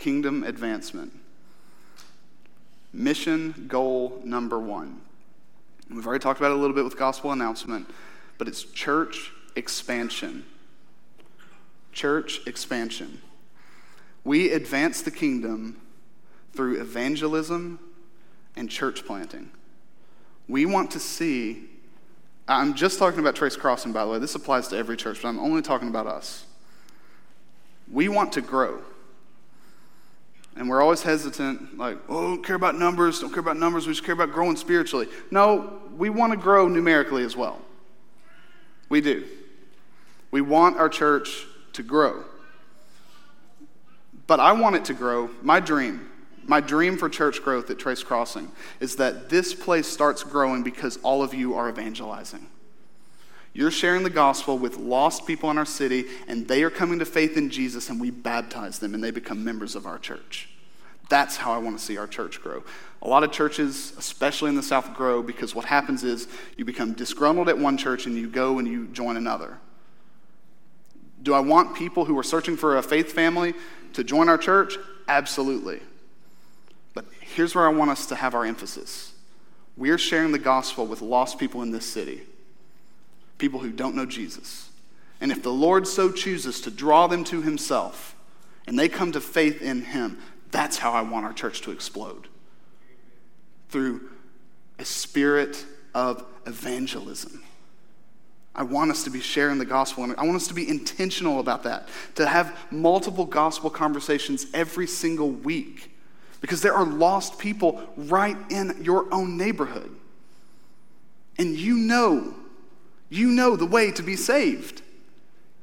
kingdom 0.00 0.42
advancement. 0.42 1.12
Mission 2.92 3.66
goal 3.68 4.20
number 4.24 4.58
one. 4.58 5.00
We've 5.88 6.06
already 6.06 6.22
talked 6.22 6.40
about 6.40 6.50
it 6.50 6.56
a 6.56 6.60
little 6.60 6.74
bit 6.74 6.84
with 6.84 6.96
gospel 6.96 7.30
announcement, 7.30 7.88
but 8.38 8.48
it's 8.48 8.64
church 8.64 9.30
expansion. 9.54 10.44
Church 11.92 12.40
expansion. 12.46 13.20
We 14.24 14.52
advance 14.52 15.02
the 15.02 15.10
kingdom 15.10 15.80
through 16.52 16.80
evangelism 16.80 17.78
and 18.56 18.68
church 18.68 19.06
planting. 19.06 19.50
We 20.48 20.66
want 20.66 20.90
to 20.92 21.00
see, 21.00 21.70
I'm 22.48 22.74
just 22.74 22.98
talking 22.98 23.20
about 23.20 23.36
Trace 23.36 23.56
Crossing, 23.56 23.92
by 23.92 24.04
the 24.04 24.10
way. 24.10 24.18
This 24.18 24.34
applies 24.34 24.68
to 24.68 24.76
every 24.76 24.96
church, 24.96 25.22
but 25.22 25.28
I'm 25.28 25.38
only 25.38 25.62
talking 25.62 25.88
about 25.88 26.06
us. 26.06 26.44
We 27.90 28.08
want 28.08 28.32
to 28.34 28.40
grow. 28.40 28.82
And 30.56 30.68
we're 30.68 30.82
always 30.82 31.02
hesitant, 31.02 31.78
like, 31.78 31.98
oh, 32.08 32.34
don't 32.34 32.44
care 32.44 32.56
about 32.56 32.74
numbers, 32.74 33.20
don't 33.20 33.30
care 33.30 33.40
about 33.40 33.56
numbers, 33.56 33.86
we 33.86 33.92
just 33.92 34.04
care 34.04 34.14
about 34.14 34.32
growing 34.32 34.56
spiritually. 34.56 35.06
No, 35.30 35.80
we 35.96 36.10
want 36.10 36.32
to 36.32 36.36
grow 36.36 36.66
numerically 36.66 37.24
as 37.24 37.36
well. 37.36 37.60
We 38.88 39.00
do. 39.00 39.24
We 40.32 40.40
want 40.40 40.76
our 40.76 40.88
church 40.88 41.46
to 41.74 41.82
grow. 41.82 42.24
But 44.30 44.38
I 44.38 44.52
want 44.52 44.76
it 44.76 44.84
to 44.84 44.94
grow. 44.94 45.28
My 45.42 45.58
dream, 45.58 46.08
my 46.44 46.60
dream 46.60 46.96
for 46.96 47.08
church 47.08 47.42
growth 47.42 47.68
at 47.68 47.80
Trace 47.80 48.04
Crossing 48.04 48.52
is 48.78 48.94
that 48.94 49.28
this 49.28 49.54
place 49.54 49.88
starts 49.88 50.22
growing 50.22 50.62
because 50.62 50.98
all 50.98 51.24
of 51.24 51.34
you 51.34 51.54
are 51.54 51.68
evangelizing. 51.68 52.46
You're 53.54 53.72
sharing 53.72 54.04
the 54.04 54.08
gospel 54.08 54.56
with 54.56 54.76
lost 54.76 55.26
people 55.26 55.50
in 55.50 55.58
our 55.58 55.66
city, 55.66 56.04
and 56.28 56.46
they 56.46 56.62
are 56.62 56.70
coming 56.70 57.00
to 57.00 57.04
faith 57.04 57.36
in 57.36 57.50
Jesus, 57.50 57.90
and 57.90 58.00
we 58.00 58.12
baptize 58.12 58.78
them, 58.78 58.94
and 58.94 59.02
they 59.02 59.10
become 59.10 59.42
members 59.42 59.74
of 59.74 59.84
our 59.84 59.98
church. 59.98 60.48
That's 61.08 61.36
how 61.36 61.52
I 61.52 61.58
want 61.58 61.76
to 61.76 61.84
see 61.84 61.98
our 61.98 62.06
church 62.06 62.40
grow. 62.40 62.62
A 63.02 63.08
lot 63.08 63.24
of 63.24 63.32
churches, 63.32 63.94
especially 63.98 64.50
in 64.50 64.54
the 64.54 64.62
South, 64.62 64.94
grow 64.94 65.24
because 65.24 65.56
what 65.56 65.64
happens 65.64 66.04
is 66.04 66.28
you 66.56 66.64
become 66.64 66.92
disgruntled 66.92 67.48
at 67.48 67.58
one 67.58 67.76
church 67.76 68.06
and 68.06 68.14
you 68.14 68.28
go 68.28 68.60
and 68.60 68.68
you 68.68 68.86
join 68.92 69.16
another. 69.16 69.58
Do 71.22 71.34
I 71.34 71.40
want 71.40 71.74
people 71.74 72.04
who 72.04 72.18
are 72.18 72.22
searching 72.22 72.56
for 72.56 72.76
a 72.76 72.82
faith 72.82 73.12
family 73.12 73.54
to 73.92 74.04
join 74.04 74.28
our 74.28 74.38
church? 74.38 74.76
Absolutely. 75.08 75.80
But 76.94 77.06
here's 77.20 77.54
where 77.54 77.66
I 77.66 77.70
want 77.70 77.90
us 77.90 78.06
to 78.06 78.14
have 78.14 78.34
our 78.34 78.44
emphasis 78.44 79.14
we're 79.76 79.98
sharing 79.98 80.32
the 80.32 80.38
gospel 80.38 80.86
with 80.86 81.00
lost 81.00 81.38
people 81.38 81.62
in 81.62 81.70
this 81.70 81.86
city, 81.86 82.22
people 83.38 83.60
who 83.60 83.70
don't 83.70 83.94
know 83.94 84.04
Jesus. 84.04 84.68
And 85.22 85.32
if 85.32 85.42
the 85.42 85.52
Lord 85.52 85.86
so 85.86 86.10
chooses 86.10 86.60
to 86.62 86.70
draw 86.70 87.06
them 87.06 87.24
to 87.24 87.40
himself 87.40 88.14
and 88.66 88.78
they 88.78 88.88
come 88.88 89.12
to 89.12 89.20
faith 89.20 89.62
in 89.62 89.82
him, 89.82 90.18
that's 90.50 90.78
how 90.78 90.92
I 90.92 91.02
want 91.02 91.24
our 91.24 91.32
church 91.32 91.62
to 91.62 91.70
explode 91.70 92.28
through 93.70 94.10
a 94.78 94.84
spirit 94.84 95.64
of 95.94 96.24
evangelism. 96.46 97.42
I 98.54 98.62
want 98.64 98.90
us 98.90 99.04
to 99.04 99.10
be 99.10 99.20
sharing 99.20 99.58
the 99.58 99.64
gospel, 99.64 100.04
and 100.04 100.14
I 100.16 100.24
want 100.24 100.36
us 100.36 100.48
to 100.48 100.54
be 100.54 100.68
intentional 100.68 101.38
about 101.40 101.62
that, 101.62 101.88
to 102.16 102.26
have 102.26 102.56
multiple 102.70 103.24
gospel 103.24 103.70
conversations 103.70 104.46
every 104.52 104.86
single 104.86 105.30
week, 105.30 105.96
because 106.40 106.60
there 106.60 106.74
are 106.74 106.84
lost 106.84 107.38
people 107.38 107.82
right 107.96 108.36
in 108.50 108.76
your 108.82 109.12
own 109.14 109.36
neighborhood. 109.36 109.94
And 111.38 111.56
you 111.56 111.76
know, 111.76 112.34
you 113.08 113.28
know 113.28 113.56
the 113.56 113.66
way 113.66 113.92
to 113.92 114.02
be 114.02 114.16
saved. 114.16 114.82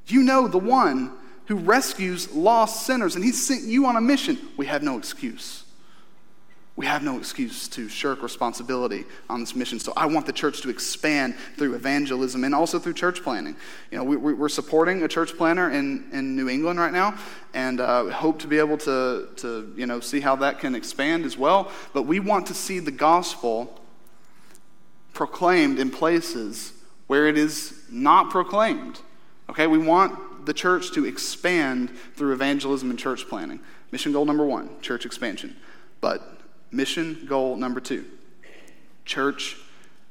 You 0.07 0.23
know 0.23 0.47
the 0.47 0.57
one 0.57 1.11
who 1.47 1.55
rescues 1.55 2.33
lost 2.33 2.85
sinners, 2.85 3.15
and 3.15 3.23
he 3.23 3.31
sent 3.31 3.63
you 3.63 3.85
on 3.85 3.95
a 3.95 4.01
mission. 4.01 4.37
We 4.55 4.65
have 4.67 4.81
no 4.81 4.97
excuse 4.97 5.65
we 6.77 6.85
have 6.85 7.01
no 7.01 7.17
excuse 7.17 7.67
to 7.69 7.89
shirk 7.89 8.21
responsibility 8.21 9.03
on 9.31 9.39
this 9.39 9.55
mission. 9.55 9.79
So 9.79 9.93
I 9.97 10.05
want 10.05 10.27
the 10.27 10.31
church 10.31 10.61
to 10.61 10.69
expand 10.69 11.35
through 11.57 11.73
evangelism 11.73 12.43
and 12.43 12.53
also 12.53 12.77
through 12.77 12.93
church 12.93 13.23
planting. 13.23 13.55
You 13.89 13.97
know, 13.97 14.03
we, 14.03 14.45
are 14.45 14.47
supporting 14.47 15.01
a 15.01 15.07
church 15.07 15.35
planter 15.35 15.71
in, 15.71 16.07
in 16.13 16.35
New 16.35 16.47
England 16.47 16.79
right 16.79 16.93
now, 16.93 17.17
and 17.55 17.81
uh, 17.81 18.05
hope 18.11 18.37
to 18.39 18.47
be 18.47 18.59
able 18.59 18.77
to, 18.77 19.27
to 19.37 19.73
you 19.75 19.87
know 19.87 19.99
see 19.99 20.19
how 20.19 20.35
that 20.35 20.59
can 20.59 20.75
expand 20.75 21.25
as 21.25 21.35
well. 21.35 21.71
But 21.93 22.03
we 22.03 22.19
want 22.19 22.45
to 22.47 22.53
see 22.53 22.77
the 22.77 22.91
gospel 22.91 23.81
proclaimed 25.13 25.79
in 25.79 25.89
places 25.89 26.73
where 27.07 27.25
it 27.25 27.39
is 27.39 27.73
not 27.89 28.29
proclaimed. 28.29 28.99
Okay, 29.49 29.65
we 29.65 29.79
want 29.79 30.45
the 30.45 30.53
church 30.53 30.91
to 30.91 31.05
expand 31.05 31.89
through 32.15 32.33
evangelism 32.33 32.91
and 32.91 32.99
church 32.99 33.27
planting. 33.27 33.61
Mission 33.91 34.11
goal 34.11 34.25
number 34.25 34.45
one: 34.45 34.69
church 34.81 35.07
expansion. 35.07 35.55
But 36.01 36.36
Mission 36.71 37.25
goal 37.27 37.55
number 37.55 37.79
two 37.79 38.05
church 39.05 39.57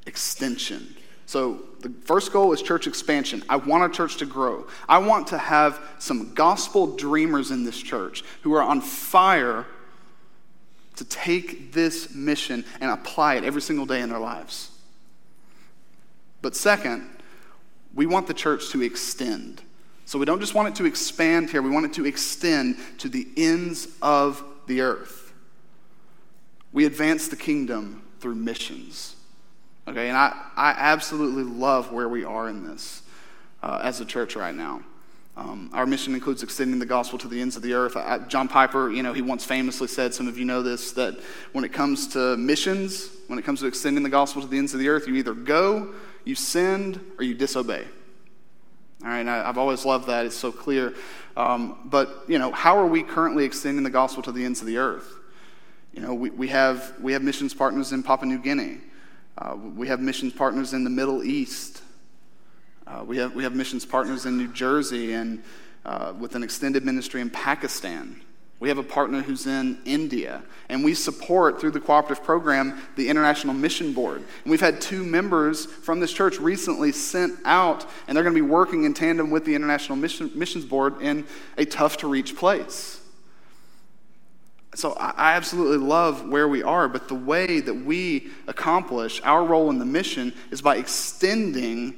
extension. 0.07 0.97
So, 1.27 1.61
the 1.81 1.91
first 2.05 2.33
goal 2.33 2.53
is 2.53 2.63
church 2.63 2.87
expansion. 2.87 3.43
I 3.49 3.57
want 3.57 3.83
our 3.83 3.89
church 3.89 4.17
to 4.19 4.27
grow. 4.27 4.67
I 4.89 4.99
want 4.99 5.27
to 5.29 5.39
have 5.39 5.81
some 5.99 6.35
gospel 6.35 6.97
dreamers 6.97 7.51
in 7.51 7.65
this 7.65 7.81
church 7.81 8.23
who 8.43 8.55
are 8.55 8.63
on 8.63 8.81
fire 8.81 9.67
to 10.95 11.05
take 11.05 11.73
this 11.73 12.15
mission 12.15 12.65
and 12.81 12.91
apply 12.91 13.35
it 13.35 13.45
every 13.45 13.61
single 13.61 13.87
day 13.87 14.01
in 14.01 14.09
their 14.09 14.21
lives. 14.21 14.71
But, 16.43 16.55
second, 16.55 17.09
we 17.93 18.07
want 18.07 18.29
the 18.29 18.35
church 18.35 18.71
to 18.71 18.83
extend. 18.83 19.63
So, 20.05 20.21
we 20.21 20.27
don't 20.27 20.41
just 20.41 20.55
want 20.55 20.69
it 20.69 20.77
to 20.77 20.87
expand 20.87 21.51
here, 21.51 21.61
we 21.61 21.71
want 21.71 21.87
it 21.87 21.93
to 21.95 22.07
extend 22.07 22.79
to 22.99 23.09
the 23.09 23.27
ends 23.37 23.89
of 24.01 24.45
the 24.69 24.81
earth. 24.81 25.26
We 26.77 26.85
advance 26.85 27.29
the 27.29 27.37
kingdom 27.37 28.03
through 28.21 28.35
missions. 28.35 29.17
Okay, 29.89 30.09
and 30.09 30.19
I, 30.19 30.39
I 30.57 30.75
absolutely 30.77 31.45
love 31.45 31.91
where 31.91 32.07
we 32.07 32.23
are 32.23 32.51
in 32.51 32.69
this 32.69 33.01
uh, 33.63 33.81
as 33.83 34.03
a 34.03 34.05
church 34.05 34.37
right 34.37 34.55
now. 34.55 34.83
Um, 35.39 35.71
our 35.73 35.87
mission 35.87 36.13
includes 36.13 36.43
extending 36.43 36.79
the 36.79 36.85
gospel 36.85 37.19
to 37.21 37.29
the 37.29 37.41
ends 37.41 37.57
of 37.57 37.63
the 37.63 37.73
earth. 37.73 37.97
I, 37.97 38.19
John 38.19 38.47
Piper, 38.47 38.91
you 38.91 39.03
know, 39.03 39.15
he 39.15 39.23
once 39.23 39.43
famously 39.43 39.89
said, 39.89 40.13
some 40.13 40.29
of 40.29 40.37
you 40.37 40.45
know 40.45 40.63
this, 40.63 40.93
that 40.93 41.19
when 41.53 41.65
it 41.65 41.73
comes 41.73 42.09
to 42.09 42.37
missions, 42.37 43.09
when 43.29 43.39
it 43.39 43.47
comes 43.47 43.61
to 43.61 43.67
extending 43.69 44.03
the 44.03 44.11
gospel 44.11 44.43
to 44.43 44.49
the 44.49 44.59
ends 44.59 44.75
of 44.75 44.81
the 44.81 44.91
earth, 44.91 45.09
you 45.09 45.15
either 45.15 45.33
go, 45.33 45.95
you 46.27 46.35
send, 46.35 47.01
or 47.17 47.25
you 47.25 47.33
disobey. 47.33 47.87
All 49.03 49.09
right, 49.09 49.27
I, 49.27 49.47
have 49.47 49.57
always 49.57 49.87
loved 49.87 50.09
that. 50.09 50.27
It's 50.27 50.37
so 50.37 50.53
clear. 50.53 50.93
Um, 51.39 51.79
but, 51.87 52.25
you 52.29 52.39
know, 52.39 52.53
how 52.53 52.77
are 52.77 52.87
we 52.87 53.03
currently 53.03 53.47
extending 53.47 53.83
the 53.83 53.89
gospel 53.89 54.23
to 54.25 54.33
the 54.33 54.45
ends 54.45 54.61
of 54.61 54.67
the 54.67 54.77
earth? 54.77 55.15
You 55.97 56.03
know, 56.03 56.13
we, 56.13 56.29
we, 56.29 56.49
have, 56.49 56.93
we 57.01 57.15
have 57.15 57.23
missions 57.23 57.55
partners 57.55 57.93
in 57.93 58.03
Papua 58.03 58.31
New 58.31 58.39
Guinea. 58.39 58.79
Uh, 59.39 59.57
we 59.57 59.89
have 59.89 59.99
missions 59.99 60.35
partners 60.35 60.75
in 60.75 60.85
the 60.85 60.91
Middle 60.91 61.25
East. 61.25 61.81
Uh, 62.87 63.03
we, 63.05 63.17
have, 63.17 63.35
we 63.35 63.43
have 63.43 63.55
missions 63.55 63.87
partners 63.87 64.27
in 64.27 64.37
New 64.37 64.53
Jersey 64.53 65.15
and 65.15 65.43
uh, 65.87 66.13
with 66.19 66.35
an 66.35 66.43
extended 66.43 66.85
ministry 66.85 67.23
in 67.23 67.31
Pakistan. 67.31 68.21
We 68.61 68.69
have 68.69 68.77
a 68.77 68.83
partner 68.83 69.23
who's 69.23 69.47
in 69.47 69.79
India, 69.87 70.43
and 70.69 70.85
we 70.85 70.93
support 70.93 71.61
through 71.61 71.71
the 71.71 71.81
cooperative 71.81 72.23
program 72.23 72.79
the 72.97 73.09
International 73.09 73.55
Mission 73.55 73.95
Board. 73.95 74.19
And 74.19 74.51
we've 74.51 74.61
had 74.61 74.83
two 74.83 75.03
members 75.03 75.65
from 75.65 76.01
this 76.01 76.13
church 76.13 76.39
recently 76.39 76.93
sent 76.93 77.39
out, 77.47 77.87
and 78.07 78.15
they're 78.15 78.25
going 78.25 78.35
to 78.35 78.43
be 78.43 78.47
working 78.47 78.85
in 78.85 78.93
tandem 78.93 79.31
with 79.31 79.47
the 79.47 79.55
International 79.55 79.97
Mission, 79.97 80.31
Missions 80.35 80.67
Board 80.67 81.01
in 81.01 81.27
a 81.57 81.65
tough 81.65 81.97
to 81.99 82.07
reach 82.07 82.37
place. 82.37 83.01
So 84.77 84.93
I 84.93 85.33
absolutely 85.33 85.79
love 85.79 86.29
where 86.29 86.49
we 86.49 86.63
are, 86.63 86.87
but 86.87 87.09
the 87.09 87.15
way 87.15 87.61
that 87.61 87.73
we 87.73 88.29
accomplish 88.47 89.23
our 89.25 89.43
role 89.43 89.71
in 89.71 89.79
the 89.79 89.87
mission 89.87 90.35
is 90.51 90.61
by 90.61 90.77
extending 90.77 91.95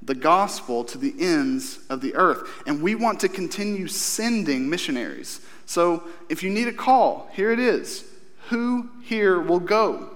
the 0.00 0.14
gospel 0.14 0.84
to 0.84 0.96
the 0.96 1.12
ends 1.18 1.80
of 1.90 2.00
the 2.00 2.14
earth. 2.14 2.48
And 2.68 2.80
we 2.80 2.94
want 2.94 3.18
to 3.20 3.28
continue 3.28 3.88
sending 3.88 4.70
missionaries. 4.70 5.40
So 5.66 6.04
if 6.28 6.44
you 6.44 6.50
need 6.50 6.68
a 6.68 6.72
call, 6.72 7.28
here 7.32 7.50
it 7.50 7.58
is. 7.58 8.04
Who 8.50 8.88
here 9.02 9.40
will 9.40 9.58
go? 9.58 10.10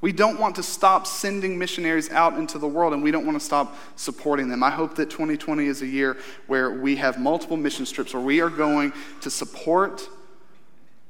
We 0.00 0.10
don't 0.10 0.40
want 0.40 0.56
to 0.56 0.64
stop 0.64 1.06
sending 1.06 1.56
missionaries 1.58 2.10
out 2.10 2.36
into 2.36 2.58
the 2.58 2.68
world 2.68 2.92
and 2.92 3.04
we 3.04 3.12
don't 3.12 3.24
want 3.24 3.38
to 3.38 3.44
stop 3.44 3.76
supporting 3.94 4.48
them. 4.48 4.64
I 4.64 4.70
hope 4.70 4.96
that 4.96 5.10
2020 5.10 5.66
is 5.66 5.82
a 5.82 5.86
year 5.86 6.16
where 6.48 6.72
we 6.72 6.96
have 6.96 7.20
multiple 7.20 7.56
mission 7.56 7.84
trips 7.84 8.12
where 8.12 8.22
we 8.22 8.40
are 8.40 8.50
going 8.50 8.92
to 9.20 9.30
support 9.30 10.08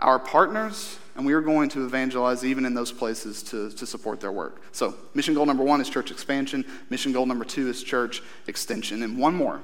our 0.01 0.19
partners 0.19 0.99
and 1.17 1.25
we 1.25 1.33
are 1.33 1.41
going 1.41 1.71
to 1.71 1.85
evangelize 1.85 2.45
even 2.45 2.67
in 2.67 2.75
those 2.75 2.93
places 2.93 3.43
to, 3.45 3.71
to 3.71 3.87
support 3.87 4.21
their 4.21 4.33
work. 4.33 4.61
So, 4.73 4.95
mission 5.15 5.35
goal 5.35 5.47
number 5.47 5.65
one 5.65 5.81
is 5.81 5.89
church 5.89 6.11
expansion, 6.11 6.65
mission 6.91 7.13
goal 7.13 7.25
number 7.25 7.45
two 7.45 7.69
is 7.69 7.83
church 7.83 8.23
extension. 8.47 9.03
And 9.03 9.19
one 9.19 9.35
more 9.35 9.63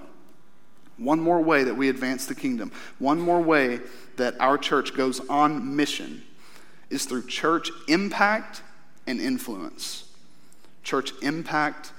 one 0.98 1.20
more 1.20 1.40
way 1.40 1.64
that 1.64 1.74
we 1.74 1.88
advance 1.88 2.26
the 2.26 2.34
kingdom, 2.34 2.70
one 2.98 3.18
more 3.20 3.40
way 3.40 3.80
that 4.16 4.38
our 4.40 4.56
church 4.58 4.94
goes 4.94 5.20
on 5.28 5.74
mission 5.74 6.22
is 6.90 7.06
through 7.06 7.26
church 7.26 7.70
impact 7.88 8.62
and 9.06 9.20
influence. 9.20 10.04
Church 10.82 11.12
impact 11.22 11.92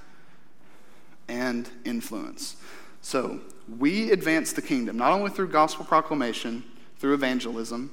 and 1.28 1.70
influence. 1.86 2.56
So, 3.02 3.42
we 3.80 4.12
advance 4.12 4.54
the 4.54 4.62
kingdom 4.62 4.98
not 4.98 5.12
only 5.12 5.30
through 5.30 5.50
gospel 5.50 5.86
proclamation, 5.86 6.64
through 6.98 7.14
evangelism, 7.14 7.92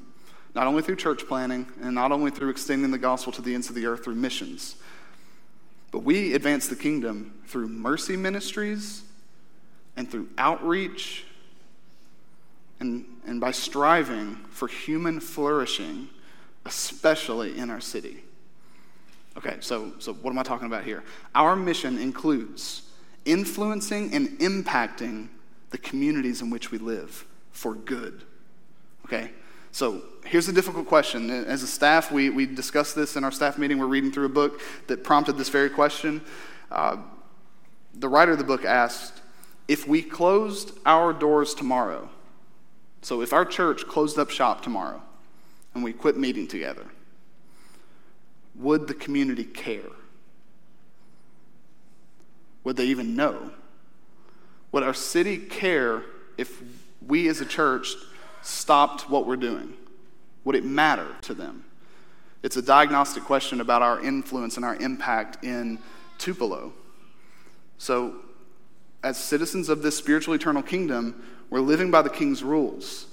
not 0.55 0.67
only 0.67 0.83
through 0.83 0.97
church 0.97 1.27
planting, 1.27 1.67
and 1.81 1.95
not 1.95 2.13
only 2.13 2.31
through 2.31 2.51
extending 2.51 2.91
the 2.91 2.99
gospel 2.99 3.33
to 3.33 3.43
the 3.43 3.55
ends 3.55 3.69
of 3.69 3.75
the 3.75 3.87
earth 3.87 4.05
through 4.05 4.17
missions, 4.17 4.77
but 5.91 6.01
we 6.01 6.35
advance 6.35 6.69
the 6.69 6.77
kingdom 6.77 7.35
through 7.47 7.69
mercy 7.69 8.17
ministries 8.17 9.03
and 9.97 10.11
through 10.11 10.29
outreach 10.39 11.25
and, 12.79 13.05
and 13.27 13.41
by 13.41 13.51
striving 13.51 14.37
for 14.51 14.67
human 14.67 15.21
flourishing, 15.21 16.09
especially 16.65 17.59
in 17.59 17.71
our 17.71 17.81
city. 17.81 18.23
Okay, 19.37 19.57
so, 19.61 19.93
so 19.99 20.15
what 20.15 20.31
am 20.31 20.39
I 20.39 20.43
talking 20.43 20.67
about 20.67 20.85
here? 20.85 21.05
Our 21.35 21.55
mission 21.57 21.99
includes 21.99 22.83
influencing 23.25 24.15
and 24.15 24.29
impacting 24.41 25.29
the 25.71 25.79
communities 25.79 26.43
in 26.43 26.51
which 26.51 26.71
we 26.71 26.79
live 26.79 27.27
for 27.53 27.75
good. 27.75 28.25
Okay? 29.05 29.31
So 29.73 30.03
here's 30.25 30.49
a 30.49 30.53
difficult 30.53 30.87
question. 30.87 31.31
As 31.31 31.63
a 31.63 31.67
staff, 31.67 32.11
we, 32.11 32.31
we 32.31 32.47
discussed 32.47 32.95
this 32.95 33.17
in 33.17 33.25
our 33.25 33.31
staff 33.31 33.59
meeting. 33.59 33.79
We're 33.79 33.87
reading 33.87 34.13
through 34.13 34.27
a 34.27 34.31
book 34.31 34.61
that 34.89 35.05
prompted 35.05 35.37
this 35.37 35.49
very 35.49 35.71
question. 35.71 36.21
Uh, 36.71 36.99
the 37.95 38.09
writer 38.09 38.33
of 38.33 38.39
the 38.39 38.45
book 38.45 38.65
asked, 38.65 39.21
if 39.69 39.87
we 39.87 40.03
closed 40.03 40.73
our 40.85 41.13
doors 41.13 41.55
tomorrow, 41.55 42.09
so 43.03 43.23
if 43.23 43.33
our 43.33 43.45
church 43.45 43.87
closed 43.87 44.19
up 44.19 44.31
shop 44.31 44.63
tomorrow 44.63 45.03
and 45.75 45.85
we 45.85 45.93
quit 45.93 46.17
meeting 46.17 46.49
together, 46.49 46.87
would 48.57 48.89
the 48.89 48.95
community 48.95 49.45
care? 49.45 49.91
Would 52.65 52.77
they 52.77 52.87
even 52.87 53.15
know? 53.17 53.53
Would 54.73 54.83
our 54.83 54.95
city 54.95 55.39
care 55.39 56.03
if 56.37 56.63
we 57.07 57.29
as 57.29 57.41
a 57.41 57.47
church 57.47 57.95
stopped 58.43 59.09
what 59.09 59.27
we're 59.27 59.37
doing? 59.37 59.75
Would 60.45 60.57
it 60.57 60.65
matter 60.65 61.07
to 61.23 61.35
them? 61.35 61.65
It's 62.43 62.57
a 62.57 62.63
diagnostic 62.63 63.25
question 63.25 63.61
about 63.61 63.83
our 63.83 64.03
influence 64.03 64.57
and 64.57 64.65
our 64.65 64.77
impact 64.77 65.45
in 65.45 65.79
Tupelo. 66.19 66.73
So 67.79 68.17
as 69.03 69.19
citizens 69.19 69.69
of 69.69 69.83
this 69.83 69.97
spiritual 69.97 70.35
eternal 70.35 70.63
kingdom, 70.63 71.23
we're 71.51 71.61
living 71.61 71.91
by 71.91 72.03
the 72.03 72.11
king's 72.11 72.43
rules. 72.43 73.07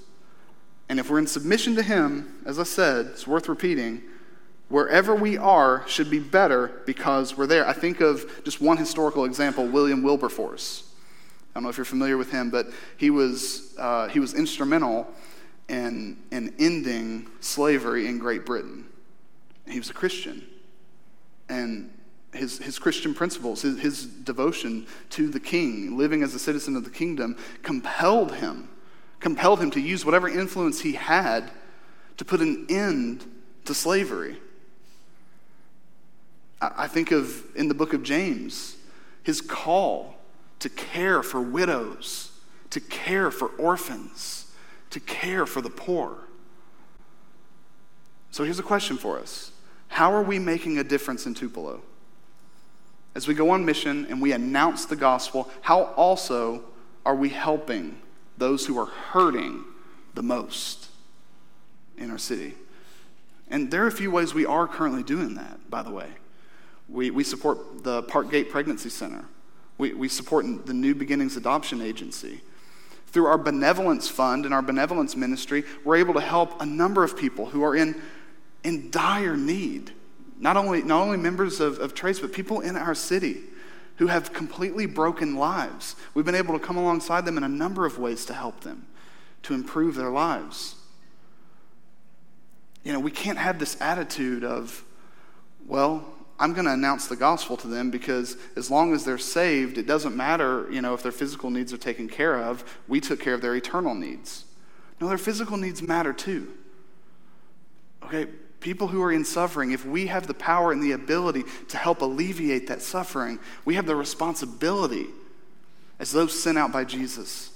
And 0.88 0.98
if 0.98 1.10
we're 1.10 1.18
in 1.18 1.26
submission 1.26 1.74
to 1.76 1.82
him, 1.82 2.42
as 2.46 2.58
I 2.58 2.62
said, 2.62 3.06
it's 3.06 3.26
worth 3.26 3.48
repeating, 3.48 4.02
wherever 4.68 5.14
we 5.14 5.36
are 5.36 5.84
should 5.86 6.10
be 6.10 6.18
better 6.18 6.82
because 6.86 7.36
we're 7.36 7.46
there. 7.46 7.66
I 7.66 7.72
think 7.72 8.00
of 8.00 8.42
just 8.44 8.60
one 8.60 8.76
historical 8.76 9.24
example, 9.24 9.66
William 9.66 10.02
Wilberforce. 10.02 10.87
I 11.58 11.60
don't 11.60 11.64
know 11.64 11.70
if 11.70 11.76
you're 11.76 11.84
familiar 11.84 12.16
with 12.16 12.30
him, 12.30 12.50
but 12.50 12.68
he 12.98 13.10
was, 13.10 13.74
uh, 13.78 14.06
he 14.06 14.20
was 14.20 14.32
instrumental 14.32 15.12
in, 15.68 16.16
in 16.30 16.54
ending 16.60 17.26
slavery 17.40 18.06
in 18.06 18.20
Great 18.20 18.46
Britain. 18.46 18.84
He 19.66 19.76
was 19.76 19.90
a 19.90 19.92
Christian. 19.92 20.46
And 21.48 21.90
his, 22.32 22.58
his 22.58 22.78
Christian 22.78 23.12
principles, 23.12 23.62
his, 23.62 23.80
his 23.80 24.06
devotion 24.06 24.86
to 25.10 25.26
the 25.26 25.40
king, 25.40 25.98
living 25.98 26.22
as 26.22 26.32
a 26.32 26.38
citizen 26.38 26.76
of 26.76 26.84
the 26.84 26.90
kingdom, 26.90 27.36
compelled 27.64 28.36
him, 28.36 28.68
compelled 29.18 29.60
him 29.60 29.72
to 29.72 29.80
use 29.80 30.04
whatever 30.04 30.28
influence 30.28 30.82
he 30.82 30.92
had 30.92 31.50
to 32.18 32.24
put 32.24 32.40
an 32.40 32.66
end 32.68 33.24
to 33.64 33.74
slavery. 33.74 34.38
I, 36.60 36.84
I 36.84 36.86
think 36.86 37.10
of 37.10 37.44
in 37.56 37.66
the 37.66 37.74
book 37.74 37.94
of 37.94 38.04
James, 38.04 38.76
his 39.24 39.40
call 39.40 40.17
to 40.60 40.68
care 40.68 41.22
for 41.22 41.40
widows, 41.40 42.32
to 42.70 42.80
care 42.80 43.30
for 43.30 43.48
orphans, 43.58 44.52
to 44.90 45.00
care 45.00 45.46
for 45.46 45.60
the 45.60 45.70
poor. 45.70 46.18
So 48.30 48.44
here's 48.44 48.58
a 48.58 48.64
question 48.64 48.96
for 48.96 49.18
us 49.18 49.52
How 49.88 50.12
are 50.12 50.22
we 50.22 50.38
making 50.38 50.78
a 50.78 50.84
difference 50.84 51.26
in 51.26 51.34
Tupelo? 51.34 51.82
as 53.18 53.26
we 53.26 53.34
go 53.34 53.50
on 53.50 53.64
mission 53.64 54.06
and 54.08 54.22
we 54.22 54.30
announce 54.30 54.86
the 54.86 54.94
gospel, 54.94 55.50
how 55.60 55.86
also 55.96 56.62
are 57.04 57.16
we 57.16 57.28
helping 57.28 57.98
those 58.36 58.64
who 58.64 58.78
are 58.78 58.86
hurting 58.86 59.64
the 60.14 60.22
most 60.22 60.86
in 61.96 62.12
our 62.12 62.18
city? 62.18 62.54
And 63.50 63.72
there 63.72 63.82
are 63.82 63.88
a 63.88 63.92
few 63.92 64.12
ways 64.12 64.34
we 64.34 64.46
are 64.46 64.68
currently 64.68 65.02
doing 65.02 65.34
that, 65.34 65.68
by 65.68 65.82
the 65.82 65.90
way. 65.90 66.10
We, 66.88 67.10
we 67.10 67.24
support 67.24 67.82
the 67.82 68.04
Parkgate 68.04 68.50
Pregnancy 68.50 68.88
Center. 68.88 69.24
We, 69.78 69.94
we 69.94 70.08
support 70.08 70.66
the 70.66 70.74
New 70.74 70.94
Beginnings 70.94 71.36
Adoption 71.36 71.80
Agency. 71.80 72.40
Through 73.06 73.26
our 73.26 73.38
benevolence 73.38 74.08
fund 74.08 74.44
and 74.44 74.52
our 74.52 74.60
benevolence 74.60 75.16
ministry, 75.16 75.64
we're 75.84 75.96
able 75.96 76.14
to 76.14 76.20
help 76.20 76.60
a 76.60 76.66
number 76.66 77.04
of 77.04 77.16
people 77.16 77.46
who 77.46 77.62
are 77.62 77.74
in, 77.74 78.00
in 78.64 78.90
dire 78.90 79.36
need 79.36 79.92
not 80.40 80.56
only, 80.56 80.82
not 80.82 81.02
only 81.02 81.16
members 81.16 81.60
of, 81.60 81.78
of 81.78 81.94
Trace, 81.94 82.20
but 82.20 82.32
people 82.32 82.60
in 82.60 82.76
our 82.76 82.94
city 82.94 83.42
who 83.96 84.06
have 84.06 84.32
completely 84.32 84.86
broken 84.86 85.36
lives. 85.36 85.96
We've 86.14 86.24
been 86.24 86.34
able 86.34 86.58
to 86.58 86.64
come 86.64 86.76
alongside 86.76 87.24
them 87.24 87.36
in 87.36 87.42
a 87.44 87.48
number 87.48 87.84
of 87.84 87.98
ways 87.98 88.24
to 88.26 88.34
help 88.34 88.60
them, 88.60 88.86
to 89.42 89.54
improve 89.54 89.96
their 89.96 90.10
lives. 90.10 90.76
You 92.84 92.92
know, 92.92 93.00
we 93.00 93.10
can't 93.10 93.38
have 93.38 93.58
this 93.58 93.80
attitude 93.80 94.44
of, 94.44 94.84
well, 95.66 96.04
I'm 96.40 96.52
going 96.52 96.66
to 96.66 96.72
announce 96.72 97.08
the 97.08 97.16
gospel 97.16 97.56
to 97.58 97.66
them 97.66 97.90
because 97.90 98.36
as 98.56 98.70
long 98.70 98.94
as 98.94 99.04
they're 99.04 99.18
saved, 99.18 99.76
it 99.76 99.86
doesn't 99.86 100.16
matter, 100.16 100.70
you 100.70 100.80
know, 100.80 100.94
if 100.94 101.02
their 101.02 101.12
physical 101.12 101.50
needs 101.50 101.72
are 101.72 101.78
taken 101.78 102.08
care 102.08 102.38
of. 102.38 102.64
We 102.86 103.00
took 103.00 103.20
care 103.20 103.34
of 103.34 103.40
their 103.40 103.56
eternal 103.56 103.94
needs. 103.94 104.44
No, 105.00 105.08
their 105.08 105.18
physical 105.18 105.56
needs 105.56 105.82
matter 105.82 106.12
too. 106.12 106.48
Okay, 108.04 108.26
people 108.60 108.88
who 108.88 109.02
are 109.02 109.12
in 109.12 109.24
suffering, 109.24 109.72
if 109.72 109.84
we 109.84 110.06
have 110.06 110.26
the 110.26 110.34
power 110.34 110.70
and 110.70 110.82
the 110.82 110.92
ability 110.92 111.44
to 111.68 111.76
help 111.76 112.02
alleviate 112.02 112.68
that 112.68 112.82
suffering, 112.82 113.38
we 113.64 113.74
have 113.74 113.86
the 113.86 113.96
responsibility 113.96 115.06
as 115.98 116.12
those 116.12 116.40
sent 116.40 116.56
out 116.56 116.72
by 116.72 116.84
Jesus 116.84 117.50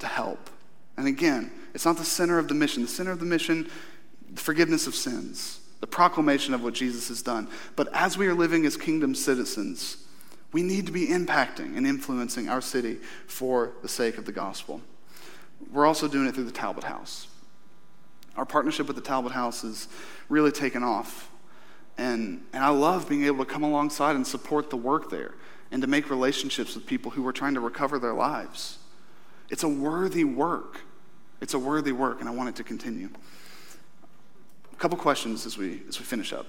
to 0.00 0.06
help. 0.06 0.50
And 0.96 1.06
again, 1.06 1.52
it's 1.74 1.84
not 1.84 1.96
the 1.96 2.04
center 2.04 2.38
of 2.38 2.48
the 2.48 2.54
mission. 2.54 2.82
The 2.82 2.88
center 2.88 3.12
of 3.12 3.20
the 3.20 3.26
mission, 3.26 3.70
the 4.28 4.40
forgiveness 4.40 4.88
of 4.88 4.96
sins, 4.96 5.60
the 5.80 5.86
proclamation 5.86 6.54
of 6.54 6.62
what 6.62 6.74
Jesus 6.74 7.08
has 7.08 7.22
done. 7.22 7.48
But 7.76 7.88
as 7.92 8.18
we 8.18 8.26
are 8.26 8.34
living 8.34 8.66
as 8.66 8.76
kingdom 8.76 9.14
citizens, 9.14 10.04
we 10.52 10.62
need 10.62 10.86
to 10.86 10.92
be 10.92 11.08
impacting 11.08 11.76
and 11.76 11.86
influencing 11.86 12.48
our 12.48 12.60
city 12.60 12.98
for 13.26 13.72
the 13.82 13.88
sake 13.88 14.18
of 14.18 14.24
the 14.24 14.32
gospel. 14.32 14.80
We're 15.72 15.86
also 15.86 16.08
doing 16.08 16.26
it 16.26 16.34
through 16.34 16.44
the 16.44 16.52
Talbot 16.52 16.84
House. 16.84 17.28
Our 18.36 18.46
partnership 18.46 18.86
with 18.86 18.96
the 18.96 19.02
Talbot 19.02 19.32
House 19.32 19.62
has 19.62 19.88
really 20.28 20.52
taken 20.52 20.82
off. 20.82 21.30
And, 21.98 22.44
and 22.52 22.62
I 22.62 22.68
love 22.68 23.08
being 23.08 23.24
able 23.24 23.44
to 23.44 23.50
come 23.50 23.64
alongside 23.64 24.14
and 24.14 24.26
support 24.26 24.70
the 24.70 24.76
work 24.76 25.10
there 25.10 25.34
and 25.70 25.82
to 25.82 25.88
make 25.88 26.08
relationships 26.08 26.74
with 26.74 26.86
people 26.86 27.10
who 27.10 27.26
are 27.26 27.32
trying 27.32 27.54
to 27.54 27.60
recover 27.60 27.98
their 27.98 28.14
lives. 28.14 28.78
It's 29.50 29.64
a 29.64 29.68
worthy 29.68 30.24
work. 30.24 30.80
It's 31.40 31.54
a 31.54 31.58
worthy 31.58 31.92
work, 31.92 32.20
and 32.20 32.28
I 32.28 32.32
want 32.32 32.48
it 32.48 32.56
to 32.56 32.64
continue. 32.64 33.10
A 34.78 34.80
couple 34.80 34.96
questions 34.96 35.44
as 35.44 35.58
we, 35.58 35.82
as 35.88 35.98
we 35.98 36.04
finish 36.04 36.32
up. 36.32 36.46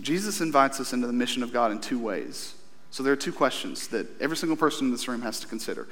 Jesus 0.00 0.40
invites 0.40 0.80
us 0.80 0.94
into 0.94 1.06
the 1.06 1.12
mission 1.12 1.42
of 1.42 1.52
God 1.52 1.70
in 1.70 1.78
two 1.78 1.98
ways. 1.98 2.54
So 2.90 3.02
there 3.02 3.12
are 3.12 3.16
two 3.16 3.32
questions 3.32 3.88
that 3.88 4.06
every 4.22 4.38
single 4.38 4.56
person 4.56 4.86
in 4.86 4.92
this 4.92 5.06
room 5.06 5.20
has 5.20 5.38
to 5.40 5.46
consider. 5.46 5.86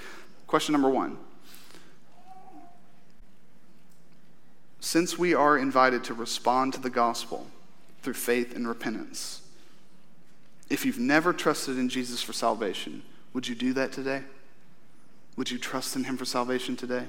Question 0.47 0.72
number 0.72 0.88
one 0.88 1.18
Since 4.80 5.18
we 5.18 5.34
are 5.34 5.59
invited 5.59 6.03
to 6.05 6.14
respond 6.14 6.72
to 6.74 6.80
the 6.80 6.88
gospel 6.88 7.47
through 8.01 8.14
faith 8.14 8.57
and 8.57 8.66
repentance, 8.66 9.42
if 10.70 10.86
you've 10.86 10.99
never 10.99 11.34
trusted 11.34 11.76
in 11.76 11.90
Jesus 11.90 12.22
for 12.22 12.32
salvation, 12.32 13.03
would 13.34 13.47
you 13.47 13.55
do 13.55 13.74
that 13.74 13.92
today? 13.92 14.22
Would 15.36 15.51
you 15.51 15.59
trust 15.59 15.95
in 15.95 16.05
Him 16.05 16.16
for 16.16 16.24
salvation 16.24 16.74
today? 16.74 17.05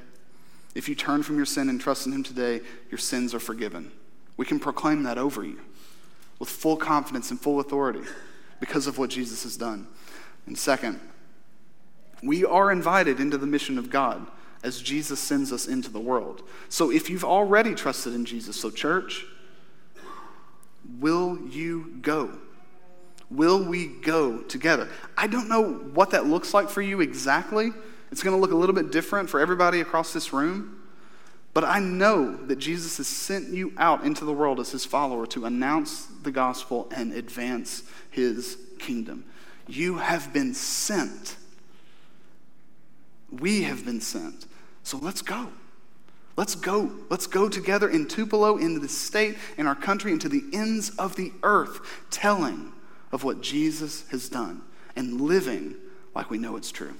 If 0.73 0.89
you 0.89 0.95
turn 0.95 1.23
from 1.23 1.37
your 1.37 1.45
sin 1.45 1.69
and 1.69 1.79
trust 1.79 2.05
in 2.05 2.11
Him 2.11 2.23
today, 2.23 2.59
your 2.91 2.97
sins 2.97 3.33
are 3.33 3.39
forgiven. 3.39 3.93
We 4.37 4.45
can 4.45 4.59
proclaim 4.59 5.03
that 5.03 5.17
over 5.17 5.43
you 5.43 5.59
with 6.39 6.49
full 6.49 6.77
confidence 6.77 7.31
and 7.31 7.39
full 7.39 7.59
authority 7.59 8.01
because 8.59 8.87
of 8.87 8.97
what 8.97 9.09
Jesus 9.09 9.43
has 9.43 9.57
done. 9.57 9.87
And 10.45 10.57
second, 10.57 10.99
we 12.21 12.45
are 12.45 12.71
invited 12.71 13.19
into 13.19 13.37
the 13.37 13.47
mission 13.47 13.77
of 13.77 13.89
God 13.89 14.27
as 14.63 14.81
Jesus 14.81 15.19
sends 15.19 15.53
us 15.53 15.67
into 15.67 15.91
the 15.91 15.99
world. 15.99 16.41
So 16.69 16.91
if 16.91 17.09
you've 17.09 17.23
already 17.23 17.75
trusted 17.75 18.13
in 18.13 18.25
Jesus, 18.25 18.59
so 18.59 18.71
church, 18.71 19.25
will 20.99 21.37
you 21.49 21.97
go? 22.01 22.31
Will 23.29 23.63
we 23.63 23.87
go 23.87 24.39
together? 24.39 24.89
I 25.17 25.27
don't 25.27 25.49
know 25.49 25.73
what 25.73 26.11
that 26.11 26.25
looks 26.25 26.53
like 26.53 26.69
for 26.69 26.81
you 26.81 27.01
exactly. 27.01 27.71
It's 28.11 28.23
going 28.23 28.35
to 28.35 28.41
look 28.41 28.51
a 28.51 28.55
little 28.55 28.75
bit 28.75 28.91
different 28.91 29.29
for 29.29 29.39
everybody 29.39 29.81
across 29.81 30.13
this 30.13 30.31
room. 30.31 30.81
But 31.55 31.63
I 31.63 31.79
know 31.79 32.35
that 32.35 32.57
Jesus 32.57 32.97
has 32.97 33.07
sent 33.07 33.53
you 33.53 33.71
out 33.77 34.03
into 34.03 34.25
the 34.25 34.33
world 34.33 34.59
as 34.59 34.71
his 34.71 34.83
follower 34.83 35.25
to 35.27 35.45
announce 35.45 36.05
the 36.05 36.29
gospel 36.29 36.91
and 36.93 37.13
advance 37.13 37.83
his 38.11 38.57
kingdom. 38.77 39.23
You 39.65 39.95
have 39.99 40.33
been 40.33 40.53
sent. 40.53 41.37
We 43.31 43.63
have 43.63 43.85
been 43.85 44.01
sent. 44.01 44.47
So 44.83 44.97
let's 44.97 45.21
go. 45.21 45.47
Let's 46.35 46.55
go. 46.55 46.91
Let's 47.09 47.25
go 47.25 47.47
together 47.47 47.87
in 47.87 48.09
Tupelo, 48.09 48.57
into 48.57 48.81
the 48.81 48.89
state, 48.89 49.37
in 49.57 49.65
our 49.65 49.75
country, 49.75 50.11
into 50.11 50.27
the 50.27 50.43
ends 50.51 50.89
of 50.97 51.15
the 51.15 51.31
earth, 51.41 51.79
telling 52.11 52.73
of 53.13 53.23
what 53.23 53.39
Jesus 53.39 54.05
has 54.09 54.27
done 54.27 54.61
and 54.97 55.21
living 55.21 55.75
like 56.13 56.29
we 56.29 56.37
know 56.37 56.57
it's 56.57 56.73
true. 56.73 56.95